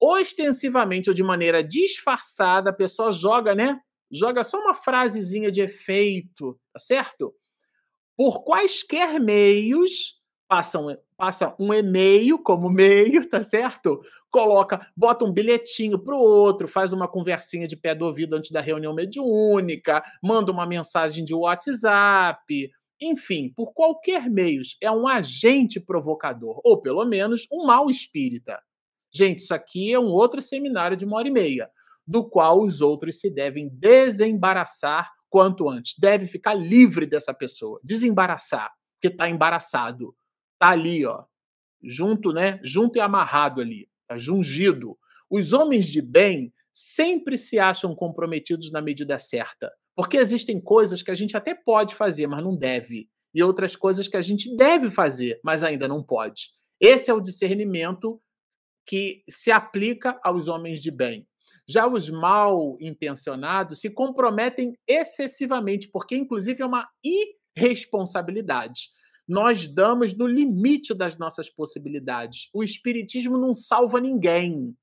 ostensivamente 0.00 1.10
ou 1.10 1.14
de 1.14 1.22
maneira 1.22 1.62
disfarçada, 1.62 2.70
a 2.70 2.74
pessoa 2.74 3.10
joga, 3.10 3.54
né? 3.54 3.80
Joga 4.10 4.44
só 4.44 4.58
uma 4.60 4.74
frasezinha 4.74 5.50
de 5.50 5.60
efeito, 5.60 6.58
tá 6.72 6.78
certo? 6.78 7.34
Por 8.16 8.44
quaisquer 8.44 9.18
meios, 9.18 10.20
passa 10.46 11.54
um 11.58 11.74
e-mail 11.74 12.38
como 12.38 12.70
meio, 12.70 13.28
tá 13.28 13.42
certo? 13.42 14.00
Coloca, 14.34 14.84
bota 14.96 15.24
um 15.24 15.30
bilhetinho 15.32 15.96
pro 15.96 16.18
outro, 16.18 16.66
faz 16.66 16.92
uma 16.92 17.06
conversinha 17.06 17.68
de 17.68 17.76
pé 17.76 17.94
do 17.94 18.04
ouvido 18.04 18.34
antes 18.34 18.50
da 18.50 18.60
reunião 18.60 18.92
mediúnica, 18.92 20.02
manda 20.20 20.50
uma 20.50 20.66
mensagem 20.66 21.24
de 21.24 21.32
WhatsApp, 21.32 22.68
enfim, 23.00 23.52
por 23.54 23.72
qualquer 23.72 24.28
meio, 24.28 24.60
é 24.82 24.90
um 24.90 25.06
agente 25.06 25.78
provocador, 25.78 26.60
ou 26.64 26.82
pelo 26.82 27.04
menos 27.04 27.46
um 27.48 27.64
mal 27.64 27.88
espírita. 27.88 28.60
Gente, 29.14 29.38
isso 29.38 29.54
aqui 29.54 29.94
é 29.94 30.00
um 30.00 30.10
outro 30.10 30.42
seminário 30.42 30.96
de 30.96 31.04
uma 31.04 31.16
hora 31.18 31.28
e 31.28 31.30
meia, 31.30 31.70
do 32.04 32.28
qual 32.28 32.60
os 32.60 32.80
outros 32.80 33.20
se 33.20 33.30
devem 33.30 33.68
desembaraçar 33.72 35.12
quanto 35.30 35.68
antes. 35.68 35.94
Deve 35.96 36.26
ficar 36.26 36.54
livre 36.54 37.06
dessa 37.06 37.32
pessoa, 37.32 37.78
desembaraçar, 37.84 38.72
porque 38.96 39.14
está 39.14 39.28
embaraçado 39.28 40.12
tá 40.58 40.70
ali, 40.70 41.06
ó, 41.06 41.22
junto, 41.80 42.32
né? 42.32 42.58
Junto 42.64 42.98
e 42.98 43.00
amarrado 43.00 43.60
ali, 43.60 43.88
jungido. 44.16 44.96
Os 45.30 45.52
homens 45.52 45.86
de 45.86 46.00
bem 46.00 46.52
sempre 46.72 47.38
se 47.38 47.58
acham 47.58 47.94
comprometidos 47.94 48.70
na 48.70 48.82
medida 48.82 49.18
certa, 49.18 49.72
porque 49.94 50.16
existem 50.16 50.60
coisas 50.60 51.02
que 51.02 51.10
a 51.10 51.14
gente 51.14 51.36
até 51.36 51.54
pode 51.54 51.94
fazer, 51.94 52.26
mas 52.26 52.42
não 52.42 52.56
deve, 52.56 53.08
e 53.32 53.42
outras 53.42 53.76
coisas 53.76 54.08
que 54.08 54.16
a 54.16 54.20
gente 54.20 54.54
deve 54.56 54.90
fazer, 54.90 55.40
mas 55.42 55.62
ainda 55.62 55.88
não 55.88 56.02
pode. 56.02 56.50
Esse 56.80 57.10
é 57.10 57.14
o 57.14 57.20
discernimento 57.20 58.20
que 58.86 59.22
se 59.28 59.50
aplica 59.50 60.18
aos 60.22 60.48
homens 60.48 60.80
de 60.80 60.90
bem. 60.90 61.26
Já 61.66 61.86
os 61.86 62.10
mal 62.10 62.76
intencionados 62.80 63.80
se 63.80 63.88
comprometem 63.88 64.76
excessivamente, 64.86 65.88
porque, 65.88 66.14
inclusive, 66.14 66.62
é 66.62 66.66
uma 66.66 66.86
irresponsabilidade 67.56 68.90
nós 69.26 69.66
damos 69.66 70.14
no 70.14 70.26
limite 70.26 70.94
das 70.94 71.16
nossas 71.16 71.48
possibilidades. 71.48 72.48
O 72.52 72.62
Espiritismo 72.62 73.38
não 73.38 73.54
salva 73.54 74.00
ninguém. 74.00 74.76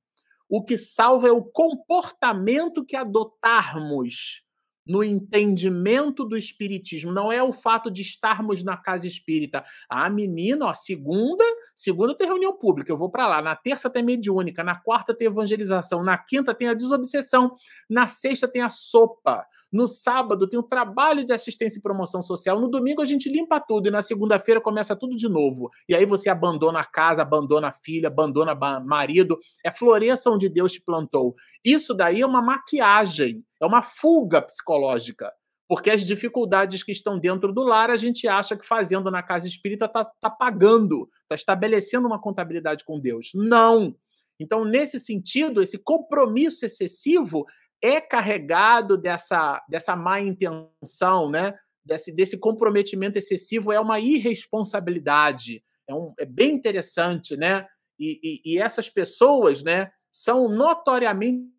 O 0.50 0.64
que 0.64 0.78
salva 0.78 1.28
é 1.28 1.32
o 1.32 1.44
comportamento 1.44 2.86
que 2.86 2.96
adotarmos 2.96 4.44
no 4.86 5.04
entendimento 5.04 6.26
do 6.26 6.36
espiritismo, 6.36 7.12
não 7.12 7.32
é 7.32 7.42
o 7.42 7.54
fato 7.54 7.90
de 7.92 8.02
estarmos 8.02 8.64
na 8.64 8.76
casa 8.76 9.08
espírita. 9.08 9.64
Ah, 9.90 10.10
menina, 10.10 10.66
ó, 10.66 10.74
segunda, 10.74 11.44
segunda 11.76 12.16
tem 12.16 12.28
reunião 12.28 12.58
pública, 12.58 12.92
eu 12.92 12.98
vou 12.98 13.10
para 13.10 13.28
lá. 13.28 13.42
Na 13.42 13.56
terça 13.56 13.90
tem 13.90 14.04
mediúnica, 14.04 14.64
na 14.64 14.76
quarta 14.76 15.14
tem 15.14 15.28
evangelização, 15.28 16.04
na 16.04 16.18
quinta 16.18 16.54
tem 16.54 16.68
a 16.68 16.74
desobsessão, 16.74 17.56
na 17.90 18.08
sexta 18.08 18.48
tem 18.48 18.62
a 18.62 18.70
sopa. 18.70 19.46
No 19.72 19.88
sábado 19.88 20.48
tem 20.48 20.60
o 20.60 20.64
trabalho 20.64 21.26
de 21.26 21.32
assistência 21.32 21.80
e 21.80 21.82
promoção 21.82 22.22
social. 22.22 22.60
No 22.60 22.68
domingo 22.68 23.02
a 23.02 23.06
gente 23.06 23.30
limpa 23.30 23.60
tudo 23.60 23.88
e 23.88 23.92
na 23.92 24.02
segunda-feira 24.02 24.60
começa 24.60 24.96
tudo 24.96 25.16
de 25.16 25.30
novo. 25.30 25.70
E 25.88 25.96
aí 25.96 26.06
você 26.06 26.30
abandona 26.30 26.80
a 26.82 26.86
casa, 26.86 27.22
abandona 27.22 27.70
a 27.70 27.72
filha, 27.72 28.08
abandona 28.08 28.54
marido. 28.82 29.40
É 29.66 29.72
floresça 29.72 30.30
onde 30.30 30.50
Deus 30.50 30.74
te 30.74 30.82
plantou. 30.82 31.36
Isso 31.64 31.94
daí 31.94 32.22
é 32.22 32.26
uma 32.26 32.42
maquiagem, 32.42 33.44
é 33.62 33.66
uma 33.66 33.82
fuga 33.82 34.42
psicológica. 34.42 35.32
Porque 35.70 35.90
as 35.90 36.04
dificuldades 36.04 36.84
que 36.84 36.92
estão 36.92 37.18
dentro 37.18 37.54
do 37.54 37.64
lar, 37.64 37.90
a 37.90 37.96
gente 37.96 38.28
acha 38.28 38.58
que 38.58 38.68
fazendo 38.68 39.10
na 39.10 39.24
casa 39.24 39.48
espírita 39.48 39.86
está 39.86 40.04
tá 40.04 40.30
pagando, 40.30 41.08
está 41.24 41.36
estabelecendo 41.36 42.06
uma 42.06 42.20
contabilidade 42.20 42.84
com 42.84 43.00
Deus. 43.00 43.32
Não! 43.34 43.96
Então, 44.38 44.66
nesse 44.66 45.00
sentido, 45.00 45.62
esse 45.62 45.78
compromisso 45.78 46.66
excessivo 46.66 47.46
é 47.82 48.00
carregado 48.00 48.98
dessa, 48.98 49.64
dessa 49.68 49.96
má 49.96 50.20
intenção, 50.20 51.30
né? 51.30 51.54
desse, 51.84 52.12
desse 52.12 52.38
comprometimento 52.38 53.18
excessivo, 53.18 53.72
é 53.72 53.80
uma 53.80 54.00
irresponsabilidade. 54.00 55.64
É, 55.88 55.94
um, 55.94 56.14
é 56.18 56.26
bem 56.26 56.54
interessante, 56.54 57.36
né? 57.36 57.66
E, 58.00 58.20
e, 58.46 58.54
e 58.54 58.58
essas 58.58 58.90
pessoas 58.90 59.64
né, 59.64 59.92
são 60.12 60.48
notoriamente 60.48 61.50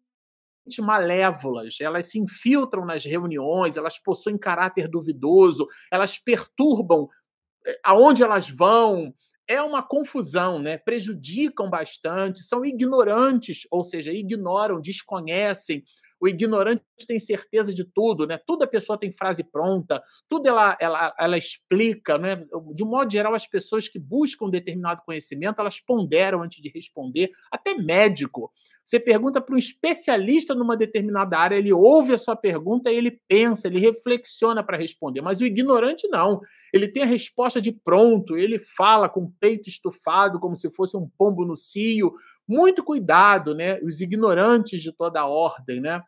malévolas, 0.80 1.76
elas 1.80 2.06
se 2.06 2.18
infiltram 2.18 2.84
nas 2.84 3.04
reuniões, 3.04 3.76
elas 3.76 3.98
possuem 3.98 4.38
caráter 4.38 4.88
duvidoso, 4.88 5.66
elas 5.90 6.18
perturbam 6.18 7.08
eh, 7.66 7.80
aonde 7.84 8.22
elas 8.22 8.48
vão, 8.48 9.12
é 9.48 9.60
uma 9.60 9.82
confusão, 9.82 10.58
né? 10.58 10.78
Prejudicam 10.78 11.68
bastante, 11.68 12.42
são 12.42 12.64
ignorantes, 12.64 13.66
ou 13.70 13.82
seja, 13.82 14.12
ignoram, 14.12 14.80
desconhecem, 14.80 15.84
o 16.22 16.28
ignorante 16.28 16.84
tem 17.08 17.18
certeza 17.18 17.74
de 17.74 17.84
tudo, 17.84 18.28
né? 18.28 18.38
Tudo 18.46 18.62
a 18.62 18.66
pessoa 18.68 18.96
tem 18.96 19.10
frase 19.10 19.42
pronta, 19.42 20.00
tudo 20.28 20.48
ela, 20.48 20.76
ela, 20.80 21.12
ela 21.18 21.36
explica, 21.36 22.16
né? 22.16 22.36
De 22.76 22.84
um 22.84 22.88
modo 22.88 23.10
geral, 23.10 23.34
as 23.34 23.44
pessoas 23.44 23.88
que 23.88 23.98
buscam 23.98 24.48
determinado 24.48 25.02
conhecimento, 25.04 25.58
elas 25.58 25.80
ponderam 25.80 26.40
antes 26.40 26.62
de 26.62 26.70
responder, 26.72 27.32
até 27.50 27.74
médico. 27.74 28.52
Você 28.86 29.00
pergunta 29.00 29.40
para 29.40 29.54
um 29.54 29.58
especialista 29.58 30.54
numa 30.54 30.76
determinada 30.76 31.36
área, 31.38 31.56
ele 31.56 31.72
ouve 31.72 32.12
a 32.12 32.18
sua 32.18 32.36
pergunta 32.36 32.90
e 32.90 32.96
ele 32.96 33.18
pensa, 33.28 33.66
ele 33.66 33.80
reflexiona 33.80 34.62
para 34.62 34.76
responder. 34.76 35.22
Mas 35.22 35.40
o 35.40 35.44
ignorante 35.44 36.06
não. 36.08 36.40
Ele 36.72 36.86
tem 36.86 37.02
a 37.02 37.06
resposta 37.06 37.60
de 37.60 37.72
pronto, 37.72 38.36
ele 38.36 38.60
fala 38.60 39.08
com 39.08 39.24
o 39.24 39.32
peito 39.40 39.68
estufado, 39.68 40.38
como 40.38 40.54
se 40.54 40.70
fosse 40.70 40.96
um 40.96 41.08
pombo 41.18 41.44
no 41.44 41.56
cio. 41.56 42.12
Muito 42.46 42.84
cuidado, 42.84 43.54
né? 43.54 43.80
Os 43.82 44.00
ignorantes 44.00 44.80
de 44.82 44.92
toda 44.92 45.20
a 45.20 45.26
ordem, 45.26 45.80
né? 45.80 46.02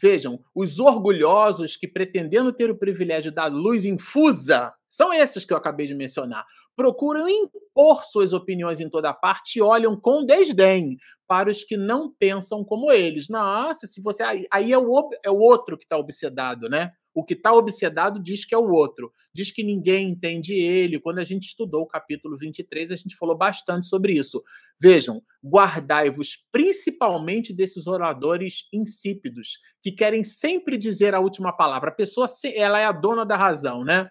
Vejam, 0.00 0.40
os 0.54 0.78
orgulhosos 0.78 1.76
que, 1.76 1.86
pretendendo 1.86 2.52
ter 2.52 2.70
o 2.70 2.78
privilégio 2.78 3.30
da 3.30 3.46
luz 3.46 3.84
infusa, 3.84 4.72
são 4.90 5.12
esses 5.12 5.44
que 5.44 5.52
eu 5.52 5.56
acabei 5.56 5.86
de 5.86 5.94
mencionar. 5.94 6.44
Procuram 6.76 7.28
impor 7.28 8.04
suas 8.04 8.32
opiniões 8.32 8.80
em 8.80 8.88
toda 8.88 9.12
parte 9.12 9.56
e 9.58 9.62
olham 9.62 9.98
com 9.98 10.24
desdém 10.24 10.96
para 11.26 11.50
os 11.50 11.64
que 11.64 11.76
não 11.76 12.12
pensam 12.18 12.64
como 12.64 12.92
eles. 12.92 13.28
Nossa, 13.28 13.86
se 13.86 14.00
você. 14.02 14.22
Aí 14.50 14.72
é 14.72 14.78
o, 14.78 15.10
é 15.24 15.30
o 15.30 15.38
outro 15.38 15.78
que 15.78 15.84
está 15.84 15.96
obsedado, 15.96 16.68
né? 16.68 16.92
O 17.14 17.24
que 17.24 17.34
está 17.34 17.52
obsedado 17.52 18.22
diz 18.22 18.44
que 18.44 18.54
é 18.54 18.58
o 18.58 18.70
outro, 18.70 19.12
diz 19.34 19.50
que 19.50 19.62
ninguém 19.62 20.10
entende 20.10 20.52
ele. 20.54 20.98
Quando 20.98 21.18
a 21.18 21.24
gente 21.24 21.44
estudou 21.44 21.82
o 21.82 21.86
capítulo 21.86 22.36
23, 22.38 22.90
a 22.90 22.96
gente 22.96 23.16
falou 23.16 23.36
bastante 23.36 23.86
sobre 23.86 24.14
isso. 24.14 24.42
Vejam, 24.80 25.22
guardai-vos 25.44 26.44
principalmente 26.50 27.52
desses 27.52 27.86
oradores 27.86 28.68
insípidos, 28.72 29.58
que 29.82 29.92
querem 29.92 30.24
sempre 30.24 30.78
dizer 30.78 31.14
a 31.14 31.20
última 31.20 31.52
palavra. 31.52 31.90
A 31.90 31.94
pessoa 31.94 32.26
ela 32.54 32.80
é 32.80 32.84
a 32.84 32.92
dona 32.92 33.24
da 33.24 33.36
razão, 33.36 33.84
né? 33.84 34.08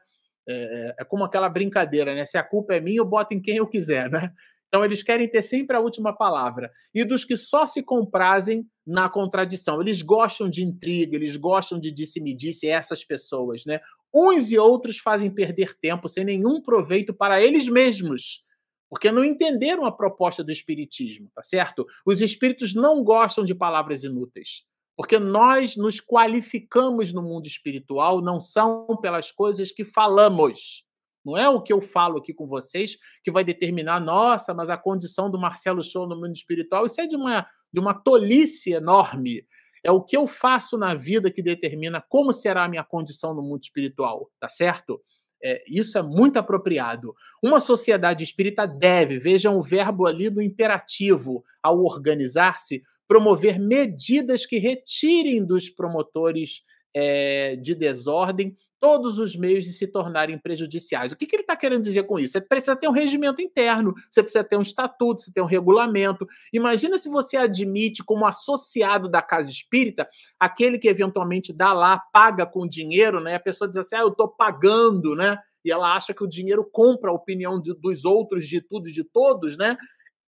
É, 0.47 0.53
é, 0.53 0.95
é 0.99 1.03
como 1.05 1.23
aquela 1.23 1.49
brincadeira, 1.49 2.13
né? 2.13 2.25
Se 2.25 2.37
a 2.37 2.43
culpa 2.43 2.75
é 2.75 2.79
minha, 2.79 2.99
eu 2.99 3.05
boto 3.05 3.33
em 3.33 3.41
quem 3.41 3.57
eu 3.57 3.67
quiser, 3.67 4.09
né? 4.09 4.31
Então, 4.71 4.85
eles 4.85 5.03
querem 5.03 5.27
ter 5.27 5.41
sempre 5.41 5.75
a 5.75 5.81
última 5.81 6.15
palavra. 6.15 6.71
E 6.95 7.03
dos 7.03 7.25
que 7.25 7.35
só 7.35 7.65
se 7.65 7.83
comprazem 7.83 8.65
na 8.87 9.09
contradição. 9.09 9.81
Eles 9.81 10.01
gostam 10.01 10.49
de 10.49 10.63
intriga, 10.63 11.17
eles 11.17 11.35
gostam 11.35 11.77
de 11.77 11.91
disse-me-disse, 11.91 12.67
essas 12.67 13.03
pessoas, 13.03 13.65
né? 13.65 13.81
Uns 14.15 14.49
e 14.49 14.57
outros 14.57 14.97
fazem 14.97 15.29
perder 15.29 15.77
tempo 15.81 16.07
sem 16.07 16.23
nenhum 16.23 16.61
proveito 16.61 17.13
para 17.13 17.41
eles 17.41 17.67
mesmos, 17.67 18.45
porque 18.89 19.11
não 19.11 19.25
entenderam 19.25 19.85
a 19.85 19.91
proposta 19.91 20.41
do 20.41 20.51
Espiritismo, 20.53 21.29
tá 21.35 21.43
certo? 21.43 21.85
Os 22.05 22.21
espíritos 22.21 22.73
não 22.73 23.03
gostam 23.03 23.43
de 23.43 23.53
palavras 23.53 24.05
inúteis. 24.05 24.63
Porque 24.95 25.19
nós 25.19 25.75
nos 25.75 25.99
qualificamos 25.99 27.11
no 27.11 27.21
mundo 27.21 27.45
espiritual 27.45 28.21
não 28.21 28.39
são 28.39 28.87
pelas 29.01 29.31
coisas 29.31 29.71
que 29.71 29.83
falamos, 29.83 30.85
não 31.25 31.37
é 31.37 31.47
o 31.47 31.61
que 31.61 31.71
eu 31.71 31.81
falo 31.81 32.17
aqui 32.17 32.33
com 32.33 32.47
vocês 32.47 32.97
que 33.23 33.31
vai 33.31 33.43
determinar, 33.43 33.99
nossa, 33.99 34.53
mas 34.53 34.69
a 34.69 34.77
condição 34.77 35.29
do 35.29 35.39
Marcelo 35.39 35.83
Show 35.83 36.07
no 36.07 36.15
mundo 36.15 36.33
espiritual. 36.33 36.85
Isso 36.85 36.99
é 36.99 37.07
de 37.07 37.15
uma, 37.15 37.45
de 37.71 37.79
uma 37.79 37.93
tolice 37.93 38.71
enorme. 38.71 39.45
É 39.83 39.91
o 39.91 40.01
que 40.01 40.15
eu 40.15 40.27
faço 40.27 40.77
na 40.77 40.93
vida 40.93 41.31
que 41.31 41.41
determina 41.41 42.03
como 42.07 42.33
será 42.33 42.65
a 42.65 42.69
minha 42.69 42.83
condição 42.83 43.33
no 43.33 43.41
mundo 43.41 43.61
espiritual, 43.63 44.29
tá 44.39 44.49
certo? 44.49 45.01
É, 45.43 45.63
isso 45.67 45.97
é 45.97 46.03
muito 46.03 46.37
apropriado. 46.37 47.15
Uma 47.41 47.59
sociedade 47.59 48.23
espírita 48.23 48.67
deve, 48.67 49.17
vejam 49.17 49.57
o 49.57 49.63
verbo 49.63 50.05
ali 50.05 50.29
do 50.29 50.41
imperativo, 50.41 51.43
ao 51.63 51.83
organizar-se, 51.83 52.83
promover 53.07 53.59
medidas 53.59 54.45
que 54.45 54.57
retirem 54.57 55.45
dos 55.45 55.67
promotores 55.67 56.61
é, 56.93 57.55
de 57.55 57.73
desordem 57.73 58.55
todos 58.81 59.19
os 59.19 59.35
meios 59.35 59.63
de 59.63 59.71
se 59.71 59.85
tornarem 59.85 60.39
prejudiciais. 60.39 61.11
O 61.11 61.15
que, 61.15 61.27
que 61.27 61.35
ele 61.35 61.43
está 61.43 61.55
querendo 61.55 61.83
dizer 61.83 62.03
com 62.03 62.17
isso? 62.17 62.33
Você 62.33 62.41
precisa 62.41 62.75
ter 62.75 62.89
um 62.89 62.91
regimento 62.91 63.39
interno, 63.39 63.93
você 64.09 64.23
precisa 64.23 64.43
ter 64.43 64.57
um 64.57 64.61
estatuto, 64.63 65.21
você 65.21 65.31
tem 65.31 65.43
um 65.43 65.47
regulamento. 65.47 66.27
Imagina 66.51 66.97
se 66.97 67.07
você 67.07 67.37
admite 67.37 68.03
como 68.03 68.25
associado 68.25 69.07
da 69.07 69.21
casa 69.21 69.51
espírita 69.51 70.09
aquele 70.39 70.79
que 70.79 70.87
eventualmente 70.87 71.53
dá 71.53 71.71
lá, 71.73 71.99
paga 72.11 72.43
com 72.43 72.67
dinheiro, 72.67 73.21
né? 73.21 73.35
A 73.35 73.39
pessoa 73.39 73.67
diz 73.67 73.77
assim: 73.77 73.95
ah, 73.95 74.01
eu 74.01 74.09
estou 74.09 74.27
pagando, 74.27 75.15
né? 75.15 75.37
E 75.63 75.71
ela 75.71 75.95
acha 75.95 76.11
que 76.11 76.23
o 76.23 76.27
dinheiro 76.27 76.67
compra 76.71 77.11
a 77.11 77.13
opinião 77.13 77.61
de, 77.61 77.75
dos 77.75 78.03
outros, 78.03 78.47
de 78.47 78.61
tudo 78.61 78.89
e 78.89 78.91
de 78.91 79.03
todos, 79.03 79.55
né? 79.57 79.77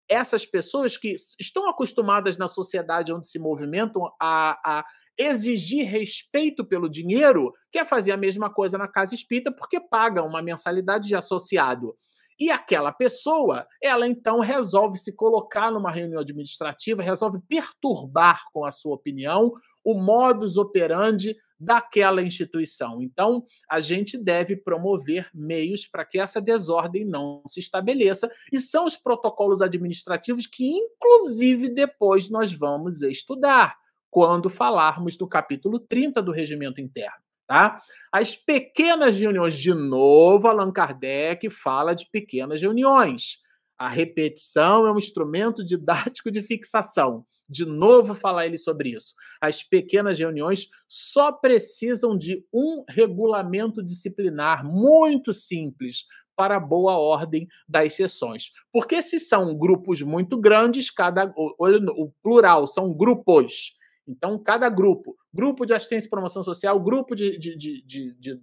Essas 0.08 0.46
pessoas 0.46 0.96
que 0.96 1.16
estão 1.40 1.68
acostumadas 1.68 2.36
na 2.36 2.46
sociedade 2.46 3.12
onde 3.12 3.28
se 3.28 3.38
movimentam 3.38 4.12
a, 4.20 4.60
a 4.64 4.84
exigir 5.18 5.86
respeito 5.86 6.64
pelo 6.64 6.88
dinheiro, 6.88 7.52
quer 7.70 7.86
fazer 7.86 8.12
a 8.12 8.16
mesma 8.16 8.50
coisa 8.50 8.76
na 8.76 8.88
casa 8.88 9.14
espírita 9.14 9.52
porque 9.52 9.80
paga 9.80 10.22
uma 10.22 10.42
mensalidade 10.42 11.08
de 11.08 11.14
associado. 11.14 11.96
E 12.38 12.50
aquela 12.50 12.90
pessoa, 12.90 13.66
ela 13.80 14.08
então 14.08 14.40
resolve 14.40 14.98
se 14.98 15.12
colocar 15.12 15.70
numa 15.70 15.90
reunião 15.90 16.20
administrativa, 16.20 17.02
resolve 17.02 17.38
perturbar 17.48 18.42
com 18.52 18.64
a 18.64 18.72
sua 18.72 18.94
opinião 18.94 19.52
o 19.84 19.94
modus 19.94 20.56
operandi 20.56 21.36
daquela 21.58 22.20
instituição. 22.22 23.00
Então, 23.00 23.46
a 23.70 23.78
gente 23.78 24.18
deve 24.18 24.56
promover 24.56 25.30
meios 25.32 25.86
para 25.86 26.04
que 26.04 26.18
essa 26.18 26.40
desordem 26.40 27.04
não 27.04 27.42
se 27.46 27.60
estabeleça, 27.60 28.30
e 28.52 28.58
são 28.58 28.84
os 28.84 28.96
protocolos 28.96 29.62
administrativos 29.62 30.46
que, 30.46 30.68
inclusive, 30.68 31.68
depois 31.68 32.28
nós 32.28 32.52
vamos 32.52 33.00
estudar 33.02 33.76
quando 34.14 34.48
falarmos 34.48 35.16
do 35.16 35.26
capítulo 35.26 35.80
30 35.80 36.22
do 36.22 36.30
regimento 36.30 36.80
interno. 36.80 37.18
Tá? 37.48 37.82
As 38.12 38.36
pequenas 38.36 39.18
reuniões, 39.18 39.56
de 39.56 39.74
novo, 39.74 40.46
Allan 40.46 40.70
Kardec 40.70 41.50
fala 41.50 41.94
de 41.94 42.08
pequenas 42.12 42.62
reuniões. 42.62 43.38
A 43.76 43.88
repetição 43.88 44.86
é 44.86 44.92
um 44.92 44.98
instrumento 44.98 45.66
didático 45.66 46.30
de 46.30 46.44
fixação. 46.44 47.26
De 47.48 47.66
novo, 47.66 48.14
falar 48.14 48.46
ele 48.46 48.56
sobre 48.56 48.90
isso. 48.90 49.14
As 49.40 49.64
pequenas 49.64 50.16
reuniões 50.16 50.68
só 50.88 51.32
precisam 51.32 52.16
de 52.16 52.46
um 52.54 52.84
regulamento 52.88 53.82
disciplinar 53.82 54.64
muito 54.64 55.32
simples 55.32 56.04
para 56.36 56.56
a 56.58 56.60
boa 56.60 56.96
ordem 56.96 57.48
das 57.68 57.94
sessões. 57.94 58.52
Porque 58.72 59.02
se 59.02 59.18
são 59.18 59.58
grupos 59.58 60.00
muito 60.02 60.40
grandes, 60.40 60.88
cada 60.88 61.34
olha 61.58 61.80
o 61.96 62.12
plural 62.22 62.68
são 62.68 62.94
grupos 62.94 63.74
então, 64.06 64.38
cada 64.38 64.68
grupo, 64.68 65.16
grupo 65.32 65.64
de 65.64 65.72
assistência 65.72 66.06
e 66.06 66.10
promoção 66.10 66.42
social, 66.42 66.78
grupo 66.78 67.14
de, 67.14 67.38
de, 67.38 67.56
de, 67.56 68.14
de 68.18 68.40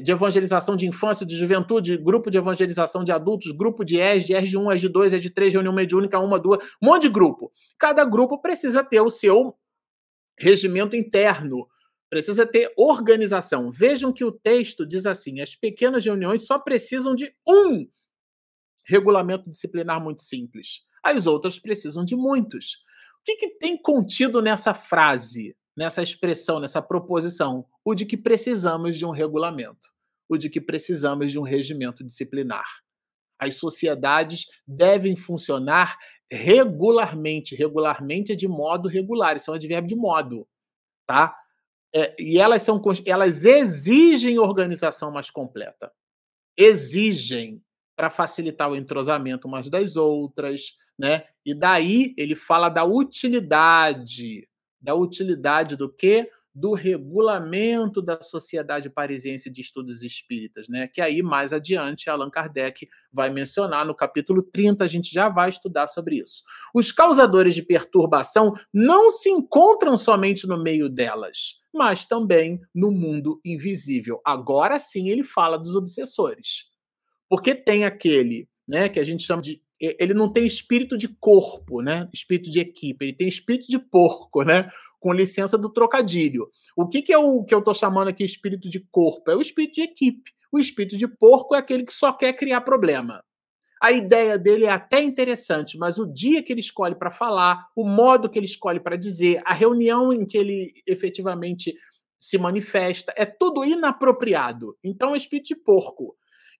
de 0.00 0.12
evangelização 0.12 0.76
de 0.76 0.86
infância, 0.86 1.26
de 1.26 1.36
juventude, 1.36 1.96
grupo 1.96 2.30
de 2.30 2.38
evangelização 2.38 3.02
de 3.02 3.10
adultos, 3.10 3.50
grupo 3.50 3.84
de 3.84 4.00
ES, 4.00 4.24
de 4.24 4.32
ES 4.32 4.48
de 4.48 4.56
1, 4.56 4.72
ES 4.72 4.80
de 4.80 4.88
2, 4.88 5.12
ES 5.12 5.22
de 5.22 5.30
3, 5.30 5.52
reunião 5.54 5.74
mediúnica, 5.74 6.18
uma, 6.20 6.38
duas, 6.38 6.64
um 6.80 6.86
monte 6.86 7.02
de 7.02 7.08
grupo. 7.08 7.52
Cada 7.78 8.04
grupo 8.04 8.40
precisa 8.40 8.84
ter 8.84 9.00
o 9.00 9.10
seu 9.10 9.56
regimento 10.38 10.94
interno, 10.94 11.66
precisa 12.08 12.46
ter 12.46 12.72
organização. 12.76 13.72
Vejam 13.72 14.12
que 14.12 14.24
o 14.24 14.30
texto 14.30 14.86
diz 14.86 15.04
assim: 15.04 15.40
as 15.40 15.56
pequenas 15.56 16.04
reuniões 16.04 16.46
só 16.46 16.60
precisam 16.60 17.14
de 17.14 17.34
um 17.46 17.88
regulamento 18.84 19.50
disciplinar 19.50 20.00
muito 20.00 20.22
simples. 20.22 20.82
As 21.02 21.26
outras 21.26 21.58
precisam 21.58 22.04
de 22.04 22.14
muitos. 22.14 22.78
O 23.22 23.24
que, 23.24 23.36
que 23.36 23.48
tem 23.58 23.80
contido 23.80 24.42
nessa 24.42 24.74
frase? 24.74 25.56
nessa 25.76 26.02
expressão, 26.02 26.60
nessa 26.60 26.82
proposição, 26.82 27.66
o 27.84 27.94
de 27.94 28.06
que 28.06 28.16
precisamos 28.16 28.96
de 28.96 29.06
um 29.06 29.10
regulamento, 29.10 29.88
o 30.28 30.36
de 30.36 30.48
que 30.48 30.60
precisamos 30.60 31.32
de 31.32 31.38
um 31.38 31.42
regimento 31.42 32.04
disciplinar. 32.04 32.66
As 33.40 33.54
sociedades 33.56 34.44
devem 34.66 35.16
funcionar 35.16 35.98
regularmente, 36.30 37.54
regularmente 37.54 38.32
é 38.32 38.36
de 38.36 38.46
modo 38.46 38.88
regular, 38.88 39.36
isso 39.36 39.50
é 39.50 39.52
um 39.52 39.56
advérbio 39.56 39.88
de 39.88 39.96
modo, 39.96 40.46
tá? 41.06 41.36
É, 41.94 42.14
e 42.18 42.38
elas 42.38 42.62
são 42.62 42.80
elas 43.04 43.44
exigem 43.44 44.38
organização 44.38 45.10
mais 45.10 45.30
completa. 45.30 45.92
Exigem 46.56 47.62
para 47.94 48.08
facilitar 48.08 48.70
o 48.70 48.76
entrosamento 48.76 49.46
umas 49.46 49.68
das 49.68 49.96
outras, 49.96 50.74
né? 50.98 51.24
E 51.44 51.54
daí 51.54 52.14
ele 52.16 52.34
fala 52.34 52.68
da 52.68 52.84
utilidade 52.84 54.48
da 54.82 54.94
utilidade 54.94 55.76
do 55.76 55.88
quê? 55.88 56.28
Do 56.54 56.74
regulamento 56.74 58.02
da 58.02 58.20
Sociedade 58.20 58.90
Parisiense 58.90 59.48
de 59.48 59.62
Estudos 59.62 60.02
Espíritas, 60.02 60.68
né? 60.68 60.86
Que 60.86 61.00
aí 61.00 61.22
mais 61.22 61.50
adiante 61.52 62.10
Allan 62.10 62.28
Kardec 62.28 62.86
vai 63.10 63.30
mencionar 63.30 63.86
no 63.86 63.94
capítulo 63.94 64.42
30, 64.42 64.84
a 64.84 64.86
gente 64.86 65.10
já 65.10 65.30
vai 65.30 65.48
estudar 65.48 65.86
sobre 65.86 66.16
isso. 66.16 66.42
Os 66.74 66.92
causadores 66.92 67.54
de 67.54 67.62
perturbação 67.62 68.52
não 68.70 69.10
se 69.10 69.30
encontram 69.30 69.96
somente 69.96 70.46
no 70.46 70.62
meio 70.62 70.90
delas, 70.90 71.62
mas 71.72 72.04
também 72.04 72.60
no 72.74 72.90
mundo 72.90 73.40
invisível. 73.42 74.20
Agora 74.22 74.78
sim 74.78 75.08
ele 75.08 75.24
fala 75.24 75.56
dos 75.56 75.74
obsessores. 75.74 76.66
Porque 77.30 77.54
tem 77.54 77.84
aquele, 77.84 78.46
né, 78.68 78.90
que 78.90 79.00
a 79.00 79.04
gente 79.04 79.24
chama 79.24 79.40
de 79.40 79.61
ele 79.82 80.14
não 80.14 80.32
tem 80.32 80.46
espírito 80.46 80.96
de 80.96 81.08
corpo, 81.08 81.82
né? 81.82 82.08
Espírito 82.12 82.50
de 82.50 82.60
equipe, 82.60 83.04
ele 83.04 83.12
tem 83.12 83.28
espírito 83.28 83.66
de 83.66 83.78
porco, 83.78 84.44
né? 84.44 84.70
Com 85.00 85.12
licença 85.12 85.58
do 85.58 85.68
trocadilho. 85.68 86.48
O 86.76 86.88
que, 86.88 87.02
que 87.02 87.12
é 87.12 87.18
o 87.18 87.42
que 87.42 87.52
eu 87.52 87.58
estou 87.58 87.74
chamando 87.74 88.08
aqui 88.08 88.24
espírito 88.24 88.70
de 88.70 88.80
corpo? 88.90 89.30
É 89.30 89.36
o 89.36 89.40
espírito 89.40 89.74
de 89.74 89.82
equipe. 89.82 90.30
O 90.52 90.58
espírito 90.58 90.96
de 90.96 91.08
porco 91.08 91.54
é 91.54 91.58
aquele 91.58 91.84
que 91.84 91.92
só 91.92 92.12
quer 92.12 92.34
criar 92.34 92.60
problema. 92.60 93.22
A 93.82 93.90
ideia 93.90 94.38
dele 94.38 94.66
é 94.66 94.70
até 94.70 95.02
interessante, 95.02 95.76
mas 95.76 95.98
o 95.98 96.06
dia 96.06 96.40
que 96.40 96.52
ele 96.52 96.60
escolhe 96.60 96.94
para 96.94 97.10
falar, 97.10 97.66
o 97.74 97.84
modo 97.84 98.30
que 98.30 98.38
ele 98.38 98.46
escolhe 98.46 98.78
para 98.78 98.96
dizer, 98.96 99.40
a 99.44 99.52
reunião 99.52 100.12
em 100.12 100.24
que 100.24 100.38
ele 100.38 100.72
efetivamente 100.86 101.74
se 102.16 102.38
manifesta, 102.38 103.12
é 103.16 103.26
tudo 103.26 103.64
inapropriado. 103.64 104.76
Então, 104.84 105.14
é 105.14 105.16
espírito 105.16 105.48
de 105.48 105.56
porco. 105.56 106.14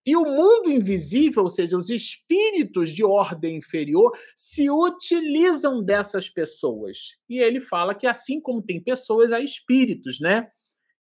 E 0.05 0.15
o 0.17 0.25
mundo 0.25 0.69
invisível, 0.69 1.43
ou 1.43 1.49
seja, 1.49 1.77
os 1.77 1.89
espíritos 1.89 2.91
de 2.91 3.03
ordem 3.03 3.57
inferior, 3.57 4.11
se 4.35 4.69
utilizam 4.69 5.81
dessas 5.81 6.29
pessoas. 6.29 7.15
E 7.29 7.39
ele 7.39 7.61
fala 7.61 7.95
que 7.95 8.05
assim 8.05 8.41
como 8.41 8.61
tem 8.61 8.83
pessoas, 8.83 9.31
há 9.31 9.39
espíritos, 9.39 10.19
né? 10.19 10.47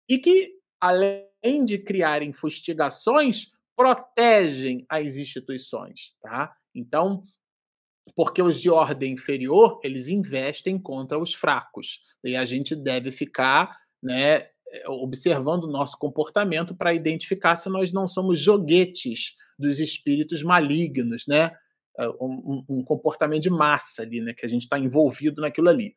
E 0.08 0.18
que, 0.18 0.52
além 0.78 1.64
de 1.64 1.78
criarem 1.78 2.32
fustigações, 2.32 3.50
protegem 3.74 4.84
as 4.88 5.16
instituições, 5.16 6.14
tá? 6.20 6.54
Então, 6.74 7.24
porque 8.14 8.42
os 8.42 8.60
de 8.60 8.68
ordem 8.68 9.14
inferior, 9.14 9.80
eles 9.82 10.08
investem 10.08 10.78
contra 10.78 11.18
os 11.18 11.32
fracos. 11.32 12.00
E 12.22 12.36
a 12.36 12.44
gente 12.44 12.76
deve 12.76 13.10
ficar, 13.10 13.74
né, 14.02 14.48
observando 14.86 15.64
o 15.64 15.70
nosso 15.70 15.98
comportamento 15.98 16.74
para 16.74 16.94
identificar 16.94 17.56
se 17.56 17.68
nós 17.68 17.92
não 17.92 18.06
somos 18.06 18.38
joguetes 18.38 19.34
dos 19.58 19.80
espíritos 19.80 20.42
malignos, 20.42 21.24
né? 21.26 21.52
Eh, 21.98 22.08
um, 22.20 22.64
um 22.68 22.84
comportamento 22.84 23.42
de 23.42 23.50
massa 23.50 24.02
ali, 24.02 24.20
né? 24.20 24.32
Que 24.32 24.46
a 24.46 24.48
gente 24.48 24.62
está 24.62 24.78
envolvido 24.78 25.42
naquilo 25.42 25.68
ali. 25.68 25.94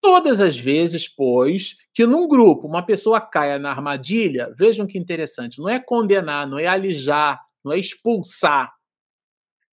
Todas 0.00 0.40
as 0.40 0.56
vezes, 0.56 1.08
pois, 1.08 1.76
que 1.94 2.06
num 2.06 2.28
grupo 2.28 2.68
uma 2.68 2.84
pessoa 2.84 3.20
caia 3.20 3.58
na 3.58 3.70
armadilha, 3.70 4.52
vejam 4.56 4.86
que 4.86 4.98
interessante, 4.98 5.58
não 5.58 5.68
é 5.68 5.80
condenar, 5.80 6.46
não 6.46 6.58
é 6.58 6.66
alijar, 6.66 7.40
não 7.64 7.72
é 7.72 7.78
expulsar, 7.78 8.72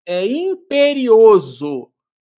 é 0.06 0.26
imperioso 0.26 1.93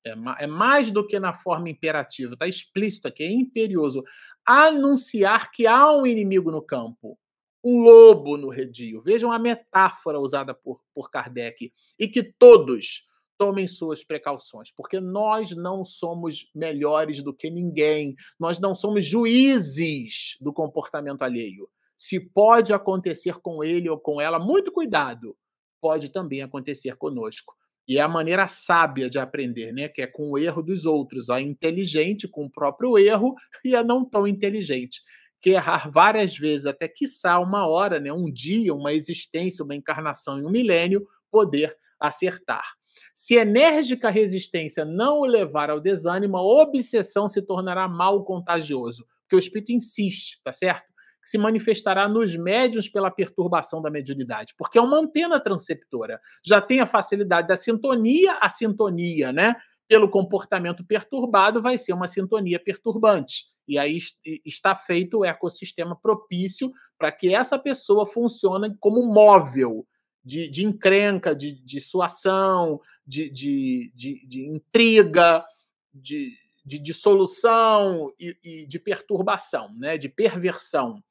é, 0.05 0.43
é 0.43 0.47
mais 0.47 0.91
do 0.91 1.05
que 1.05 1.19
na 1.19 1.33
forma 1.33 1.69
imperativa, 1.69 2.33
está 2.33 2.47
explícito 2.47 3.07
aqui, 3.07 3.23
é 3.23 3.31
imperioso. 3.31 4.03
Anunciar 4.45 5.51
que 5.51 5.65
há 5.65 5.91
um 5.91 6.05
inimigo 6.05 6.51
no 6.51 6.61
campo, 6.61 7.17
um 7.63 7.81
lobo 7.81 8.37
no 8.37 8.49
redil. 8.49 9.01
Vejam 9.01 9.31
a 9.31 9.39
metáfora 9.39 10.19
usada 10.19 10.53
por, 10.53 10.79
por 10.93 11.09
Kardec. 11.09 11.73
E 11.97 12.07
que 12.07 12.21
todos 12.23 13.07
tomem 13.37 13.67
suas 13.67 14.03
precauções, 14.03 14.71
porque 14.71 14.99
nós 14.99 15.51
não 15.51 15.83
somos 15.83 16.49
melhores 16.55 17.21
do 17.21 17.33
que 17.33 17.49
ninguém, 17.49 18.15
nós 18.39 18.59
não 18.59 18.73
somos 18.73 19.05
juízes 19.05 20.37
do 20.39 20.53
comportamento 20.53 21.23
alheio. 21.23 21.67
Se 21.97 22.19
pode 22.19 22.71
acontecer 22.71 23.39
com 23.39 23.63
ele 23.63 23.89
ou 23.89 23.99
com 23.99 24.21
ela, 24.21 24.39
muito 24.39 24.71
cuidado, 24.71 25.35
pode 25.81 26.09
também 26.09 26.41
acontecer 26.41 26.95
conosco. 26.95 27.55
E 27.87 27.97
é 27.97 28.01
a 28.01 28.07
maneira 28.07 28.47
sábia 28.47 29.09
de 29.09 29.19
aprender, 29.19 29.71
né? 29.71 29.87
Que 29.87 30.01
é 30.01 30.07
com 30.07 30.31
o 30.31 30.37
erro 30.37 30.61
dos 30.61 30.85
outros, 30.85 31.29
a 31.29 31.39
inteligente 31.39 32.27
com 32.27 32.45
o 32.45 32.49
próprio 32.49 32.97
erro 32.97 33.35
e 33.63 33.75
a 33.75 33.83
não 33.83 34.03
tão 34.03 34.27
inteligente. 34.27 35.01
Que 35.41 35.51
errar 35.51 35.89
várias 35.89 36.35
vezes, 36.35 36.65
até 36.65 36.87
quiçá 36.87 37.39
uma 37.39 37.67
hora, 37.67 37.99
né? 37.99 38.11
um 38.11 38.31
dia, 38.31 38.73
uma 38.73 38.93
existência, 38.93 39.63
uma 39.63 39.75
encarnação 39.75 40.39
e 40.39 40.45
um 40.45 40.49
milênio, 40.49 41.05
poder 41.29 41.75
acertar. 41.99 42.65
Se 43.13 43.35
enérgica 43.35 44.09
resistência 44.09 44.83
não 44.83 45.19
o 45.19 45.25
levar 45.25 45.69
ao 45.69 45.79
desânimo, 45.79 46.37
a 46.37 46.41
obsessão 46.41 47.29
se 47.29 47.41
tornará 47.41 47.87
mal 47.87 48.23
contagioso, 48.25 49.05
porque 49.21 49.35
o 49.35 49.39
espírito 49.39 49.71
insiste, 49.71 50.41
tá 50.43 50.51
certo? 50.51 50.94
Que 51.25 51.29
se 51.29 51.39
manifestará 51.39 52.07
nos 52.07 52.35
médios 52.35 52.87
pela 52.87 53.09
perturbação 53.09 53.81
da 53.81 53.89
mediunidade, 53.89 54.53
porque 54.55 54.77
é 54.77 54.81
uma 54.81 54.99
antena 54.99 55.39
transceptora. 55.39 56.21
Já 56.45 56.61
tem 56.61 56.81
a 56.81 56.85
facilidade 56.85 57.47
da 57.47 57.57
sintonia, 57.57 58.33
a 58.33 58.47
sintonia, 58.47 59.33
né? 59.33 59.55
Pelo 59.87 60.07
comportamento 60.07 60.85
perturbado, 60.85 61.63
vai 61.63 61.79
ser 61.79 61.93
uma 61.93 62.07
sintonia 62.07 62.59
perturbante. 62.59 63.45
E 63.67 63.79
aí 63.79 63.97
está 64.45 64.75
feito 64.75 65.19
o 65.19 65.25
ecossistema 65.25 65.99
propício 65.99 66.71
para 66.95 67.11
que 67.11 67.33
essa 67.33 67.57
pessoa 67.57 68.05
funcione 68.05 68.75
como 68.79 69.01
móvel 69.11 69.83
de, 70.23 70.47
de 70.47 70.63
encrenca, 70.63 71.35
de, 71.35 71.53
de 71.53 71.81
suação, 71.81 72.79
de, 73.05 73.31
de, 73.31 73.91
de, 73.95 74.27
de 74.27 74.45
intriga, 74.45 75.43
de, 75.91 76.37
de 76.63 76.77
dissolução 76.77 78.13
e, 78.19 78.37
e, 78.43 78.67
de 78.67 78.77
perturbação, 78.77 79.73
né? 79.75 79.97
de 79.97 80.07
perversão. 80.07 81.03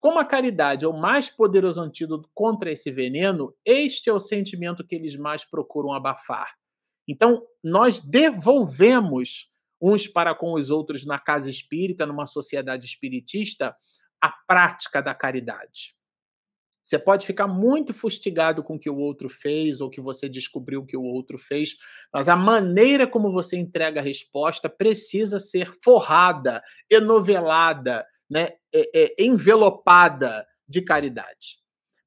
Como 0.00 0.18
a 0.18 0.24
caridade 0.24 0.84
é 0.84 0.88
o 0.88 0.96
mais 0.96 1.28
poderoso 1.28 1.80
antídoto 1.80 2.30
contra 2.32 2.70
esse 2.70 2.90
veneno, 2.90 3.54
este 3.64 4.08
é 4.08 4.12
o 4.12 4.18
sentimento 4.18 4.86
que 4.86 4.94
eles 4.94 5.16
mais 5.16 5.44
procuram 5.44 5.92
abafar. 5.92 6.54
Então, 7.06 7.42
nós 7.64 7.98
devolvemos 7.98 9.50
uns 9.80 10.06
para 10.06 10.34
com 10.34 10.54
os 10.54 10.70
outros 10.70 11.04
na 11.04 11.18
casa 11.18 11.50
espírita, 11.50 12.06
numa 12.06 12.26
sociedade 12.26 12.86
espiritista, 12.86 13.74
a 14.20 14.30
prática 14.46 15.00
da 15.00 15.14
caridade. 15.14 15.96
Você 16.82 16.98
pode 16.98 17.26
ficar 17.26 17.46
muito 17.46 17.92
fustigado 17.92 18.62
com 18.62 18.76
o 18.76 18.78
que 18.78 18.88
o 18.88 18.96
outro 18.96 19.28
fez 19.28 19.80
ou 19.80 19.90
que 19.90 20.00
você 20.00 20.26
descobriu 20.26 20.86
que 20.86 20.96
o 20.96 21.02
outro 21.02 21.36
fez, 21.36 21.76
mas 22.12 22.30
a 22.30 22.36
maneira 22.36 23.06
como 23.06 23.30
você 23.30 23.58
entrega 23.58 24.00
a 24.00 24.02
resposta 24.02 24.70
precisa 24.70 25.38
ser 25.38 25.76
forrada, 25.84 26.62
enovelada, 26.90 28.06
né, 28.30 28.52
é, 28.72 28.90
é, 28.94 29.14
envelopada 29.18 30.46
de 30.68 30.82
caridade. 30.82 31.58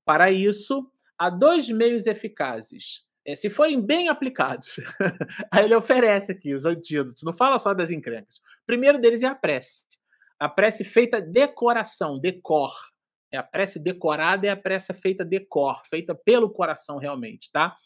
Para 0.05 0.31
isso, 0.31 0.89
há 1.17 1.29
dois 1.29 1.69
meios 1.69 2.05
eficazes. 2.05 3.03
É, 3.25 3.35
se 3.35 3.49
forem 3.49 3.79
bem 3.79 4.09
aplicados, 4.09 4.79
aí 5.51 5.65
ele 5.65 5.75
oferece 5.75 6.31
aqui 6.31 6.53
os 6.53 6.65
antídotos, 6.65 7.23
não 7.23 7.33
fala 7.33 7.59
só 7.59 7.73
das 7.73 7.91
encrencas. 7.91 8.37
O 8.37 8.65
primeiro 8.65 8.99
deles 8.99 9.21
é 9.21 9.27
a 9.27 9.35
prece. 9.35 9.83
A 10.39 10.49
prece 10.49 10.83
feita 10.83 11.21
de 11.21 11.47
coração, 11.47 12.19
decor. 12.19 12.73
É 13.31 13.37
a 13.37 13.43
prece 13.43 13.79
decorada 13.79 14.47
é 14.47 14.49
a 14.49 14.57
prece 14.57 14.93
feita 14.93 15.23
de 15.23 15.39
cor, 15.39 15.81
feita 15.89 16.13
pelo 16.13 16.49
coração 16.51 16.97
realmente, 16.97 17.49
tá? 17.51 17.77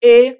E, 0.00 0.38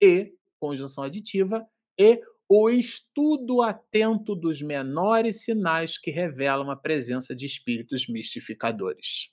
e, 0.00 0.32
conjunção 0.58 1.04
aditiva, 1.04 1.66
e 1.98 2.20
o 2.52 2.68
estudo 2.68 3.62
atento 3.62 4.34
dos 4.34 4.60
menores 4.60 5.44
sinais 5.44 5.96
que 5.96 6.10
revelam 6.10 6.68
a 6.68 6.74
presença 6.74 7.32
de 7.32 7.46
espíritos 7.46 8.08
mistificadores. 8.08 9.30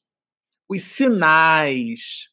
os 0.69 0.83
sinais 0.83 2.29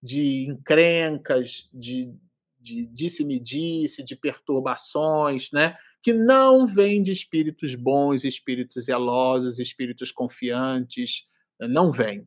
de 0.00 0.46
encrencas, 0.48 1.68
de, 1.74 2.14
de 2.60 2.86
disse-me-disse, 2.86 4.04
de 4.04 4.14
perturbações, 4.14 5.50
né? 5.50 5.76
que 6.00 6.12
não 6.12 6.64
vêm 6.64 7.02
de 7.02 7.10
espíritos 7.10 7.74
bons, 7.74 8.22
espíritos 8.22 8.84
zelosos, 8.84 9.58
espíritos 9.58 10.12
confiantes, 10.12 11.26
não 11.58 11.90
vem. 11.90 12.24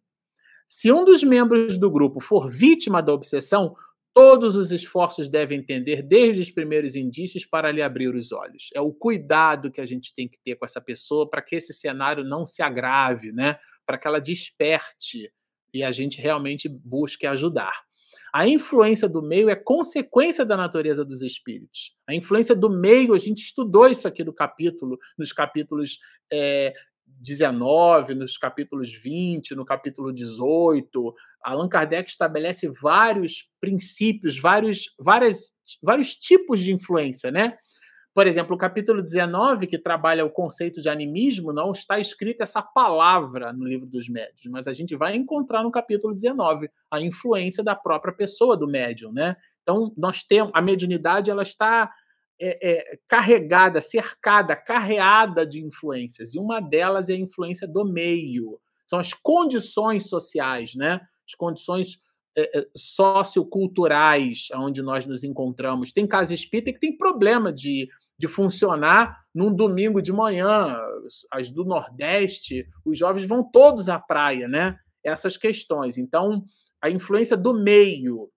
Se 0.67 0.91
um 0.91 1.05
dos 1.05 1.23
membros 1.23 1.77
do 1.77 1.89
grupo 1.89 2.19
for 2.19 2.51
vítima 2.51 3.01
da 3.01 3.13
obsessão, 3.13 3.77
todos 4.13 4.55
os 4.55 4.71
esforços 4.71 5.27
devem 5.27 5.63
tender 5.63 6.05
desde 6.05 6.41
os 6.41 6.51
primeiros 6.51 6.95
indícios 6.95 7.45
para 7.45 7.71
lhe 7.71 7.81
abrir 7.81 8.13
os 8.13 8.31
olhos. 8.31 8.69
É 8.73 8.79
o 8.79 8.93
cuidado 8.93 9.71
que 9.71 9.81
a 9.81 9.85
gente 9.85 10.13
tem 10.15 10.27
que 10.27 10.37
ter 10.43 10.55
com 10.55 10.65
essa 10.65 10.79
pessoa 10.79 11.29
para 11.29 11.41
que 11.41 11.55
esse 11.55 11.73
cenário 11.73 12.23
não 12.23 12.45
se 12.45 12.61
agrave, 12.61 13.31
né? 13.31 13.57
Para 13.85 13.97
que 13.97 14.07
ela 14.07 14.21
desperte 14.21 15.31
e 15.73 15.83
a 15.83 15.91
gente 15.91 16.21
realmente 16.21 16.69
busque 16.69 17.25
ajudar. 17.25 17.73
A 18.31 18.47
influência 18.47 19.07
do 19.07 19.21
meio 19.21 19.49
é 19.49 19.55
consequência 19.55 20.43
da 20.43 20.57
natureza 20.57 21.05
dos 21.05 21.21
espíritos. 21.21 21.95
A 22.07 22.15
influência 22.15 22.55
do 22.55 22.69
meio, 22.69 23.13
a 23.13 23.19
gente 23.19 23.43
estudou 23.43 23.87
isso 23.87 24.07
aqui 24.07 24.23
no 24.23 24.33
capítulo, 24.33 24.97
nos 25.17 25.31
capítulos 25.31 25.99
é, 26.31 26.73
19, 27.05 28.15
nos 28.15 28.37
capítulos 28.37 28.93
20, 28.93 29.55
no 29.55 29.65
capítulo 29.65 30.13
18. 30.13 31.13
Allan 31.43 31.69
Kardec 31.69 32.09
estabelece 32.09 32.71
vários 32.81 33.49
princípios, 33.59 34.39
vários, 34.39 34.93
várias, 34.99 35.51
vários 35.81 36.15
tipos 36.15 36.59
de 36.59 36.73
influência, 36.73 37.31
né? 37.31 37.57
Por 38.13 38.27
exemplo, 38.27 38.55
o 38.55 38.59
capítulo 38.59 39.01
19, 39.01 39.65
que 39.65 39.79
trabalha 39.79 40.23
o 40.23 40.29
conceito 40.29 40.81
de 40.81 40.87
animismo, 40.87 41.51
não 41.51 41.71
está 41.71 41.99
escrita 41.99 42.43
essa 42.43 42.61
palavra 42.61 43.51
no 43.51 43.65
livro 43.65 43.87
dos 43.87 44.07
médios, 44.07 44.45
mas 44.51 44.67
a 44.67 44.73
gente 44.73 44.95
vai 44.95 45.15
encontrar 45.15 45.63
no 45.63 45.71
capítulo 45.71 46.13
19 46.13 46.69
a 46.91 47.01
influência 47.01 47.63
da 47.63 47.75
própria 47.75 48.13
pessoa 48.13 48.55
do 48.55 48.67
médium, 48.67 49.11
né? 49.11 49.35
Então, 49.63 49.91
nós 49.97 50.23
temos 50.23 50.51
a 50.53 50.61
mediunidade, 50.61 51.31
ela 51.31 51.41
está 51.41 51.91
é, 52.45 52.57
é, 52.61 52.99
carregada, 53.07 53.79
cercada, 53.81 54.55
carreada 54.55 55.45
de 55.45 55.63
influências, 55.63 56.33
e 56.33 56.39
uma 56.39 56.59
delas 56.59 57.09
é 57.09 57.13
a 57.13 57.17
influência 57.17 57.67
do 57.67 57.85
meio. 57.85 58.59
São 58.85 58.99
as 58.99 59.13
condições 59.13 60.09
sociais, 60.09 60.75
né? 60.75 60.99
As 61.27 61.35
condições 61.35 61.97
é, 62.35 62.59
é 62.59 62.67
socioculturais 62.75 64.47
onde 64.55 64.81
nós 64.81 65.05
nos 65.05 65.23
encontramos. 65.23 65.93
Tem 65.93 66.05
casa 66.05 66.33
espírita 66.33 66.73
que 66.73 66.79
tem 66.79 66.97
problema 66.97 67.51
de 67.51 67.87
de 68.17 68.27
funcionar 68.27 69.21
num 69.33 69.53
domingo 69.53 70.01
de 70.01 70.13
manhã. 70.13 70.77
As 71.31 71.49
do 71.49 71.65
Nordeste, 71.65 72.65
os 72.85 72.97
jovens 72.97 73.25
vão 73.25 73.43
todos 73.43 73.89
à 73.89 73.99
praia, 73.99 74.47
né? 74.47 74.77
Essas 75.03 75.35
questões. 75.35 75.97
Então, 75.97 76.45
a 76.81 76.89
influência 76.89 77.35
do 77.35 77.53
meio 77.53 78.29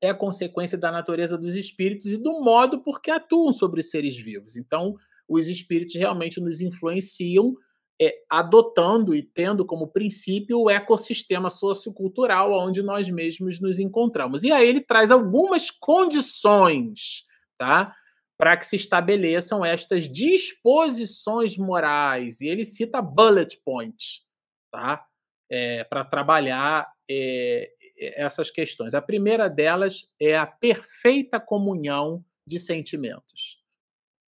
é 0.00 0.12
consequência 0.12 0.76
da 0.76 0.92
natureza 0.92 1.38
dos 1.38 1.54
espíritos 1.54 2.06
e 2.06 2.16
do 2.16 2.40
modo 2.40 2.82
por 2.82 3.00
que 3.00 3.10
atuam 3.10 3.52
sobre 3.52 3.80
os 3.80 3.90
seres 3.90 4.16
vivos. 4.16 4.56
Então, 4.56 4.94
os 5.28 5.46
espíritos 5.46 5.96
realmente 5.96 6.40
nos 6.40 6.60
influenciam 6.60 7.54
é, 8.00 8.14
adotando 8.28 9.14
e 9.14 9.22
tendo 9.22 9.64
como 9.64 9.88
princípio 9.88 10.60
o 10.60 10.70
ecossistema 10.70 11.48
sociocultural 11.48 12.52
onde 12.52 12.82
nós 12.82 13.08
mesmos 13.08 13.58
nos 13.58 13.78
encontramos. 13.78 14.44
E 14.44 14.52
aí 14.52 14.68
ele 14.68 14.80
traz 14.80 15.10
algumas 15.10 15.70
condições, 15.70 17.24
tá? 17.58 17.94
para 18.38 18.56
que 18.56 18.66
se 18.66 18.76
estabeleçam 18.76 19.64
estas 19.64 20.10
disposições 20.10 21.56
morais. 21.56 22.40
E 22.40 22.48
ele 22.48 22.64
cita 22.64 23.00
bullet 23.00 23.58
points, 23.64 24.22
tá? 24.70 25.04
É, 25.50 25.84
para 25.84 26.04
trabalhar 26.04 26.86
é, 27.08 27.70
essas 27.98 28.50
questões. 28.50 28.94
A 28.94 29.02
primeira 29.02 29.48
delas 29.48 30.06
é 30.20 30.36
a 30.36 30.46
perfeita 30.46 31.40
comunhão 31.40 32.24
de 32.46 32.58
sentimentos. 32.58 33.58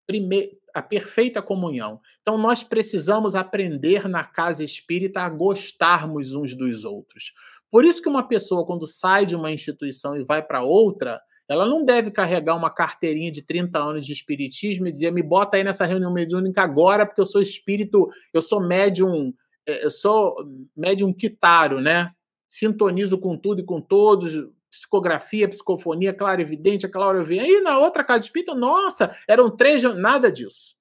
Primeiro, 0.07 0.57
a 0.73 0.81
perfeita 0.81 1.41
comunhão. 1.41 1.99
Então, 2.21 2.37
nós 2.37 2.63
precisamos 2.63 3.35
aprender 3.35 4.07
na 4.07 4.23
casa 4.23 4.63
espírita 4.63 5.21
a 5.21 5.29
gostarmos 5.29 6.33
uns 6.33 6.55
dos 6.55 6.85
outros. 6.85 7.33
Por 7.71 7.85
isso 7.85 8.01
que 8.01 8.09
uma 8.09 8.27
pessoa, 8.27 8.65
quando 8.65 8.87
sai 8.87 9.25
de 9.25 9.35
uma 9.35 9.51
instituição 9.51 10.15
e 10.15 10.23
vai 10.23 10.41
para 10.41 10.63
outra, 10.63 11.21
ela 11.47 11.65
não 11.65 11.83
deve 11.83 12.11
carregar 12.11 12.55
uma 12.55 12.69
carteirinha 12.69 13.31
de 13.31 13.41
30 13.41 13.79
anos 13.79 14.05
de 14.05 14.13
espiritismo 14.13 14.87
e 14.87 14.91
dizer: 14.91 15.11
me 15.11 15.23
bota 15.23 15.57
aí 15.57 15.63
nessa 15.63 15.85
reunião 15.85 16.13
mediúnica 16.13 16.61
agora, 16.61 17.05
porque 17.05 17.21
eu 17.21 17.25
sou 17.25 17.41
espírito, 17.41 18.07
eu 18.33 18.41
sou 18.41 18.61
médium, 18.61 19.33
é, 19.67 19.83
eu 19.83 19.89
sou 19.89 20.35
médium 20.75 21.11
quitaro, 21.11 21.81
né? 21.81 22.11
Sintonizo 22.49 23.17
com 23.17 23.37
tudo 23.37 23.61
e 23.61 23.65
com 23.65 23.79
todos, 23.79 24.33
psicografia, 24.69 25.47
psicofonia, 25.47 26.13
claro, 26.13 26.41
evidente, 26.41 26.89
hora 26.95 27.19
eu 27.19 27.25
venho. 27.25 27.43
Aí 27.43 27.61
na 27.61 27.79
outra 27.79 28.03
casa 28.03 28.25
espírita, 28.25 28.53
nossa, 28.53 29.15
eram 29.27 29.55
três, 29.55 29.83
nada 29.83 30.29
disso. 30.31 30.75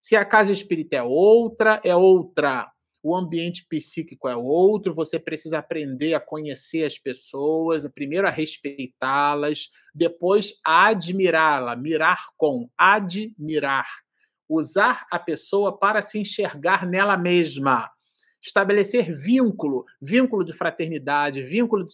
Se 0.00 0.14
a 0.14 0.24
casa 0.24 0.52
espírita 0.52 0.96
é 0.96 1.02
outra, 1.02 1.80
é 1.82 1.96
outra 1.96 2.70
o 3.06 3.14
ambiente 3.14 3.64
psíquico 3.68 4.28
é 4.28 4.34
outro, 4.34 4.92
você 4.92 5.16
precisa 5.16 5.58
aprender 5.58 6.14
a 6.14 6.20
conhecer 6.20 6.84
as 6.84 6.98
pessoas, 6.98 7.88
primeiro 7.94 8.26
a 8.26 8.30
respeitá-las, 8.30 9.70
depois 9.94 10.58
a 10.64 10.88
admirá-la, 10.88 11.76
mirar 11.76 12.26
com, 12.36 12.68
admirar, 12.76 13.86
usar 14.48 15.06
a 15.08 15.20
pessoa 15.20 15.78
para 15.78 16.02
se 16.02 16.18
enxergar 16.18 16.84
nela 16.84 17.16
mesma, 17.16 17.88
estabelecer 18.46 19.12
vínculo, 19.12 19.84
vínculo 20.00 20.44
de 20.44 20.52
fraternidade, 20.52 21.42
vínculo 21.42 21.84
de 21.84 21.92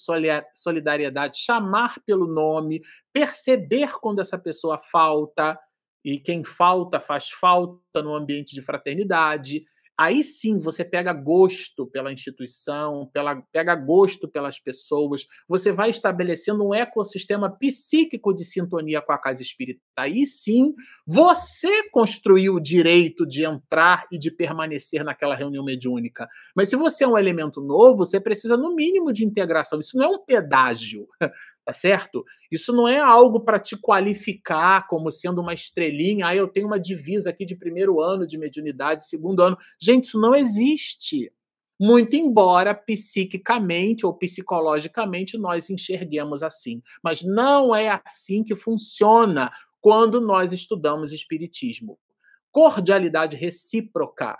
solidariedade, 0.55 1.39
chamar 1.39 1.99
pelo 2.05 2.27
nome, 2.27 2.83
perceber 3.13 3.99
quando 4.01 4.21
essa 4.21 4.39
pessoa 4.39 4.79
falta, 4.79 5.59
e 6.05 6.19
quem 6.19 6.45
falta 6.45 7.01
faz 7.01 7.31
falta 7.31 8.03
no 8.03 8.15
ambiente 8.15 8.55
de 8.55 8.63
fraternidade, 8.63 9.65
Aí 9.99 10.25
sim 10.25 10.59
você 10.59 10.85
pega 10.85 11.13
gosto 11.13 11.87
pela 11.87 12.13
instituição, 12.13 13.09
pela, 13.13 13.43
pega 13.53 13.75
gosto 13.75 14.27
pelas 14.27 14.59
pessoas, 14.59 15.27
você 15.47 15.71
vai 15.71 15.91
estabelecendo 15.91 16.67
um 16.67 16.75
ecossistema 16.75 17.51
psíquico 17.51 18.33
de 18.35 18.45
sintonia 18.45 19.03
com 19.03 19.13
a 19.13 19.19
casa 19.19 19.43
espírita. 19.43 19.81
Aí 19.97 20.27
sim 20.27 20.75
você 21.07 21.89
construiu 21.91 22.55
o 22.55 22.61
direito 22.61 23.27
de 23.27 23.45
entrar 23.45 24.07
e 24.11 24.19
de 24.19 24.31
permanecer 24.31 25.05
naquela 25.05 25.37
reunião 25.37 25.65
mediúnica. 25.65 26.29
Mas 26.57 26.69
se 26.69 26.77
você 26.77 27.05
é 27.05 27.09
um 27.09 27.19
elemento 27.19 27.61
novo, 27.61 27.99
você 27.99 28.21
precisa, 28.21 28.57
no 28.57 28.75
mínimo, 28.75 29.13
de 29.13 29.25
integração. 29.25 29.79
Isso 29.79 29.97
não 29.97 30.05
é 30.05 30.09
um 30.09 30.25
pedágio 30.25 31.07
tá 31.65 31.73
certo? 31.73 32.25
Isso 32.51 32.73
não 32.73 32.89
é 32.89 32.99
algo 32.99 33.41
para 33.41 33.59
te 33.59 33.77
qualificar 33.77 34.87
como 34.89 35.11
sendo 35.11 35.41
uma 35.41 35.55
estrelinha, 35.55 36.27
ah, 36.27 36.37
eu 36.37 36.49
tenho 36.49 36.67
uma 36.67 36.81
divisa 36.81 37.31
aqui 37.31 37.45
de 37.45 37.57
primeiro 37.57 38.01
ano 38.01 38.27
de 38.27 38.37
mediunidade, 38.37 39.07
segundo 39.07 39.43
ano. 39.43 39.57
Gente, 39.81 40.07
isso 40.07 40.21
não 40.21 40.35
existe. 40.35 41.33
Muito 41.81 42.15
embora 42.15 42.75
psiquicamente 42.75 44.07
ou 44.07 44.15
psicologicamente 44.17 45.37
nós 45.37 45.69
enxerguemos 45.69 46.43
assim. 46.43 46.81
Mas 47.03 47.23
não 47.23 47.75
é 47.75 48.01
assim 48.05 48.45
que 48.45 48.55
funciona 48.55 49.51
quando 49.81 50.21
nós 50.21 50.53
estudamos 50.53 51.11
espiritismo. 51.11 51.99
Cordialidade 52.53 53.37
recíproca. 53.37 54.39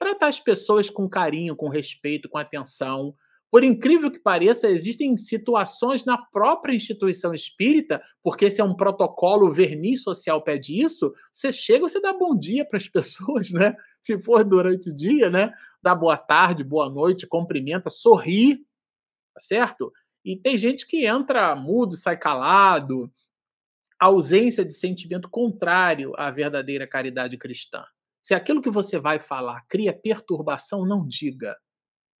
Tratar 0.00 0.28
as 0.28 0.40
pessoas 0.40 0.90
com 0.90 1.08
carinho, 1.08 1.54
com 1.54 1.68
respeito, 1.68 2.28
com 2.28 2.38
atenção, 2.38 3.14
por 3.50 3.64
incrível 3.64 4.12
que 4.12 4.20
pareça, 4.20 4.68
existem 4.70 5.16
situações 5.16 6.04
na 6.04 6.16
própria 6.16 6.72
instituição 6.72 7.34
espírita, 7.34 8.00
porque 8.22 8.44
esse 8.44 8.60
é 8.60 8.64
um 8.64 8.76
protocolo, 8.76 9.48
o 9.48 9.52
verniz 9.52 10.04
social 10.04 10.40
pede 10.40 10.80
isso, 10.80 11.12
você 11.32 11.52
chega, 11.52 11.80
você 11.80 12.00
dá 12.00 12.12
bom 12.12 12.38
dia 12.38 12.64
para 12.64 12.78
as 12.78 12.86
pessoas, 12.88 13.50
né? 13.50 13.74
Se 14.00 14.16
for 14.20 14.44
durante 14.44 14.90
o 14.90 14.94
dia, 14.94 15.28
né? 15.28 15.52
Dá 15.82 15.94
boa 15.94 16.16
tarde, 16.16 16.62
boa 16.62 16.88
noite, 16.88 17.26
cumprimenta, 17.26 17.90
sorri, 17.90 18.58
tá 19.34 19.40
certo? 19.40 19.92
E 20.24 20.36
tem 20.36 20.56
gente 20.56 20.86
que 20.86 21.04
entra 21.04 21.56
mudo, 21.56 21.96
sai 21.96 22.16
calado, 22.16 23.12
ausência 23.98 24.64
de 24.64 24.72
sentimento 24.72 25.28
contrário 25.28 26.12
à 26.16 26.30
verdadeira 26.30 26.86
caridade 26.86 27.36
cristã. 27.36 27.84
Se 28.22 28.32
aquilo 28.32 28.62
que 28.62 28.70
você 28.70 28.98
vai 28.98 29.18
falar 29.18 29.64
cria 29.66 29.92
perturbação, 29.92 30.86
não 30.86 31.02
diga. 31.06 31.56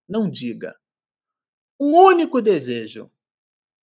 Não 0.08 0.28
diga 0.28 0.74
um 1.80 1.96
único 1.96 2.42
desejo. 2.42 3.10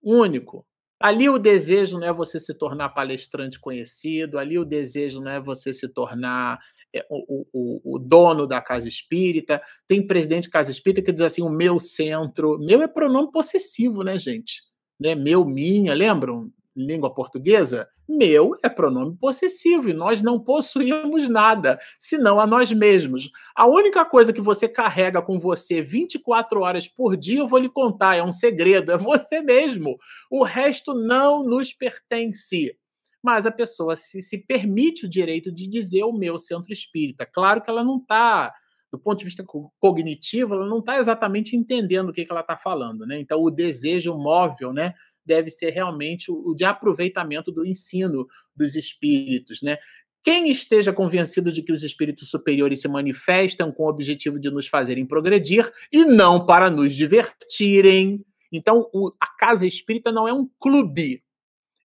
Único. 0.03 0.65
Ali 0.99 1.29
o 1.29 1.37
desejo 1.37 1.99
não 1.99 2.07
é 2.07 2.13
você 2.13 2.39
se 2.39 2.53
tornar 2.53 2.89
palestrante 2.89 3.59
conhecido, 3.59 4.39
ali 4.39 4.57
o 4.57 4.65
desejo 4.65 5.21
não 5.21 5.31
é 5.31 5.39
você 5.39 5.71
se 5.71 5.87
tornar 5.87 6.59
é, 6.95 7.05
o, 7.09 7.45
o, 7.53 7.95
o, 7.95 7.99
dono 7.99 8.47
da 8.47 8.61
casa 8.61 8.87
espírita. 8.87 9.61
Tem 9.87 10.05
presidente 10.05 10.43
de 10.43 10.49
casa 10.49 10.71
espírita 10.71 11.03
que 11.03 11.11
diz 11.11 11.21
assim: 11.21 11.41
o 11.41 11.49
meu 11.49 11.79
centro. 11.79 12.57
Meu 12.59 12.81
é 12.81 12.87
pronome 12.87 13.31
possessivo, 13.31 14.03
né, 14.03 14.17
gente? 14.17 14.63
Né? 14.99 15.13
Meu, 15.13 15.45
minha, 15.45 15.93
lembram? 15.93 16.51
Língua 16.77 17.13
portuguesa, 17.13 17.89
meu 18.07 18.55
é 18.63 18.69
pronome 18.69 19.17
possessivo 19.17 19.89
e 19.89 19.93
nós 19.93 20.21
não 20.21 20.39
possuímos 20.39 21.27
nada, 21.27 21.79
senão 21.97 22.39
a 22.39 22.45
nós 22.45 22.71
mesmos. 22.71 23.29
A 23.55 23.65
única 23.65 24.05
coisa 24.05 24.31
que 24.31 24.39
você 24.39 24.69
carrega 24.69 25.21
com 25.21 25.39
você 25.39 25.81
24 25.81 26.61
horas 26.61 26.87
por 26.87 27.17
dia, 27.17 27.39
eu 27.39 27.47
vou 27.47 27.59
lhe 27.59 27.69
contar, 27.69 28.15
é 28.15 28.23
um 28.23 28.31
segredo, 28.31 28.91
é 28.91 28.97
você 28.97 29.41
mesmo. 29.41 29.97
O 30.29 30.43
resto 30.43 30.93
não 30.93 31.43
nos 31.43 31.73
pertence. 31.73 32.77
Mas 33.23 33.47
a 33.47 33.51
pessoa 33.51 33.95
se, 33.95 34.21
se 34.21 34.37
permite 34.37 35.05
o 35.05 35.09
direito 35.09 35.51
de 35.51 35.67
dizer 35.67 36.03
o 36.03 36.13
meu 36.13 36.37
centro 36.37 36.71
espírita. 36.71 37.25
Claro 37.25 37.61
que 37.61 37.69
ela 37.69 37.83
não 37.83 37.97
está 37.97 38.53
do 38.91 38.97
ponto 38.97 39.19
de 39.19 39.25
vista 39.25 39.43
cognitivo, 39.79 40.53
ela 40.53 40.65
não 40.65 40.79
está 40.79 40.97
exatamente 40.97 41.55
entendendo 41.55 42.09
o 42.09 42.13
que, 42.13 42.25
que 42.25 42.31
ela 42.31 42.41
está 42.41 42.55
falando, 42.55 43.05
né? 43.05 43.19
Então, 43.19 43.41
o 43.41 43.51
desejo 43.51 44.15
móvel, 44.15 44.71
né, 44.71 44.93
deve 45.27 45.49
ser 45.49 45.71
realmente 45.71 46.31
o 46.31 46.55
de 46.55 46.63
aproveitamento 46.63 47.51
do 47.51 47.65
ensino 47.65 48.25
dos 48.55 48.75
espíritos, 48.75 49.61
né? 49.61 49.77
Quem 50.23 50.51
esteja 50.51 50.91
convencido 50.91 51.51
de 51.51 51.61
que 51.61 51.71
os 51.71 51.83
espíritos 51.83 52.29
superiores 52.29 52.81
se 52.81 52.87
manifestam 52.87 53.71
com 53.71 53.83
o 53.83 53.89
objetivo 53.89 54.39
de 54.39 54.49
nos 54.49 54.67
fazerem 54.67 55.05
progredir 55.05 55.71
e 55.91 56.03
não 56.03 56.45
para 56.45 56.69
nos 56.69 56.93
divertirem. 56.93 58.25
Então, 58.51 58.89
o, 58.93 59.11
a 59.21 59.27
casa 59.27 59.65
espírita 59.65 60.11
não 60.11 60.27
é 60.27 60.33
um 60.33 60.49
clube. 60.59 61.23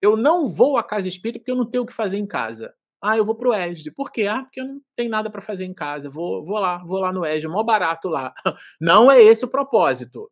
Eu 0.01 0.17
não 0.17 0.49
vou 0.49 0.77
à 0.77 0.83
casa 0.83 1.07
espírita 1.07 1.39
porque 1.39 1.53
eu 1.53 1.57
não 1.57 1.67
tenho 1.67 1.85
o 1.85 1.87
que 1.87 1.93
fazer 1.93 2.19
em 2.19 2.27
casa. 2.27 2.75
Ah, 3.01 3.17
eu 3.17 3.25
vou 3.25 3.35
para 3.35 3.49
o 3.49 3.55
ESD. 3.55 3.91
Por 3.93 4.11
quê? 4.11 4.27
Ah, 4.27 4.43
porque 4.43 4.61
eu 4.61 4.65
não 4.65 4.81
tenho 4.97 5.11
nada 5.11 5.31
para 5.31 5.43
fazer 5.43 5.65
em 5.65 5.75
casa. 5.75 6.11
Vou, 6.11 6.45
vou 6.45 6.59
lá, 6.59 6.79
vou 6.79 6.99
lá 6.99 7.13
no 7.13 7.25
ESD, 7.25 7.49
mó 7.49 7.63
barato 7.63 8.09
lá. 8.09 8.33
Não 8.81 9.11
é 9.11 9.21
esse 9.21 9.45
o 9.45 9.49
propósito. 9.49 10.31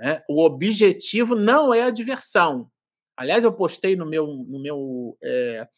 Né? 0.00 0.22
O 0.26 0.42
objetivo 0.42 1.36
não 1.36 1.74
é 1.74 1.82
a 1.82 1.90
diversão. 1.90 2.70
Aliás, 3.14 3.44
eu 3.44 3.52
postei 3.52 3.94
no 3.94 4.06
meu, 4.06 4.26
no 4.26 4.58
meu 4.58 5.18
é, 5.22 5.68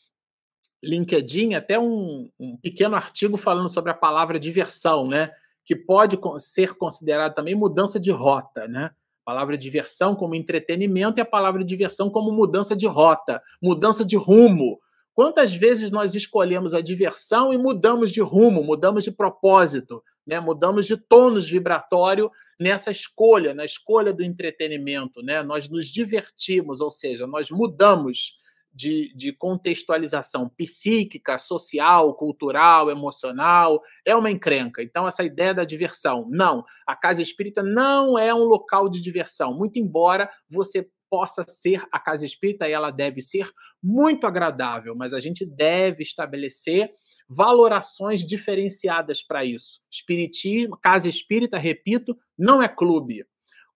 LinkedIn 0.81 1.55
até 1.55 1.77
um, 1.77 2.31
um, 2.39 2.57
pequeno 2.57 2.95
artigo 2.95 3.37
falando 3.37 3.69
sobre 3.69 3.91
a 3.91 3.95
palavra 3.95 4.39
diversão, 4.39 5.09
né? 5.09 5.33
que 5.65 5.75
pode 5.75 6.17
ser 6.39 6.75
considerada 6.75 7.35
também 7.35 7.57
mudança 7.57 7.99
de 7.99 8.13
rota. 8.13 8.69
Né? 8.69 8.85
A 8.85 9.25
palavra 9.25 9.59
diversão 9.59 10.15
como 10.15 10.37
entretenimento 10.37 11.19
e 11.19 11.21
a 11.21 11.27
palavra 11.27 11.65
diversão 11.65 12.09
como 12.09 12.31
mudança 12.31 12.77
de 12.77 12.87
rota, 12.87 13.43
mudança 13.61 14.05
de 14.05 14.15
rumo. 14.15 14.79
Quantas 15.13 15.53
vezes 15.53 15.91
nós 15.91 16.15
escolhemos 16.15 16.75
a 16.75 16.81
diversão 16.81 17.53
e 17.53 17.59
mudamos 17.59 18.13
de 18.13 18.21
rumo, 18.21 18.63
mudamos 18.63 19.03
de 19.03 19.11
propósito, 19.11 20.03
né? 20.27 20.41
mudamos 20.41 20.87
de 20.87 20.97
tônus 20.97 21.49
vibratório 21.49 22.31
nessa 22.59 22.91
escolha, 22.91 23.55
na 23.55 23.65
escolha 23.65 24.13
do 24.13 24.23
entretenimento. 24.23 25.23
Né? 25.23 25.43
Nós 25.43 25.69
nos 25.69 25.87
divertimos, 25.87 26.81
ou 26.81 26.91
seja, 26.91 27.27
nós 27.27 27.51
mudamos 27.51 28.41
de, 28.75 29.15
de 29.15 29.33
contextualização 29.33 30.49
psíquica, 30.49 31.39
social, 31.39 32.15
cultural, 32.15 32.91
emocional. 32.91 33.83
É 34.05 34.17
uma 34.17 34.31
encrenca. 34.31 34.83
Então, 34.83 35.07
essa 35.07 35.23
ideia 35.23 35.53
da 35.53 35.65
diversão. 35.65 36.27
Não, 36.31 36.65
a 36.87 36.97
casa 36.97 37.21
espírita 37.21 37.63
não 37.63 38.19
é 38.19 38.35
um 38.35 38.45
local 38.45 38.89
de 38.89 39.01
diversão, 39.01 39.55
muito 39.57 39.79
embora 39.79 40.31
você 40.49 40.89
possa 41.11 41.45
ser 41.47 41.85
a 41.93 42.01
casa 42.01 42.25
espírita 42.25 42.67
e 42.67 42.73
ela 42.73 42.91
deve 42.91 43.21
ser 43.21 43.51
muito 43.83 44.27
agradável, 44.27 44.97
mas 44.97 45.13
a 45.13 45.21
gente 45.21 45.45
deve 45.45 46.03
estabelecer 46.03 46.91
valorações 47.35 48.25
diferenciadas 48.25 49.23
para 49.23 49.45
isso. 49.45 49.81
Espiritismo, 49.91 50.77
casa 50.77 51.09
espírita, 51.09 51.59
repito, 51.59 52.17
não 52.39 52.63
é 52.63 52.69
clube. 52.69 53.25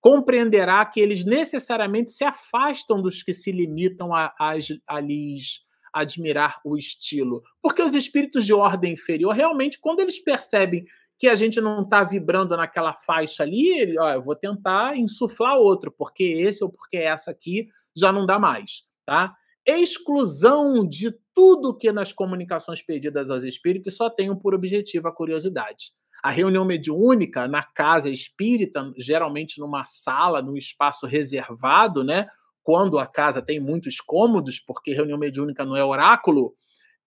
Compreenderá 0.00 0.84
que 0.84 1.00
eles 1.00 1.24
necessariamente 1.24 2.10
se 2.10 2.24
afastam 2.24 3.00
dos 3.00 3.22
que 3.22 3.32
se 3.32 3.50
limitam 3.50 4.14
a, 4.14 4.34
a, 4.38 4.52
a 4.86 5.00
lhes 5.00 5.64
admirar 5.92 6.60
o 6.64 6.76
estilo. 6.76 7.42
Porque 7.62 7.82
os 7.82 7.94
espíritos 7.94 8.44
de 8.44 8.52
ordem 8.52 8.92
inferior, 8.92 9.34
realmente, 9.34 9.78
quando 9.80 10.00
eles 10.00 10.18
percebem 10.18 10.84
que 11.18 11.26
a 11.26 11.34
gente 11.34 11.60
não 11.60 11.82
está 11.82 12.04
vibrando 12.04 12.54
naquela 12.56 12.92
faixa 12.92 13.42
ali, 13.42 13.68
ele, 13.68 13.98
ó, 13.98 14.12
eu 14.12 14.22
vou 14.22 14.36
tentar 14.36 14.96
insuflar 14.96 15.56
outro, 15.56 15.90
porque 15.90 16.24
esse 16.24 16.62
ou 16.62 16.70
porque 16.70 16.98
essa 16.98 17.30
aqui 17.30 17.68
já 17.96 18.12
não 18.12 18.26
dá 18.26 18.38
mais, 18.38 18.82
tá? 19.06 19.34
Exclusão 19.66 20.86
de 20.86 21.12
tudo 21.34 21.76
que 21.76 21.90
nas 21.90 22.12
comunicações 22.12 22.80
pedidas 22.80 23.30
aos 23.30 23.42
espíritos 23.42 23.96
só 23.96 24.08
tem 24.08 24.34
por 24.34 24.54
objetivo 24.54 25.08
a 25.08 25.12
curiosidade. 25.12 25.92
A 26.22 26.30
reunião 26.30 26.64
mediúnica 26.64 27.48
na 27.48 27.62
casa 27.62 28.08
espírita, 28.08 28.92
geralmente 28.96 29.58
numa 29.58 29.84
sala, 29.84 30.40
num 30.40 30.56
espaço 30.56 31.06
reservado, 31.06 32.04
né? 32.04 32.28
Quando 32.62 32.98
a 32.98 33.06
casa 33.06 33.42
tem 33.42 33.60
muitos 33.60 34.00
cômodos, 34.00 34.58
porque 34.60 34.94
reunião 34.94 35.18
mediúnica 35.18 35.64
não 35.64 35.76
é 35.76 35.84
oráculo, 35.84 36.54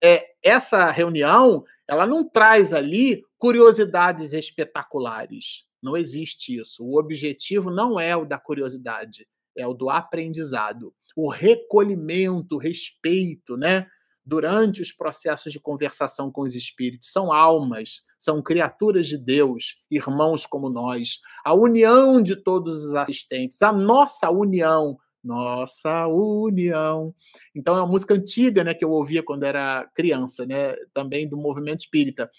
é, 0.01 0.25
essa 0.43 0.91
reunião 0.91 1.63
ela 1.87 2.05
não 2.05 2.27
traz 2.27 2.73
ali 2.73 3.23
curiosidades 3.37 4.33
espetaculares. 4.33 5.65
Não 5.81 5.97
existe 5.97 6.59
isso. 6.59 6.83
O 6.83 6.99
objetivo 6.99 7.71
não 7.71 7.99
é 7.99 8.15
o 8.15 8.25
da 8.25 8.37
curiosidade, 8.37 9.25
é 9.57 9.65
o 9.65 9.73
do 9.73 9.89
aprendizado, 9.89 10.93
o 11.23 11.29
recolhimento, 11.29 12.55
o 12.55 12.59
respeito, 12.59 13.57
né? 13.57 13.85
Durante 14.25 14.81
os 14.81 14.91
processos 14.91 15.51
de 15.51 15.59
conversação 15.59 16.31
com 16.31 16.41
os 16.41 16.55
espíritos, 16.55 17.11
são 17.11 17.33
almas, 17.33 18.03
são 18.17 18.41
criaturas 18.41 19.07
de 19.07 19.17
Deus, 19.17 19.81
irmãos 19.89 20.45
como 20.45 20.69
nós. 20.69 21.19
A 21.43 21.53
união 21.53 22.21
de 22.21 22.35
todos 22.35 22.83
os 22.83 22.95
assistentes, 22.95 23.61
a 23.61 23.71
nossa 23.71 24.29
união 24.29 24.97
nossa 25.21 26.07
união. 26.07 27.13
Então 27.53 27.75
é 27.75 27.81
uma 27.81 27.91
música 27.91 28.13
antiga, 28.13 28.63
né, 28.63 28.73
que 28.73 28.85
eu 28.85 28.91
ouvia 28.91 29.21
quando 29.21 29.43
era 29.43 29.85
criança, 29.93 30.45
né, 30.45 30.73
também 30.93 31.27
do 31.27 31.35
movimento 31.35 31.81
espírita. 31.81 32.31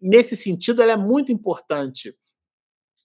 Nesse 0.00 0.36
sentido, 0.36 0.82
ela 0.82 0.92
é 0.92 0.96
muito 0.96 1.32
importante. 1.32 2.14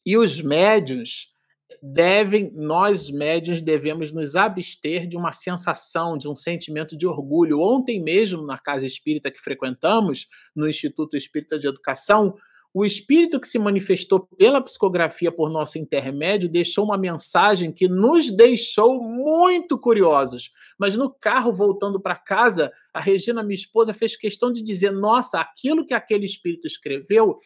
E 0.05 0.15
os 0.15 0.39
médios 0.39 1.33
devem, 1.81 2.51
nós 2.53 3.09
médios 3.09 3.61
devemos 3.61 4.11
nos 4.11 4.35
abster 4.35 5.07
de 5.07 5.15
uma 5.15 5.31
sensação, 5.31 6.17
de 6.17 6.27
um 6.27 6.35
sentimento 6.35 6.97
de 6.97 7.07
orgulho. 7.07 7.59
Ontem 7.59 8.01
mesmo, 8.01 8.45
na 8.45 8.57
casa 8.57 8.85
espírita 8.85 9.31
que 9.31 9.39
frequentamos, 9.39 10.27
no 10.55 10.67
Instituto 10.67 11.15
Espírita 11.15 11.57
de 11.59 11.67
Educação, 11.67 12.35
o 12.77 12.83
espírito 12.83 13.39
que 13.39 13.47
se 13.47 13.57
manifestou 13.57 14.27
pela 14.37 14.61
psicografia 14.61 15.31
por 15.31 15.49
nosso 15.49 15.77
intermédio 15.77 16.49
deixou 16.49 16.83
uma 16.83 16.97
mensagem 16.97 17.71
que 17.71 17.87
nos 17.87 18.29
deixou 18.29 19.01
muito 19.01 19.79
curiosos. 19.79 20.51
Mas 20.77 20.97
no 20.97 21.09
carro, 21.09 21.55
voltando 21.55 22.01
para 22.01 22.17
casa, 22.17 22.69
a 22.93 22.99
Regina, 22.99 23.41
minha 23.41 23.55
esposa, 23.55 23.93
fez 23.93 24.17
questão 24.17 24.51
de 24.51 24.61
dizer: 24.61 24.91
nossa, 24.91 25.39
aquilo 25.39 25.85
que 25.85 25.93
aquele 25.93 26.25
espírito 26.25 26.67
escreveu, 26.67 27.39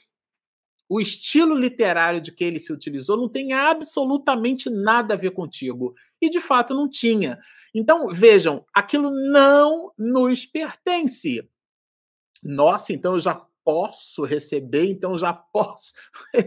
o 0.90 1.00
estilo 1.00 1.56
literário 1.56 2.20
de 2.20 2.32
que 2.32 2.44
ele 2.44 2.60
se 2.60 2.74
utilizou, 2.74 3.16
não 3.16 3.30
tem 3.30 3.54
absolutamente 3.54 4.72
nada 4.72 5.14
a 5.14 5.18
ver 5.18 5.32
contigo. 5.32 5.94
E 6.20 6.30
de 6.30 6.42
fato 6.42 6.74
não 6.74 6.90
tinha. 6.90 7.38
Então, 7.74 8.08
vejam, 8.08 8.66
aquilo 8.74 9.12
não 9.12 9.94
nos 9.96 10.48
pertence. 10.48 11.48
Nossa, 12.42 12.92
então 12.92 13.14
eu 13.14 13.20
já 13.20 13.40
posso 13.64 14.24
receber, 14.24 14.86
então 14.86 15.18
já 15.18 15.34
posso. 15.54 15.94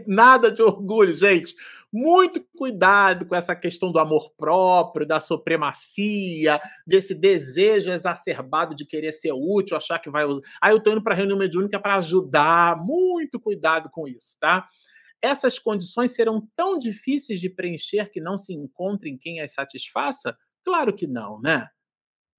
Nada 0.07 0.51
de 0.51 0.63
orgulho, 0.63 1.15
gente. 1.15 1.55
Muito 1.93 2.43
cuidado 2.57 3.27
com 3.27 3.35
essa 3.35 3.55
questão 3.55 3.93
do 3.93 3.99
amor 3.99 4.33
próprio, 4.37 5.07
da 5.07 5.21
supremacia, 5.21 6.59
desse 6.87 7.15
desejo 7.15 7.91
exacerbado 7.91 8.75
de 8.75 8.87
querer 8.87 9.13
ser 9.13 9.33
útil, 9.33 9.77
achar 9.77 9.99
que 9.99 10.09
vai 10.09 10.25
usar. 10.25 10.41
Ah, 10.61 10.71
eu 10.71 10.79
estou 10.79 10.93
indo 10.93 11.03
para 11.03 11.15
reunião 11.15 11.37
mediúnica 11.37 11.79
para 11.79 11.97
ajudar. 11.97 12.83
Muito 12.83 13.39
cuidado 13.39 13.91
com 13.91 14.09
isso, 14.09 14.37
tá? 14.41 14.67
Essas 15.21 15.59
condições 15.59 16.13
serão 16.13 16.49
tão 16.57 16.79
difíceis 16.79 17.41
de 17.41 17.49
preencher 17.49 18.11
que 18.11 18.21
não 18.21 18.39
se 18.39 18.53
encontrem 18.53 19.19
quem 19.19 19.41
as 19.41 19.53
satisfaça? 19.53 20.37
Claro 20.65 20.95
que 20.95 21.07
não, 21.07 21.41
né? 21.41 21.69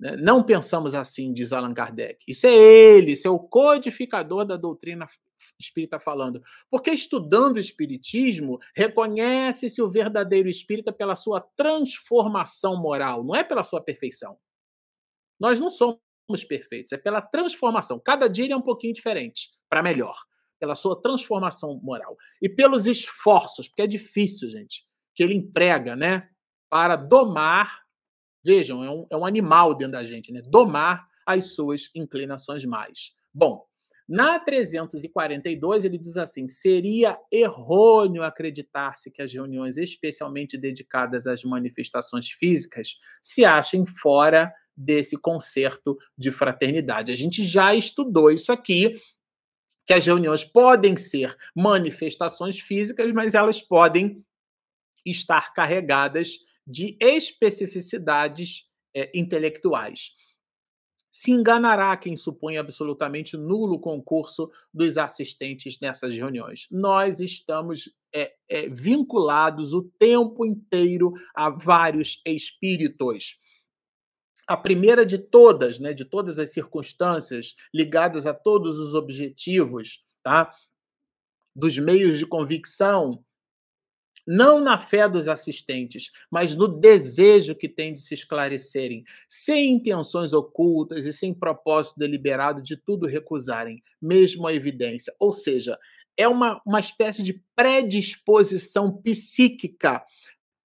Né? 0.04 0.18
Não 0.18 0.44
pensamos 0.44 0.94
assim, 0.94 1.32
diz 1.32 1.54
Allan 1.54 1.74
Kardec. 1.74 2.20
Isso 2.28 2.46
é 2.46 2.54
ele, 2.54 3.14
isso 3.14 3.26
é 3.26 3.32
o 3.32 3.40
codificador 3.40 4.44
da 4.44 4.58
doutrina 4.58 5.08
espírita 5.58 5.98
falando. 5.98 6.44
Porque 6.70 6.92
estudando 6.92 7.56
o 7.56 7.60
espiritismo, 7.60 8.60
reconhece-se 8.76 9.82
o 9.82 9.90
verdadeiro 9.90 10.50
espírita 10.50 10.92
pela 10.92 11.16
sua 11.16 11.40
transformação 11.56 12.76
moral, 12.82 13.24
não 13.24 13.34
é 13.34 13.46
pela 13.46 13.64
sua 13.64 13.80
perfeição. 13.80 14.38
Nós 15.40 15.58
não 15.58 15.70
somos 15.70 16.00
perfeitos, 16.50 16.92
é 16.92 16.98
pela 16.98 17.22
transformação. 17.22 17.98
Cada 17.98 18.28
dia 18.28 18.44
ele 18.44 18.54
é 18.54 18.58
um 18.58 18.62
pouquinho 18.62 18.94
diferente, 18.94 19.52
para 19.70 19.82
melhor, 19.82 20.22
pela 20.60 20.76
sua 20.76 21.02
transformação 21.02 21.80
moral. 21.82 22.18
E 22.42 22.50
pelos 22.50 22.88
esforços, 22.88 23.70
porque 23.70 23.84
é 23.84 23.88
difícil, 23.88 24.50
gente, 24.50 24.86
que 25.16 25.24
ele 25.24 25.34
emprega, 25.34 25.96
né, 25.96 26.28
para 26.70 26.98
domar 26.98 27.83
Vejam, 28.44 28.84
é 28.84 28.90
um, 28.90 29.08
é 29.10 29.18
um 29.18 29.26
animal 29.26 29.74
dentro 29.76 29.94
da 29.94 30.04
gente, 30.04 30.32
né? 30.32 30.42
Domar 30.46 31.08
as 31.26 31.54
suas 31.56 31.90
inclinações 31.96 32.66
mais. 32.66 33.12
Bom, 33.34 33.66
Na 34.08 34.38
342, 34.40 35.86
ele 35.86 35.98
diz 35.98 36.18
assim: 36.18 36.48
seria 36.48 37.18
errôneo 37.32 38.24
acreditar-se 38.24 39.10
que 39.10 39.22
as 39.22 39.32
reuniões 39.34 39.78
especialmente 39.78 40.58
dedicadas 40.58 41.26
às 41.26 41.44
manifestações 41.44 42.30
físicas 42.30 42.98
se 43.22 43.46
achem 43.46 43.86
fora 43.86 44.54
desse 44.76 45.16
concerto 45.18 45.98
de 46.18 46.32
fraternidade. 46.32 47.12
A 47.12 47.16
gente 47.16 47.44
já 47.46 47.74
estudou 47.74 48.30
isso 48.30 48.52
aqui, 48.52 49.00
que 49.88 49.94
as 49.94 50.06
reuniões 50.06 50.44
podem 50.44 50.98
ser 50.98 51.36
manifestações 51.56 52.60
físicas, 52.60 53.12
mas 53.14 53.34
elas 53.36 53.62
podem 53.62 54.24
estar 55.06 55.54
carregadas 55.54 56.38
de 56.66 56.98
especificidades 57.00 58.68
é, 58.96 59.12
intelectuais. 59.18 60.12
Se 61.12 61.32
enganará 61.32 61.96
quem 61.96 62.16
supõe 62.16 62.58
absolutamente 62.58 63.38
nulo 63.38 63.76
o 63.76 63.80
concurso 63.80 64.50
dos 64.74 64.98
assistentes 64.98 65.80
nessas 65.80 66.16
reuniões. 66.16 66.68
Nós 66.72 67.20
estamos 67.20 67.94
é, 68.14 68.34
é, 68.50 68.68
vinculados 68.68 69.74
o 69.74 69.84
tempo 70.00 70.46
inteiro 70.46 71.14
a 71.36 71.50
vários 71.50 72.22
espíritos. 72.26 73.38
A 74.48 74.58
primeira 74.58 75.06
de 75.06 75.18
todas, 75.20 75.80
né, 75.80 75.94
de 75.94 76.04
todas 76.04 76.40
as 76.40 76.52
circunstâncias 76.52 77.56
ligadas 77.74 78.26
a 78.26 78.34
todos 78.34 78.80
os 78.80 78.94
objetivos, 78.94 80.04
tá? 80.24 80.52
dos 81.56 81.78
meios 81.78 82.18
de 82.18 82.26
convicção, 82.26 83.24
não 84.26 84.60
na 84.62 84.78
fé 84.78 85.08
dos 85.08 85.28
assistentes, 85.28 86.12
mas 86.32 86.56
no 86.56 86.68
desejo 86.68 87.56
que 87.56 87.68
tem 87.68 87.94
de 87.94 88.02
se 88.02 88.14
esclarecerem, 88.14 89.04
sem 89.30 89.72
intenções 89.72 90.34
ocultas 90.34 91.06
e 91.06 91.14
sem 91.14 91.34
propósito 91.34 92.00
deliberado 92.00 92.62
de 92.62 92.78
tudo 92.78 93.08
recusarem, 93.08 93.84
mesmo 94.02 94.48
a 94.48 94.54
evidência. 94.54 95.14
Ou 95.20 95.34
seja, 95.34 95.78
é 96.16 96.28
uma, 96.28 96.62
uma 96.66 96.80
espécie 96.80 97.24
de 97.24 97.42
predisposição 97.56 98.96
psíquica 99.02 100.04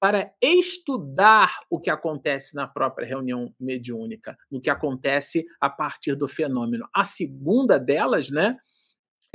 para 0.01 0.33
estudar 0.41 1.59
o 1.69 1.81
que 1.81 1.91
acontece 1.91 2.55
na 2.55 2.69
própria 2.69 3.07
reunião 3.07 3.53
mediúnica, 3.59 4.39
no 4.51 4.61
que 4.61 4.71
acontece 4.71 5.45
a 5.61 5.69
partir 5.69 6.15
do 6.15 6.29
fenômeno. 6.29 6.89
A 6.95 7.03
segunda 7.03 7.79
delas, 7.79 8.31
né, 8.31 8.57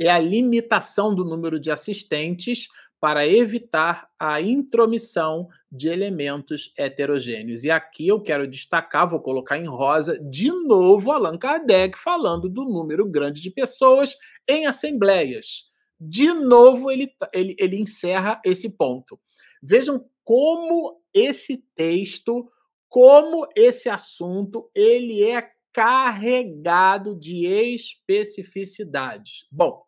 é 0.00 0.08
a 0.08 0.18
limitação 0.18 1.14
do 1.14 1.24
número 1.24 1.60
de 1.60 1.70
assistentes 1.70 2.68
para 3.00 3.26
evitar 3.26 4.08
a 4.18 4.40
intromissão 4.40 5.48
de 5.70 5.88
elementos 5.88 6.72
heterogêneos. 6.78 7.64
E 7.64 7.70
aqui 7.70 8.08
eu 8.08 8.20
quero 8.20 8.48
destacar, 8.48 9.08
vou 9.08 9.20
colocar 9.20 9.58
em 9.58 9.66
rosa, 9.66 10.18
de 10.18 10.50
novo 10.50 11.12
Allan 11.12 11.36
Kardec 11.36 11.98
falando 11.98 12.48
do 12.48 12.64
número 12.64 13.04
grande 13.04 13.42
de 13.42 13.50
pessoas 13.50 14.16
em 14.48 14.66
assembleias. 14.66 15.64
De 16.00 16.32
novo, 16.32 16.90
ele, 16.90 17.12
ele, 17.32 17.54
ele 17.58 17.76
encerra 17.76 18.40
esse 18.44 18.68
ponto. 18.68 19.20
Vejam 19.62 20.04
como 20.24 21.00
esse 21.12 21.62
texto, 21.74 22.50
como 22.88 23.46
esse 23.54 23.88
assunto, 23.88 24.70
ele 24.74 25.22
é 25.22 25.50
carregado 25.72 27.18
de 27.18 27.46
especificidades. 27.46 29.46
Bom, 29.50 29.82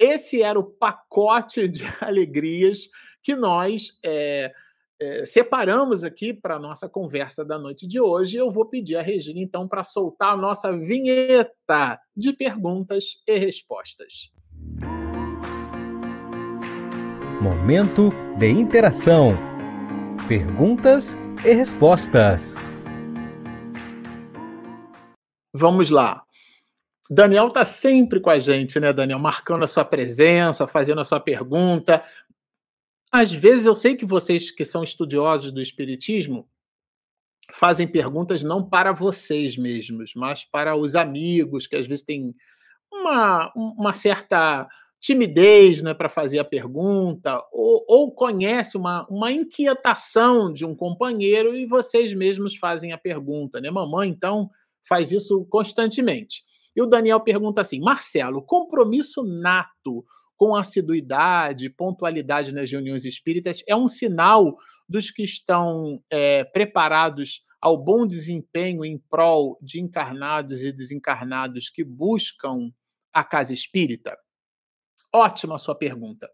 esse 0.00 0.42
era 0.42 0.58
o 0.58 0.64
pacote 0.64 1.68
de 1.68 1.84
alegrias 2.00 2.88
que 3.22 3.36
nós 3.36 3.98
é, 4.02 4.50
é, 4.98 5.26
separamos 5.26 6.02
aqui 6.02 6.32
para 6.32 6.56
a 6.56 6.58
nossa 6.58 6.88
conversa 6.88 7.44
da 7.44 7.58
noite 7.58 7.86
de 7.86 8.00
hoje. 8.00 8.38
Eu 8.38 8.50
vou 8.50 8.64
pedir 8.64 8.96
a 8.96 9.02
Regina, 9.02 9.38
então, 9.38 9.68
para 9.68 9.84
soltar 9.84 10.32
a 10.32 10.36
nossa 10.36 10.72
vinheta 10.72 12.00
de 12.16 12.32
perguntas 12.32 13.22
e 13.26 13.36
respostas. 13.36 14.32
Momento 17.42 18.10
de 18.38 18.48
interação. 18.48 19.30
Perguntas 20.26 21.14
e 21.44 21.52
respostas. 21.52 22.54
Vamos 25.52 25.90
lá. 25.90 26.22
Daniel 27.12 27.48
está 27.48 27.64
sempre 27.64 28.20
com 28.20 28.30
a 28.30 28.38
gente, 28.38 28.78
né, 28.78 28.92
Daniel? 28.92 29.18
Marcando 29.18 29.64
a 29.64 29.66
sua 29.66 29.84
presença, 29.84 30.68
fazendo 30.68 31.00
a 31.00 31.04
sua 31.04 31.18
pergunta. 31.18 32.04
Às 33.10 33.32
vezes 33.32 33.66
eu 33.66 33.74
sei 33.74 33.96
que 33.96 34.06
vocês 34.06 34.52
que 34.52 34.64
são 34.64 34.84
estudiosos 34.84 35.50
do 35.50 35.60
Espiritismo 35.60 36.48
fazem 37.52 37.88
perguntas 37.88 38.44
não 38.44 38.64
para 38.64 38.92
vocês 38.92 39.56
mesmos, 39.56 40.12
mas 40.14 40.44
para 40.44 40.76
os 40.76 40.94
amigos, 40.94 41.66
que 41.66 41.74
às 41.74 41.84
vezes 41.84 42.04
têm 42.04 42.32
uma, 42.92 43.52
uma 43.56 43.92
certa 43.92 44.68
timidez 45.00 45.82
né, 45.82 45.92
para 45.92 46.08
fazer 46.08 46.38
a 46.38 46.44
pergunta, 46.44 47.42
ou, 47.50 47.84
ou 47.88 48.12
conhece 48.12 48.76
uma, 48.76 49.04
uma 49.10 49.32
inquietação 49.32 50.52
de 50.52 50.64
um 50.64 50.76
companheiro 50.76 51.56
e 51.56 51.66
vocês 51.66 52.14
mesmos 52.14 52.54
fazem 52.56 52.92
a 52.92 52.98
pergunta. 52.98 53.60
Né? 53.60 53.68
Mamãe, 53.68 54.08
então, 54.08 54.48
faz 54.88 55.10
isso 55.10 55.44
constantemente. 55.50 56.44
E 56.74 56.82
o 56.82 56.86
Daniel 56.86 57.20
pergunta 57.20 57.60
assim: 57.60 57.80
Marcelo, 57.80 58.42
compromisso 58.42 59.22
nato 59.22 60.04
com 60.36 60.56
assiduidade, 60.56 61.68
pontualidade 61.68 62.52
nas 62.52 62.70
reuniões 62.70 63.04
espíritas 63.04 63.62
é 63.68 63.76
um 63.76 63.86
sinal 63.86 64.56
dos 64.88 65.10
que 65.10 65.22
estão 65.22 66.02
é, 66.10 66.44
preparados 66.44 67.44
ao 67.60 67.76
bom 67.76 68.06
desempenho 68.06 68.84
em 68.84 68.98
prol 68.98 69.58
de 69.60 69.80
encarnados 69.80 70.62
e 70.62 70.72
desencarnados 70.72 71.68
que 71.68 71.84
buscam 71.84 72.72
a 73.12 73.22
casa 73.22 73.52
espírita? 73.52 74.16
Ótima 75.12 75.58
sua 75.58 75.74
pergunta. 75.74 76.30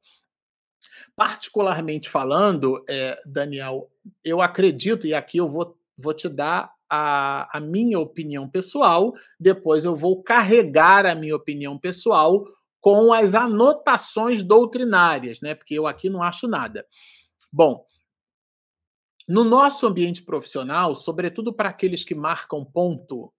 Particularmente 1.16 2.08
falando, 2.08 2.84
é, 2.88 3.20
Daniel, 3.26 3.90
eu 4.24 4.40
acredito, 4.40 5.06
e 5.06 5.14
aqui 5.14 5.38
eu 5.38 5.50
vou, 5.50 5.76
vou 5.98 6.14
te 6.14 6.28
dar 6.28 6.75
a, 6.90 7.56
a 7.56 7.60
minha 7.60 7.98
opinião 7.98 8.48
pessoal, 8.48 9.12
depois 9.38 9.84
eu 9.84 9.96
vou 9.96 10.22
carregar 10.22 11.06
a 11.06 11.14
minha 11.14 11.36
opinião 11.36 11.78
pessoal 11.78 12.44
com 12.80 13.12
as 13.12 13.34
anotações 13.34 14.42
doutrinárias, 14.42 15.40
né? 15.40 15.54
Porque 15.54 15.74
eu 15.74 15.86
aqui 15.86 16.08
não 16.08 16.22
acho 16.22 16.46
nada. 16.46 16.86
Bom, 17.52 17.84
no 19.28 19.42
nosso 19.42 19.86
ambiente 19.86 20.22
profissional, 20.22 20.94
sobretudo 20.94 21.52
para 21.52 21.68
aqueles 21.68 22.04
que 22.04 22.14
marcam 22.14 22.64
ponto, 22.64 23.32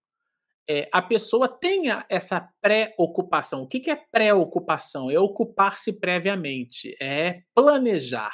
é, 0.68 0.86
a 0.92 1.00
pessoa 1.00 1.48
tenha 1.48 2.04
essa 2.10 2.46
pré-ocupação. 2.60 3.62
O 3.62 3.66
que, 3.66 3.80
que 3.80 3.90
é 3.90 3.96
pré-ocupação? 3.96 5.10
É 5.10 5.18
ocupar-se 5.18 5.94
previamente, 5.94 6.94
é 7.00 7.40
planejar. 7.54 8.32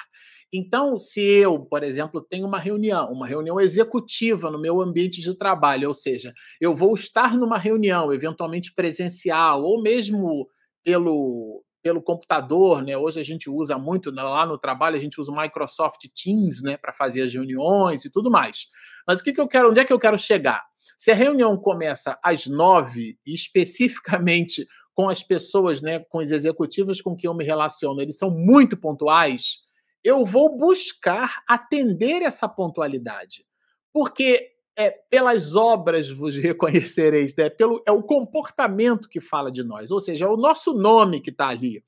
Então, 0.52 0.96
se 0.96 1.20
eu, 1.20 1.58
por 1.60 1.82
exemplo, 1.82 2.20
tenho 2.20 2.46
uma 2.46 2.58
reunião, 2.58 3.10
uma 3.12 3.26
reunião 3.26 3.60
executiva 3.60 4.50
no 4.50 4.60
meu 4.60 4.80
ambiente 4.80 5.20
de 5.20 5.34
trabalho, 5.36 5.88
ou 5.88 5.94
seja, 5.94 6.32
eu 6.60 6.74
vou 6.74 6.94
estar 6.94 7.36
numa 7.36 7.58
reunião, 7.58 8.12
eventualmente 8.12 8.72
presencial, 8.72 9.62
ou 9.62 9.82
mesmo 9.82 10.48
pelo, 10.84 11.64
pelo 11.82 12.00
computador, 12.00 12.82
né? 12.82 12.96
Hoje 12.96 13.20
a 13.20 13.24
gente 13.24 13.50
usa 13.50 13.76
muito 13.76 14.10
né, 14.12 14.22
lá 14.22 14.46
no 14.46 14.58
trabalho, 14.58 14.96
a 14.96 15.00
gente 15.00 15.20
usa 15.20 15.32
o 15.32 15.36
Microsoft 15.36 16.00
Teams, 16.14 16.62
né, 16.62 16.76
para 16.76 16.92
fazer 16.92 17.22
as 17.22 17.32
reuniões 17.32 18.04
e 18.04 18.10
tudo 18.10 18.30
mais. 18.30 18.66
Mas 19.06 19.20
o 19.20 19.24
que, 19.24 19.32
que 19.32 19.40
eu 19.40 19.48
quero, 19.48 19.70
onde 19.70 19.80
é 19.80 19.84
que 19.84 19.92
eu 19.92 19.98
quero 19.98 20.18
chegar? 20.18 20.62
Se 20.98 21.10
a 21.10 21.14
reunião 21.14 21.56
começa 21.56 22.18
às 22.22 22.46
nove, 22.46 23.18
especificamente 23.26 24.66
com 24.94 25.08
as 25.08 25.22
pessoas, 25.22 25.82
né, 25.82 25.98
com 25.98 26.18
os 26.18 26.30
executivos 26.30 27.02
com 27.02 27.16
quem 27.16 27.28
eu 27.28 27.34
me 27.34 27.44
relaciono, 27.44 28.00
eles 28.00 28.16
são 28.16 28.30
muito 28.30 28.76
pontuais, 28.76 29.58
eu 30.04 30.24
vou 30.26 30.56
buscar 30.56 31.42
atender 31.48 32.22
essa 32.22 32.46
pontualidade. 32.46 33.46
Porque 33.92 34.50
é, 34.76 34.90
pelas 34.90 35.54
obras 35.56 36.10
vos 36.10 36.36
reconhecereis, 36.36 37.34
né? 37.34 37.48
Pelo, 37.48 37.82
é 37.86 37.90
o 37.90 38.02
comportamento 38.02 39.08
que 39.08 39.20
fala 39.20 39.50
de 39.50 39.64
nós, 39.64 39.90
ou 39.90 40.00
seja, 40.00 40.26
é 40.26 40.28
o 40.28 40.36
nosso 40.36 40.74
nome 40.74 41.20
que 41.20 41.30
está 41.30 41.48
ali. 41.48 41.82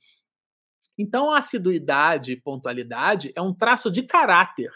Então, 0.98 1.30
a 1.30 1.38
assiduidade 1.38 2.32
e 2.32 2.40
pontualidade 2.40 3.30
é 3.36 3.42
um 3.42 3.52
traço 3.52 3.90
de 3.90 4.02
caráter. 4.02 4.70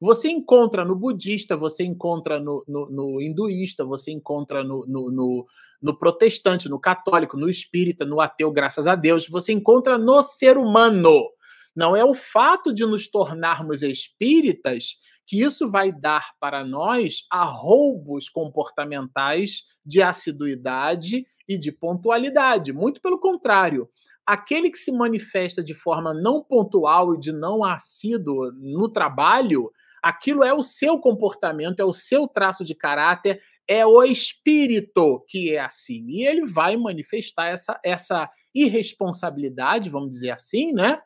Você 0.00 0.28
encontra 0.30 0.84
no 0.84 0.94
budista, 0.94 1.56
você 1.56 1.82
encontra 1.82 2.38
no, 2.38 2.64
no, 2.66 2.88
no 2.88 3.20
hinduísta, 3.20 3.84
você 3.84 4.12
encontra 4.12 4.62
no, 4.62 4.86
no, 4.86 5.46
no, 5.82 5.98
protestante, 5.98 6.68
no 6.68 6.78
católico, 6.78 7.36
no 7.36 7.50
espírita, 7.50 8.06
no 8.06 8.20
ateu, 8.20 8.50
graças 8.50 8.86
a 8.86 8.94
Deus, 8.94 9.28
você 9.28 9.52
encontra 9.52 9.98
no 9.98 10.22
ser 10.22 10.56
humano. 10.56 11.30
Não 11.74 11.94
é 11.94 12.04
o 12.04 12.14
fato 12.14 12.72
de 12.72 12.84
nos 12.84 13.08
tornarmos 13.08 13.82
espíritas 13.82 14.96
que 15.26 15.42
isso 15.42 15.70
vai 15.70 15.92
dar 15.92 16.32
para 16.40 16.64
nós 16.64 17.24
arroubos 17.30 18.28
comportamentais 18.28 19.62
de 19.86 20.02
assiduidade 20.02 21.24
e 21.48 21.56
de 21.56 21.70
pontualidade. 21.70 22.72
Muito 22.72 23.00
pelo 23.00 23.18
contrário. 23.18 23.88
Aquele 24.26 24.70
que 24.70 24.78
se 24.78 24.90
manifesta 24.90 25.62
de 25.62 25.72
forma 25.72 26.12
não 26.12 26.42
pontual 26.42 27.14
e 27.14 27.20
de 27.20 27.32
não 27.32 27.62
assíduo 27.62 28.50
no 28.52 28.88
trabalho, 28.88 29.70
aquilo 30.02 30.42
é 30.42 30.52
o 30.52 30.62
seu 30.62 30.98
comportamento, 30.98 31.80
é 31.80 31.84
o 31.84 31.92
seu 31.92 32.26
traço 32.26 32.64
de 32.64 32.74
caráter, 32.74 33.40
é 33.68 33.86
o 33.86 34.02
espírito 34.02 35.24
que 35.28 35.54
é 35.54 35.60
assim. 35.60 36.04
E 36.08 36.26
ele 36.26 36.44
vai 36.44 36.76
manifestar 36.76 37.46
essa, 37.46 37.80
essa 37.84 38.28
irresponsabilidade, 38.52 39.88
vamos 39.88 40.10
dizer 40.10 40.30
assim, 40.30 40.72
né? 40.72 41.00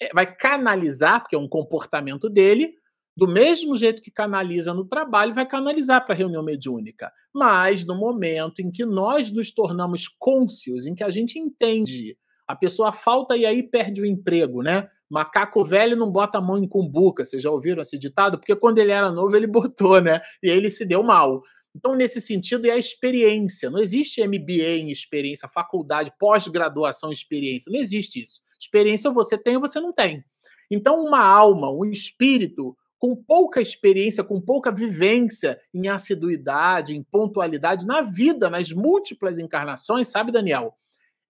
É, 0.00 0.10
vai 0.14 0.34
canalizar, 0.34 1.20
porque 1.20 1.36
é 1.36 1.38
um 1.38 1.48
comportamento 1.48 2.28
dele, 2.28 2.74
do 3.16 3.28
mesmo 3.28 3.76
jeito 3.76 4.00
que 4.00 4.10
canaliza 4.10 4.72
no 4.72 4.84
trabalho, 4.84 5.34
vai 5.34 5.46
canalizar 5.46 6.04
para 6.04 6.14
a 6.14 6.16
reunião 6.16 6.42
mediúnica. 6.42 7.12
Mas 7.34 7.84
no 7.84 7.94
momento 7.94 8.60
em 8.60 8.70
que 8.70 8.84
nós 8.84 9.30
nos 9.30 9.52
tornamos 9.52 10.08
cônscios, 10.08 10.86
em 10.86 10.94
que 10.94 11.04
a 11.04 11.10
gente 11.10 11.38
entende, 11.38 12.16
a 12.48 12.56
pessoa 12.56 12.92
falta 12.92 13.36
e 13.36 13.44
aí 13.44 13.62
perde 13.62 14.00
o 14.00 14.06
emprego, 14.06 14.62
né? 14.62 14.88
Macaco 15.10 15.64
velho 15.64 15.96
não 15.96 16.10
bota 16.10 16.38
a 16.38 16.40
mão 16.40 16.56
em 16.56 16.68
cumbuca. 16.68 17.24
Vocês 17.24 17.42
já 17.42 17.50
ouviram 17.50 17.82
esse 17.82 17.98
ditado? 17.98 18.38
Porque 18.38 18.54
quando 18.54 18.78
ele 18.78 18.92
era 18.92 19.10
novo, 19.10 19.36
ele 19.36 19.46
botou, 19.46 20.00
né? 20.00 20.20
E 20.42 20.50
aí 20.50 20.56
ele 20.56 20.70
se 20.70 20.86
deu 20.86 21.02
mal. 21.02 21.42
Então, 21.74 21.94
nesse 21.94 22.20
sentido, 22.20 22.66
é 22.66 22.70
a 22.70 22.78
experiência. 22.78 23.70
Não 23.70 23.80
existe 23.80 24.26
MBA 24.26 24.78
em 24.78 24.90
experiência, 24.90 25.48
faculdade, 25.48 26.12
pós-graduação 26.18 27.10
em 27.10 27.12
experiência. 27.12 27.70
Não 27.70 27.80
existe 27.80 28.22
isso. 28.22 28.40
Experiência 28.60 29.10
você 29.10 29.38
tem 29.38 29.56
ou 29.56 29.60
você 29.60 29.80
não 29.80 29.92
tem. 29.92 30.24
Então, 30.70 31.02
uma 31.02 31.24
alma, 31.24 31.70
um 31.70 31.84
espírito 31.84 32.76
com 32.98 33.16
pouca 33.16 33.62
experiência, 33.62 34.22
com 34.22 34.40
pouca 34.40 34.70
vivência 34.70 35.58
em 35.72 35.88
assiduidade, 35.88 36.94
em 36.94 37.02
pontualidade 37.02 37.86
na 37.86 38.02
vida, 38.02 38.50
nas 38.50 38.70
múltiplas 38.70 39.38
encarnações, 39.38 40.08
sabe, 40.08 40.30
Daniel? 40.30 40.76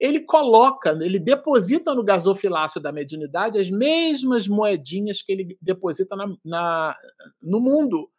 ele 0.00 0.20
coloca, 0.20 0.98
ele 1.02 1.18
deposita 1.18 1.94
no 1.94 2.02
gasofilácio 2.02 2.80
da 2.80 2.90
mediunidade 2.90 3.58
as 3.58 3.70
mesmas 3.70 4.48
moedinhas 4.48 5.20
que 5.20 5.30
ele 5.30 5.58
deposita 5.60 6.16
na, 6.16 6.34
na 6.42 6.96
no 7.42 7.60
mundo. 7.60 8.10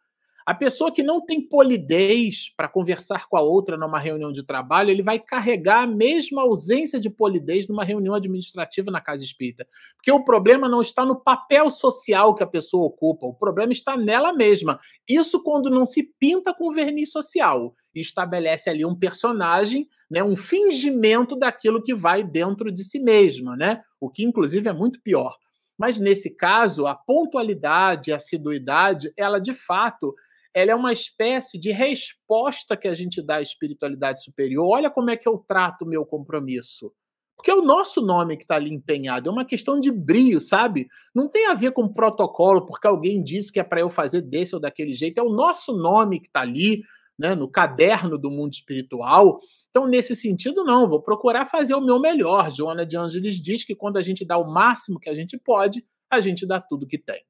A 0.44 0.54
pessoa 0.54 0.92
que 0.92 1.02
não 1.02 1.24
tem 1.24 1.40
polidez 1.40 2.52
para 2.56 2.68
conversar 2.68 3.28
com 3.28 3.36
a 3.36 3.40
outra 3.40 3.76
numa 3.76 3.98
reunião 3.98 4.32
de 4.32 4.44
trabalho, 4.44 4.90
ele 4.90 5.02
vai 5.02 5.18
carregar 5.18 5.84
a 5.84 5.86
mesma 5.86 6.42
ausência 6.42 6.98
de 6.98 7.08
polidez 7.08 7.68
numa 7.68 7.84
reunião 7.84 8.14
administrativa 8.14 8.90
na 8.90 9.00
casa 9.00 9.24
espírita. 9.24 9.66
Porque 9.96 10.10
o 10.10 10.24
problema 10.24 10.68
não 10.68 10.80
está 10.80 11.04
no 11.04 11.20
papel 11.20 11.70
social 11.70 12.34
que 12.34 12.42
a 12.42 12.46
pessoa 12.46 12.86
ocupa, 12.86 13.26
o 13.26 13.34
problema 13.34 13.72
está 13.72 13.96
nela 13.96 14.32
mesma. 14.32 14.80
Isso 15.08 15.42
quando 15.42 15.70
não 15.70 15.86
se 15.86 16.02
pinta 16.18 16.52
com 16.52 16.72
verniz 16.72 17.12
social 17.12 17.74
e 17.94 18.00
estabelece 18.00 18.68
ali 18.68 18.84
um 18.84 18.98
personagem, 18.98 19.88
né, 20.10 20.24
um 20.24 20.36
fingimento 20.36 21.36
daquilo 21.36 21.82
que 21.82 21.94
vai 21.94 22.24
dentro 22.24 22.72
de 22.72 22.82
si 22.82 22.98
mesma, 22.98 23.56
né? 23.56 23.82
O 24.00 24.10
que 24.10 24.24
inclusive 24.24 24.68
é 24.68 24.72
muito 24.72 25.00
pior. 25.02 25.36
Mas 25.78 25.98
nesse 25.98 26.30
caso, 26.30 26.86
a 26.86 26.94
pontualidade, 26.94 28.12
a 28.12 28.16
assiduidade, 28.16 29.12
ela 29.16 29.38
de 29.38 29.54
fato 29.54 30.14
ela 30.54 30.72
é 30.72 30.74
uma 30.74 30.92
espécie 30.92 31.58
de 31.58 31.70
resposta 31.70 32.76
que 32.76 32.86
a 32.86 32.94
gente 32.94 33.22
dá 33.22 33.36
à 33.36 33.42
espiritualidade 33.42 34.22
superior. 34.22 34.68
Olha 34.68 34.90
como 34.90 35.10
é 35.10 35.16
que 35.16 35.28
eu 35.28 35.38
trato 35.38 35.84
o 35.84 35.88
meu 35.88 36.04
compromisso. 36.04 36.92
Porque 37.36 37.50
é 37.50 37.54
o 37.54 37.62
nosso 37.62 38.00
nome 38.00 38.36
que 38.36 38.44
está 38.44 38.54
ali 38.54 38.72
empenhado, 38.72 39.28
é 39.28 39.32
uma 39.32 39.44
questão 39.44 39.80
de 39.80 39.90
brio, 39.90 40.40
sabe? 40.40 40.86
Não 41.14 41.28
tem 41.28 41.46
a 41.46 41.54
ver 41.54 41.72
com 41.72 41.92
protocolo, 41.92 42.66
porque 42.66 42.86
alguém 42.86 43.22
disse 43.22 43.50
que 43.50 43.58
é 43.58 43.64
para 43.64 43.80
eu 43.80 43.90
fazer 43.90 44.20
desse 44.20 44.54
ou 44.54 44.60
daquele 44.60 44.92
jeito, 44.92 45.18
é 45.18 45.22
o 45.22 45.32
nosso 45.32 45.72
nome 45.72 46.20
que 46.20 46.28
está 46.28 46.42
ali, 46.42 46.82
né, 47.18 47.34
no 47.34 47.50
caderno 47.50 48.16
do 48.16 48.30
mundo 48.30 48.52
espiritual. 48.52 49.40
Então, 49.70 49.88
nesse 49.88 50.14
sentido, 50.14 50.62
não, 50.62 50.88
vou 50.88 51.02
procurar 51.02 51.46
fazer 51.46 51.74
o 51.74 51.80
meu 51.80 51.98
melhor. 51.98 52.52
Joana 52.52 52.86
de 52.86 52.96
Angelis 52.96 53.40
diz 53.40 53.64
que 53.64 53.74
quando 53.74 53.96
a 53.96 54.02
gente 54.02 54.24
dá 54.24 54.38
o 54.38 54.48
máximo 54.48 55.00
que 55.00 55.10
a 55.10 55.14
gente 55.14 55.36
pode, 55.36 55.84
a 56.08 56.20
gente 56.20 56.46
dá 56.46 56.60
tudo 56.60 56.86
que 56.86 56.98
tem. 56.98 57.24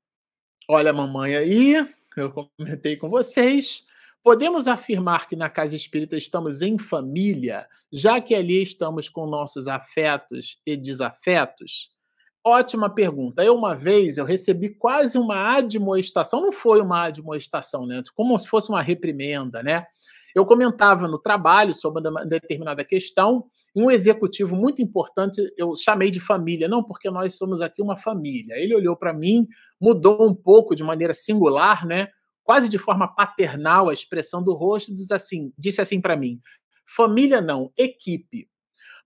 Olha 0.68 0.90
a 0.90 0.94
mamãe 0.94 1.36
aí, 1.36 1.76
eu 2.20 2.32
comentei 2.32 2.96
com 2.96 3.08
vocês. 3.08 3.84
Podemos 4.22 4.68
afirmar 4.68 5.28
que 5.28 5.34
na 5.34 5.50
casa 5.50 5.74
espírita 5.74 6.16
estamos 6.16 6.62
em 6.62 6.78
família, 6.78 7.66
já 7.92 8.20
que 8.20 8.34
ali 8.34 8.62
estamos 8.62 9.08
com 9.08 9.26
nossos 9.26 9.66
afetos 9.66 10.58
e 10.64 10.76
desafetos? 10.76 11.90
Ótima 12.44 12.88
pergunta. 12.88 13.44
Eu, 13.44 13.56
uma 13.56 13.74
vez, 13.74 14.18
eu 14.18 14.24
recebi 14.24 14.70
quase 14.70 15.16
uma 15.16 15.56
admoestação, 15.56 16.40
não 16.40 16.52
foi 16.52 16.80
uma 16.80 17.04
admoestação, 17.04 17.86
né? 17.86 18.02
Como 18.14 18.38
se 18.38 18.48
fosse 18.48 18.68
uma 18.68 18.82
reprimenda, 18.82 19.62
né? 19.62 19.86
Eu 20.34 20.46
comentava 20.46 21.06
no 21.06 21.18
trabalho 21.18 21.74
sobre 21.74 22.08
uma 22.08 22.24
determinada 22.24 22.84
questão, 22.84 23.44
e 23.74 23.82
um 23.82 23.90
executivo 23.90 24.56
muito 24.56 24.82
importante 24.82 25.40
eu 25.56 25.74
chamei 25.76 26.10
de 26.10 26.20
família, 26.20 26.68
não 26.68 26.82
porque 26.82 27.10
nós 27.10 27.36
somos 27.36 27.60
aqui 27.60 27.82
uma 27.82 27.96
família. 27.96 28.54
Ele 28.56 28.74
olhou 28.74 28.96
para 28.96 29.12
mim, 29.12 29.46
mudou 29.80 30.28
um 30.28 30.34
pouco 30.34 30.74
de 30.74 30.82
maneira 30.82 31.14
singular, 31.14 31.86
né? 31.86 32.08
Quase 32.44 32.68
de 32.68 32.78
forma 32.78 33.06
paternal 33.14 33.88
a 33.88 33.92
expressão 33.92 34.42
do 34.42 34.54
rosto, 34.54 34.94
diz 34.94 35.10
assim, 35.10 35.52
disse 35.56 35.80
assim 35.80 36.00
para 36.00 36.16
mim: 36.16 36.40
família 36.86 37.40
não, 37.40 37.72
equipe. 37.76 38.48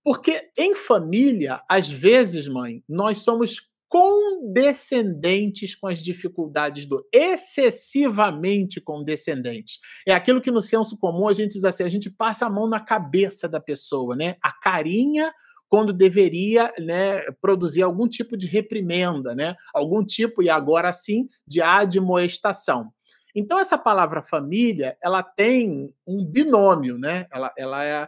Porque 0.02 0.50
em 0.56 0.74
família, 0.76 1.60
às 1.68 1.90
vezes, 1.90 2.46
mãe, 2.46 2.82
nós 2.88 3.18
somos 3.18 3.68
condescendentes 3.88 5.74
com 5.74 5.86
as 5.86 5.98
dificuldades 5.98 6.86
do 6.86 7.06
excessivamente 7.12 8.80
condescendentes. 8.80 9.78
É 10.06 10.12
aquilo 10.12 10.40
que 10.40 10.50
no 10.50 10.60
senso 10.60 10.96
comum 10.98 11.28
a 11.28 11.32
gente 11.32 11.52
diz 11.52 11.64
assim, 11.64 11.84
a 11.84 11.88
gente 11.88 12.10
passa 12.10 12.46
a 12.46 12.50
mão 12.50 12.68
na 12.68 12.80
cabeça 12.80 13.48
da 13.48 13.60
pessoa, 13.60 14.16
né? 14.16 14.36
A 14.42 14.52
carinha 14.52 15.32
quando 15.68 15.92
deveria 15.92 16.72
né, 16.78 17.22
produzir 17.40 17.82
algum 17.82 18.06
tipo 18.06 18.36
de 18.36 18.46
reprimenda, 18.46 19.34
né? 19.34 19.56
algum 19.74 20.04
tipo, 20.04 20.42
e 20.42 20.48
agora 20.48 20.92
sim, 20.92 21.28
de 21.46 21.60
admoestação. 21.60 22.92
Então, 23.34 23.58
essa 23.58 23.76
palavra 23.76 24.22
família, 24.22 24.96
ela 25.02 25.22
tem 25.22 25.92
um 26.06 26.24
binômio, 26.24 26.96
né? 26.96 27.26
ela, 27.32 27.52
ela 27.58 27.84
é, 27.84 28.06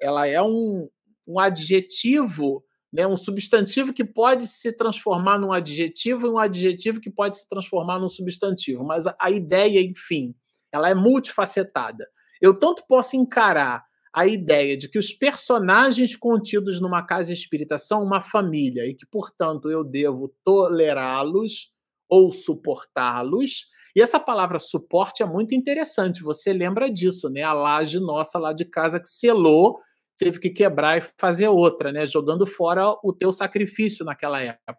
ela 0.00 0.26
é 0.26 0.42
um, 0.42 0.88
um 1.26 1.38
adjetivo 1.38 2.64
né? 2.92 3.06
um 3.06 3.16
substantivo 3.16 3.92
que 3.92 4.04
pode 4.04 4.46
se 4.46 4.72
transformar 4.72 5.38
num 5.38 5.52
adjetivo 5.52 6.26
e 6.26 6.30
um 6.30 6.38
adjetivo 6.38 7.00
que 7.00 7.10
pode 7.10 7.38
se 7.38 7.48
transformar 7.48 7.98
num 7.98 8.08
substantivo. 8.08 8.84
Mas 8.84 9.06
a, 9.06 9.30
ideia, 9.30 9.80
enfim, 9.80 10.34
ela 10.72 10.88
é 10.88 10.94
multifacetada. 10.94 12.06
Eu 12.40 12.58
tanto 12.58 12.84
posso 12.86 13.16
encarar 13.16 13.84
a 14.12 14.26
ideia 14.26 14.76
de 14.76 14.88
que 14.88 14.98
os 14.98 15.12
personagens 15.12 16.16
contidos 16.16 16.80
numa 16.80 17.04
casa 17.04 17.32
espírita 17.32 17.76
são 17.76 18.02
uma 18.02 18.22
família 18.22 18.86
e 18.86 18.94
que, 18.94 19.06
portanto, 19.06 19.70
eu 19.70 19.84
devo 19.84 20.34
tolerá-los 20.44 21.70
ou 22.08 22.32
suportá-los. 22.32 23.66
E 23.94 24.00
essa 24.00 24.18
palavra 24.18 24.58
suporte 24.58 25.22
é 25.22 25.26
muito 25.26 25.54
interessante. 25.54 26.22
Você 26.22 26.52
lembra 26.52 26.90
disso, 26.90 27.28
né? 27.28 27.42
A 27.42 27.52
laje 27.52 28.00
nossa 28.00 28.38
lá 28.38 28.52
de 28.52 28.64
casa 28.64 28.98
que 28.98 29.08
selou 29.08 29.78
teve 30.18 30.38
que 30.38 30.50
quebrar 30.50 30.98
e 30.98 31.02
fazer 31.16 31.48
outra, 31.48 31.92
né? 31.92 32.06
Jogando 32.06 32.46
fora 32.46 32.94
o 33.02 33.12
teu 33.12 33.32
sacrifício 33.32 34.04
naquela 34.04 34.40
época. 34.40 34.76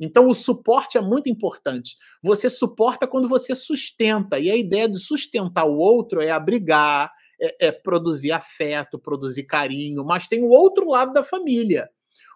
Então, 0.00 0.26
o 0.26 0.34
suporte 0.34 0.96
é 0.96 1.00
muito 1.00 1.28
importante. 1.28 1.96
Você 2.22 2.48
suporta 2.48 3.06
quando 3.06 3.28
você 3.28 3.54
sustenta. 3.54 4.38
E 4.38 4.50
a 4.50 4.56
ideia 4.56 4.88
de 4.88 4.98
sustentar 4.98 5.64
o 5.64 5.76
outro 5.76 6.20
é 6.20 6.30
abrigar, 6.30 7.12
é, 7.40 7.68
é 7.68 7.72
produzir 7.72 8.30
afeto, 8.30 8.98
produzir 8.98 9.42
carinho. 9.42 10.04
Mas 10.04 10.28
tem 10.28 10.42
o 10.42 10.50
outro 10.50 10.88
lado 10.88 11.12
da 11.12 11.24
família 11.24 11.90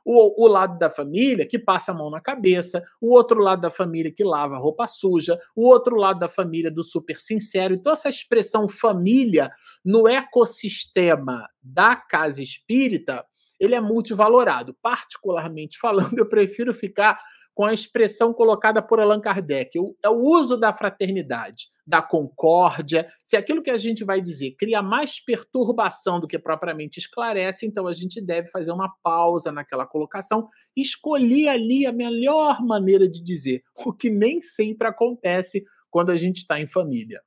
o, 0.05 0.45
o 0.45 0.47
lado 0.47 0.79
da 0.79 0.91
família 0.91 1.47
que 1.47 1.59
passa 1.59 1.93
a 1.93 1.95
mão 1.95 2.11
na 2.11 2.21
cabeça, 2.21 2.83
o 3.01 3.13
outro 3.13 3.41
lado 3.41 3.63
da 3.63 3.71
família 3.71 4.13
que 4.13 4.25
lava 4.25 4.59
roupa 4.59 4.87
suja, 4.89 5.39
o 5.55 5.67
outro 5.67 5.97
lado 5.97 6.21
da 6.21 6.29
família 6.29 6.71
do 6.71 6.83
super 6.83 7.19
sincero. 7.19 7.75
Então, 7.75 7.93
essa 7.93 8.09
expressão 8.09 8.69
família 8.69 9.51
no 9.85 10.09
ecossistema 10.09 11.49
da 11.63 11.97
casa 11.97 12.43
espírita, 12.43 13.25
ele 13.59 13.75
é 13.75 13.81
multivalorado. 13.81 14.77
Particularmente 14.83 15.79
falando, 15.81 16.19
eu 16.19 16.29
prefiro 16.29 16.75
ficar 16.75 17.19
com 17.55 17.65
a 17.65 17.75
expressão 17.75 18.33
colocada 18.33 18.83
por 18.83 19.01
Allan 19.01 19.21
Kardec, 19.21 19.79
é 20.03 20.09
o 20.09 20.21
uso 20.21 20.57
da 20.57 20.73
fraternidade, 20.73 21.69
da 21.87 22.01
concórdia. 22.01 23.07
Se 23.25 23.37
aquilo 23.37 23.63
que 23.63 23.71
a 23.71 23.77
gente 23.77 24.05
vai 24.05 24.21
dizer 24.21 24.55
cria 24.59 24.83
mais 24.83 25.23
perturbação 25.23 26.19
do 26.19 26.27
que 26.27 26.39
propriamente 26.39 26.99
esclarece, 26.99 27.67
então 27.67 27.87
a 27.87 27.93
gente 27.93 28.21
deve 28.25 28.49
fazer 28.51 28.73
uma 28.73 28.93
pausa 29.03 29.53
naquela 29.53 29.87
colocação, 29.87 30.49
escolher 30.77 31.49
ali 31.49 31.87
a 31.87 31.93
melhor 31.93 32.63
maneira 32.63 33.09
de 33.09 33.23
dizer, 33.23 33.63
o 33.85 33.93
que 33.93 34.09
nem 34.09 34.41
sempre 34.41 34.89
acontece 34.89 35.65
quando 35.91 36.11
a 36.11 36.17
gente 36.17 36.39
está 36.39 36.59
em 36.59 36.67
família. 36.67 37.21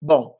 Bom, 0.00 0.36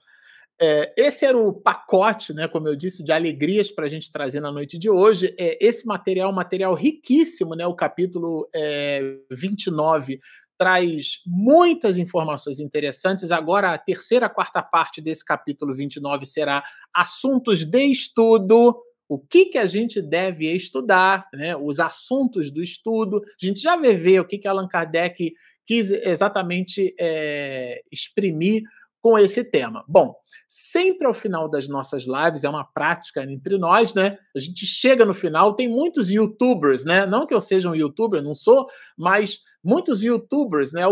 é, 0.61 0.93
esse 0.97 1.24
era 1.24 1.37
o 1.37 1.53
pacote, 1.53 2.33
né, 2.33 2.47
como 2.47 2.69
eu 2.69 2.77
disse, 2.77 3.03
de 3.03 3.11
alegrias 3.11 3.70
para 3.70 3.87
a 3.87 3.89
gente 3.89 4.12
trazer 4.12 4.41
na 4.41 4.53
noite 4.53 4.79
de 4.79 4.89
hoje. 4.89 5.35
É, 5.39 5.59
esse 5.61 5.87
material 5.87 6.31
é 6.31 6.35
material 6.35 6.74
riquíssimo, 6.74 7.55
né, 7.55 7.66
o 7.66 7.74
capítulo 7.74 8.49
é, 8.55 9.16
29 9.31 10.20
traz 10.62 11.19
muitas 11.27 11.99
informações 11.99 12.61
interessantes. 12.61 13.33
Agora, 13.33 13.73
a 13.73 13.79
terceira, 13.79 14.29
quarta 14.29 14.62
parte 14.62 15.01
desse 15.01 15.24
capítulo 15.24 15.74
29 15.74 16.24
será 16.24 16.62
assuntos 16.95 17.65
de 17.65 17.85
estudo. 17.91 18.81
O 19.09 19.19
que, 19.19 19.47
que 19.47 19.59
a 19.59 19.66
gente 19.66 20.01
deve 20.01 20.49
estudar, 20.53 21.29
né? 21.35 21.57
os 21.57 21.81
assuntos 21.81 22.53
do 22.53 22.62
estudo. 22.62 23.20
A 23.20 23.45
gente 23.45 23.61
já 23.61 23.77
vai 23.77 23.97
ver 23.97 24.20
o 24.20 24.24
que, 24.24 24.39
que 24.39 24.47
Allan 24.47 24.69
Kardec 24.69 25.35
quis 25.66 25.91
exatamente 25.91 26.95
é, 26.99 27.83
exprimir 27.91 28.62
com 29.03 29.19
esse 29.19 29.43
tema. 29.43 29.85
Bom, 29.89 30.15
sempre 30.47 31.07
ao 31.07 31.12
final 31.12 31.51
das 31.51 31.69
nossas 31.69 32.05
lives, 32.05 32.45
é 32.45 32.49
uma 32.49 32.65
prática 32.65 33.24
entre 33.24 33.59
nós, 33.59 33.93
né? 33.93 34.16
A 34.35 34.39
gente 34.39 34.65
chega 34.65 35.05
no 35.05 35.12
final, 35.12 35.55
tem 35.55 35.69
muitos 35.69 36.09
youtubers, 36.09 36.85
né? 36.85 37.05
Não 37.05 37.27
que 37.27 37.35
eu 37.35 37.41
seja 37.41 37.69
um 37.69 37.74
youtuber, 37.74 38.23
não 38.23 38.35
sou, 38.35 38.66
mas 38.97 39.41
muitos 39.62 40.03
youtubers, 40.05 40.73
né? 40.73 40.83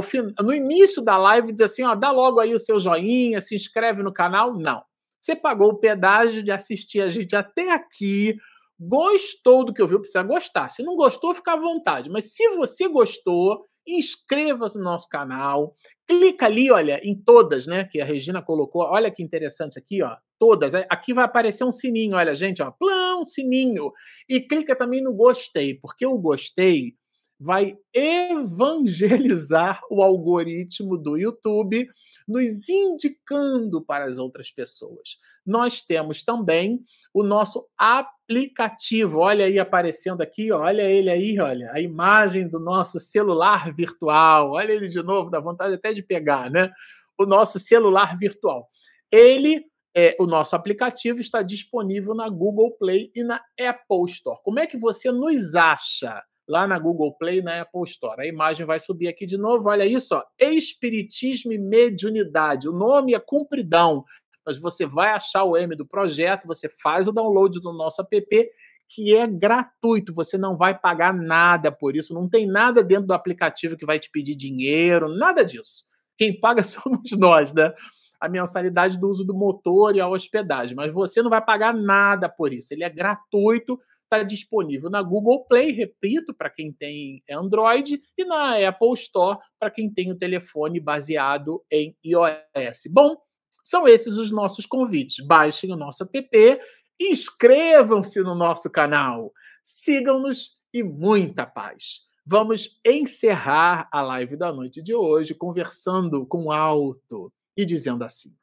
No 0.40 0.52
início 0.52 1.00
da 1.00 1.16
live 1.16 1.52
diz 1.52 1.70
assim, 1.70 1.84
ó, 1.84 1.94
dá 1.94 2.10
logo 2.10 2.40
aí 2.40 2.52
o 2.52 2.58
seu 2.58 2.80
joinha, 2.80 3.40
se 3.40 3.54
inscreve 3.54 4.02
no 4.02 4.12
canal. 4.12 4.58
Não. 4.58 4.82
Você 5.20 5.36
pagou 5.36 5.68
o 5.68 5.78
pedágio 5.78 6.42
de 6.42 6.50
assistir 6.50 7.00
a 7.00 7.08
gente 7.08 7.36
até 7.36 7.70
aqui, 7.70 8.36
gostou 8.78 9.64
do 9.64 9.72
que 9.72 9.82
ouviu, 9.82 10.00
precisa 10.00 10.22
gostar. 10.22 10.68
Se 10.70 10.82
não 10.82 10.96
gostou, 10.96 11.34
fica 11.34 11.52
à 11.52 11.56
vontade. 11.56 12.10
Mas 12.10 12.32
se 12.32 12.48
você 12.56 12.88
gostou, 12.88 13.66
inscreva-se 13.96 14.78
no 14.78 14.84
nosso 14.84 15.08
canal, 15.08 15.74
clica 16.06 16.46
ali, 16.46 16.70
olha, 16.70 17.00
em 17.02 17.14
todas, 17.14 17.66
né, 17.66 17.84
que 17.84 18.00
a 18.00 18.04
Regina 18.04 18.42
colocou. 18.42 18.82
Olha 18.82 19.10
que 19.10 19.22
interessante 19.22 19.78
aqui, 19.78 20.02
ó, 20.02 20.16
todas. 20.38 20.74
Aqui 20.74 21.14
vai 21.14 21.24
aparecer 21.24 21.64
um 21.64 21.70
sininho, 21.70 22.16
olha, 22.16 22.34
gente, 22.34 22.62
ó, 22.62 22.70
plão, 22.70 23.24
sininho. 23.24 23.92
E 24.28 24.40
clica 24.40 24.74
também 24.74 25.02
no 25.02 25.14
gostei, 25.14 25.74
porque 25.74 26.06
o 26.06 26.18
gostei 26.18 26.94
vai 27.40 27.78
evangelizar 27.94 29.80
o 29.90 30.02
algoritmo 30.02 30.98
do 30.98 31.16
YouTube, 31.16 31.88
nos 32.28 32.68
indicando 32.68 33.80
para 33.80 34.04
as 34.04 34.18
outras 34.18 34.50
pessoas. 34.50 35.16
Nós 35.44 35.80
temos 35.80 36.22
também 36.22 36.84
o 37.14 37.22
nosso 37.22 37.66
aplicativo. 37.78 39.20
Olha 39.20 39.46
aí 39.46 39.58
aparecendo 39.58 40.20
aqui, 40.20 40.52
olha 40.52 40.82
ele 40.82 41.08
aí, 41.08 41.40
olha, 41.40 41.72
a 41.72 41.80
imagem 41.80 42.46
do 42.46 42.60
nosso 42.60 43.00
celular 43.00 43.72
virtual. 43.74 44.50
Olha 44.50 44.72
ele 44.72 44.88
de 44.88 45.02
novo, 45.02 45.30
dá 45.30 45.40
vontade 45.40 45.74
até 45.74 45.94
de 45.94 46.02
pegar, 46.02 46.50
né? 46.50 46.70
O 47.18 47.24
nosso 47.24 47.58
celular 47.58 48.18
virtual. 48.18 48.68
Ele 49.10 49.64
é, 49.96 50.14
o 50.20 50.26
nosso 50.26 50.54
aplicativo 50.54 51.20
está 51.20 51.42
disponível 51.42 52.14
na 52.14 52.28
Google 52.28 52.70
Play 52.78 53.10
e 53.14 53.24
na 53.24 53.42
Apple 53.58 54.04
Store. 54.08 54.38
Como 54.44 54.60
é 54.60 54.66
que 54.66 54.76
você 54.76 55.10
nos 55.10 55.56
acha? 55.56 56.22
Lá 56.50 56.66
na 56.66 56.80
Google 56.80 57.14
Play 57.14 57.40
na 57.40 57.60
Apple 57.60 57.84
Store. 57.84 58.20
A 58.20 58.26
imagem 58.26 58.66
vai 58.66 58.80
subir 58.80 59.06
aqui 59.06 59.24
de 59.24 59.38
novo. 59.38 59.68
Olha 59.68 59.86
isso, 59.86 60.16
ó. 60.16 60.24
Espiritismo 60.36 61.52
e 61.52 61.58
Mediunidade. 61.58 62.68
O 62.68 62.72
nome 62.72 63.14
é 63.14 63.20
cumpridão, 63.20 64.04
mas 64.44 64.58
você 64.58 64.84
vai 64.84 65.10
achar 65.10 65.44
o 65.44 65.56
M 65.56 65.76
do 65.76 65.86
projeto, 65.86 66.48
você 66.48 66.68
faz 66.82 67.06
o 67.06 67.12
download 67.12 67.60
do 67.60 67.72
nosso 67.72 68.02
app, 68.02 68.50
que 68.88 69.16
é 69.16 69.28
gratuito. 69.28 70.12
Você 70.12 70.36
não 70.36 70.56
vai 70.56 70.76
pagar 70.76 71.14
nada 71.14 71.70
por 71.70 71.94
isso. 71.94 72.12
Não 72.12 72.28
tem 72.28 72.48
nada 72.48 72.82
dentro 72.82 73.06
do 73.06 73.14
aplicativo 73.14 73.76
que 73.76 73.86
vai 73.86 74.00
te 74.00 74.10
pedir 74.10 74.34
dinheiro, 74.34 75.08
nada 75.08 75.44
disso. 75.44 75.84
Quem 76.18 76.38
paga 76.38 76.64
somos 76.64 77.12
nós, 77.12 77.52
né? 77.52 77.72
A 78.20 78.28
mensalidade 78.28 78.98
do 78.98 79.08
uso 79.08 79.24
do 79.24 79.34
motor 79.34 79.96
e 79.96 80.00
a 80.00 80.08
hospedagem, 80.08 80.76
mas 80.76 80.92
você 80.92 81.22
não 81.22 81.30
vai 81.30 81.42
pagar 81.42 81.74
nada 81.74 82.28
por 82.28 82.52
isso. 82.52 82.74
Ele 82.74 82.84
é 82.84 82.90
gratuito 82.90 83.78
está 84.12 84.24
disponível 84.24 84.90
na 84.90 85.00
Google 85.00 85.44
Play, 85.46 85.70
repito, 85.70 86.34
para 86.34 86.50
quem 86.50 86.72
tem 86.72 87.22
Android, 87.30 88.02
e 88.18 88.24
na 88.24 88.56
Apple 88.68 88.92
Store, 88.94 89.38
para 89.58 89.70
quem 89.70 89.88
tem 89.88 90.10
o 90.10 90.18
telefone 90.18 90.80
baseado 90.80 91.64
em 91.70 91.96
iOS. 92.04 92.82
Bom, 92.90 93.16
são 93.62 93.86
esses 93.86 94.16
os 94.16 94.32
nossos 94.32 94.66
convites. 94.66 95.24
Baixem 95.24 95.72
o 95.72 95.76
nosso 95.76 96.02
app, 96.02 96.60
inscrevam-se 97.00 98.20
no 98.20 98.34
nosso 98.34 98.68
canal, 98.68 99.32
sigam-nos 99.64 100.56
e 100.74 100.82
muita 100.82 101.46
paz. 101.46 102.00
Vamos 102.26 102.80
encerrar 102.84 103.88
a 103.92 104.02
live 104.02 104.36
da 104.36 104.52
noite 104.52 104.82
de 104.82 104.94
hoje 104.94 105.34
conversando 105.34 106.26
com 106.26 106.50
alto 106.50 107.32
e 107.56 107.64
dizendo 107.64 108.04
assim: 108.04 108.36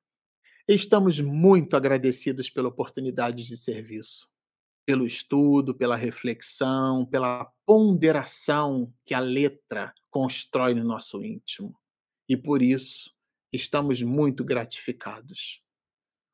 Estamos 0.68 1.20
muito 1.20 1.76
agradecidos 1.76 2.50
pela 2.50 2.70
oportunidade 2.70 3.46
de 3.46 3.58
serviço 3.58 4.28
pelo 4.88 5.06
estudo, 5.06 5.76
pela 5.76 5.98
reflexão, 5.98 7.06
pela 7.06 7.52
ponderação 7.66 8.94
que 9.06 9.14
a 9.14 9.20
letra 9.20 9.94
constrói 10.10 10.74
no 10.74 10.84
nosso 10.86 11.22
íntimo. 11.22 11.78
E 12.30 12.38
por 12.38 12.62
isso 12.62 13.14
estamos 13.52 14.02
muito 14.02 14.46
gratificados. 14.46 15.62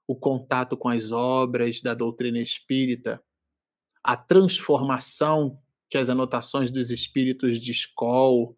O 0.07 0.15
contato 0.15 0.77
com 0.77 0.87
as 0.87 1.11
obras 1.11 1.81
da 1.81 1.95
doutrina 1.95 2.37
espírita, 2.37 3.23
a 4.03 4.15
transformação 4.15 5.59
que 5.89 5.97
as 5.97 6.07
anotações 6.07 6.69
dos 6.69 6.91
espíritos 6.91 7.59
de 7.59 7.71
escola, 7.71 8.55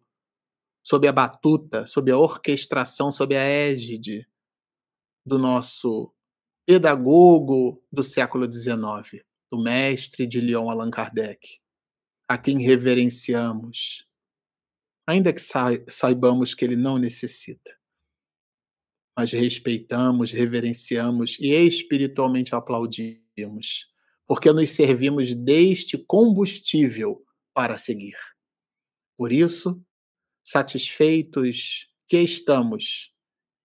sob 0.86 1.08
a 1.08 1.12
batuta, 1.12 1.84
sob 1.84 2.12
a 2.12 2.16
orquestração, 2.16 3.10
sob 3.10 3.36
a 3.36 3.42
égide 3.42 4.24
do 5.26 5.36
nosso 5.36 6.14
pedagogo 6.64 7.84
do 7.90 8.04
século 8.04 8.48
XIX, 8.48 9.24
do 9.50 9.60
mestre 9.60 10.28
de 10.28 10.40
Leon 10.40 10.70
Allan 10.70 10.92
Kardec, 10.92 11.58
a 12.28 12.38
quem 12.38 12.62
reverenciamos, 12.62 14.06
ainda 15.04 15.32
que 15.32 15.42
saibamos 15.88 16.54
que 16.54 16.64
ele 16.64 16.76
não 16.76 16.98
necessita. 16.98 17.76
Mas 19.18 19.32
respeitamos, 19.32 20.30
reverenciamos 20.30 21.36
e 21.40 21.52
espiritualmente 21.52 22.54
aplaudimos, 22.54 23.92
porque 24.24 24.52
nos 24.52 24.70
servimos 24.70 25.34
deste 25.34 25.98
combustível 25.98 27.26
para 27.52 27.76
seguir. 27.76 28.16
Por 29.18 29.32
isso, 29.32 29.84
satisfeitos 30.46 31.88
que 32.08 32.18
estamos, 32.18 33.12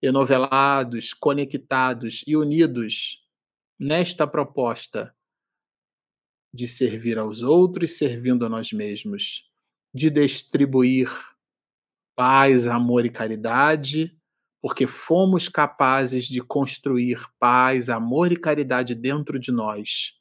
enovelados, 0.01 1.13
conectados 1.13 2.23
e 2.25 2.35
unidos 2.35 3.23
nesta 3.79 4.25
proposta 4.25 5.15
de 6.51 6.67
servir 6.67 7.19
aos 7.19 7.43
outros 7.43 7.97
servindo 7.99 8.47
a 8.47 8.49
nós 8.49 8.73
mesmos, 8.73 9.47
de 9.93 10.09
distribuir 10.09 11.07
paz, 12.15 12.65
amor 12.65 13.05
e 13.05 13.11
caridade, 13.11 14.19
porque 14.59 14.87
fomos 14.87 15.47
capazes 15.47 16.25
de 16.25 16.41
construir 16.41 17.23
paz, 17.37 17.89
amor 17.89 18.31
e 18.31 18.37
caridade 18.37 18.95
dentro 18.95 19.39
de 19.39 19.51
nós, 19.51 20.19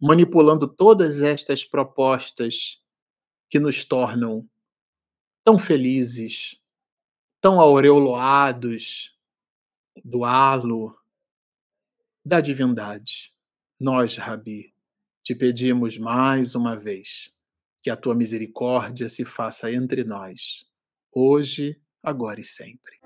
manipulando 0.00 0.68
todas 0.68 1.20
estas 1.20 1.64
propostas 1.64 2.80
que 3.50 3.58
nos 3.58 3.84
tornam 3.84 4.48
tão 5.48 5.58
felizes, 5.58 6.60
tão 7.40 7.58
aureolados 7.58 9.16
do 10.04 10.22
halo 10.22 10.94
da 12.22 12.38
divindade. 12.38 13.32
Nós, 13.80 14.14
Rabi, 14.18 14.74
te 15.22 15.34
pedimos 15.34 15.96
mais 15.96 16.54
uma 16.54 16.76
vez 16.76 17.34
que 17.82 17.88
a 17.88 17.96
tua 17.96 18.14
misericórdia 18.14 19.08
se 19.08 19.24
faça 19.24 19.72
entre 19.72 20.04
nós, 20.04 20.66
hoje, 21.10 21.80
agora 22.02 22.38
e 22.40 22.44
sempre. 22.44 23.00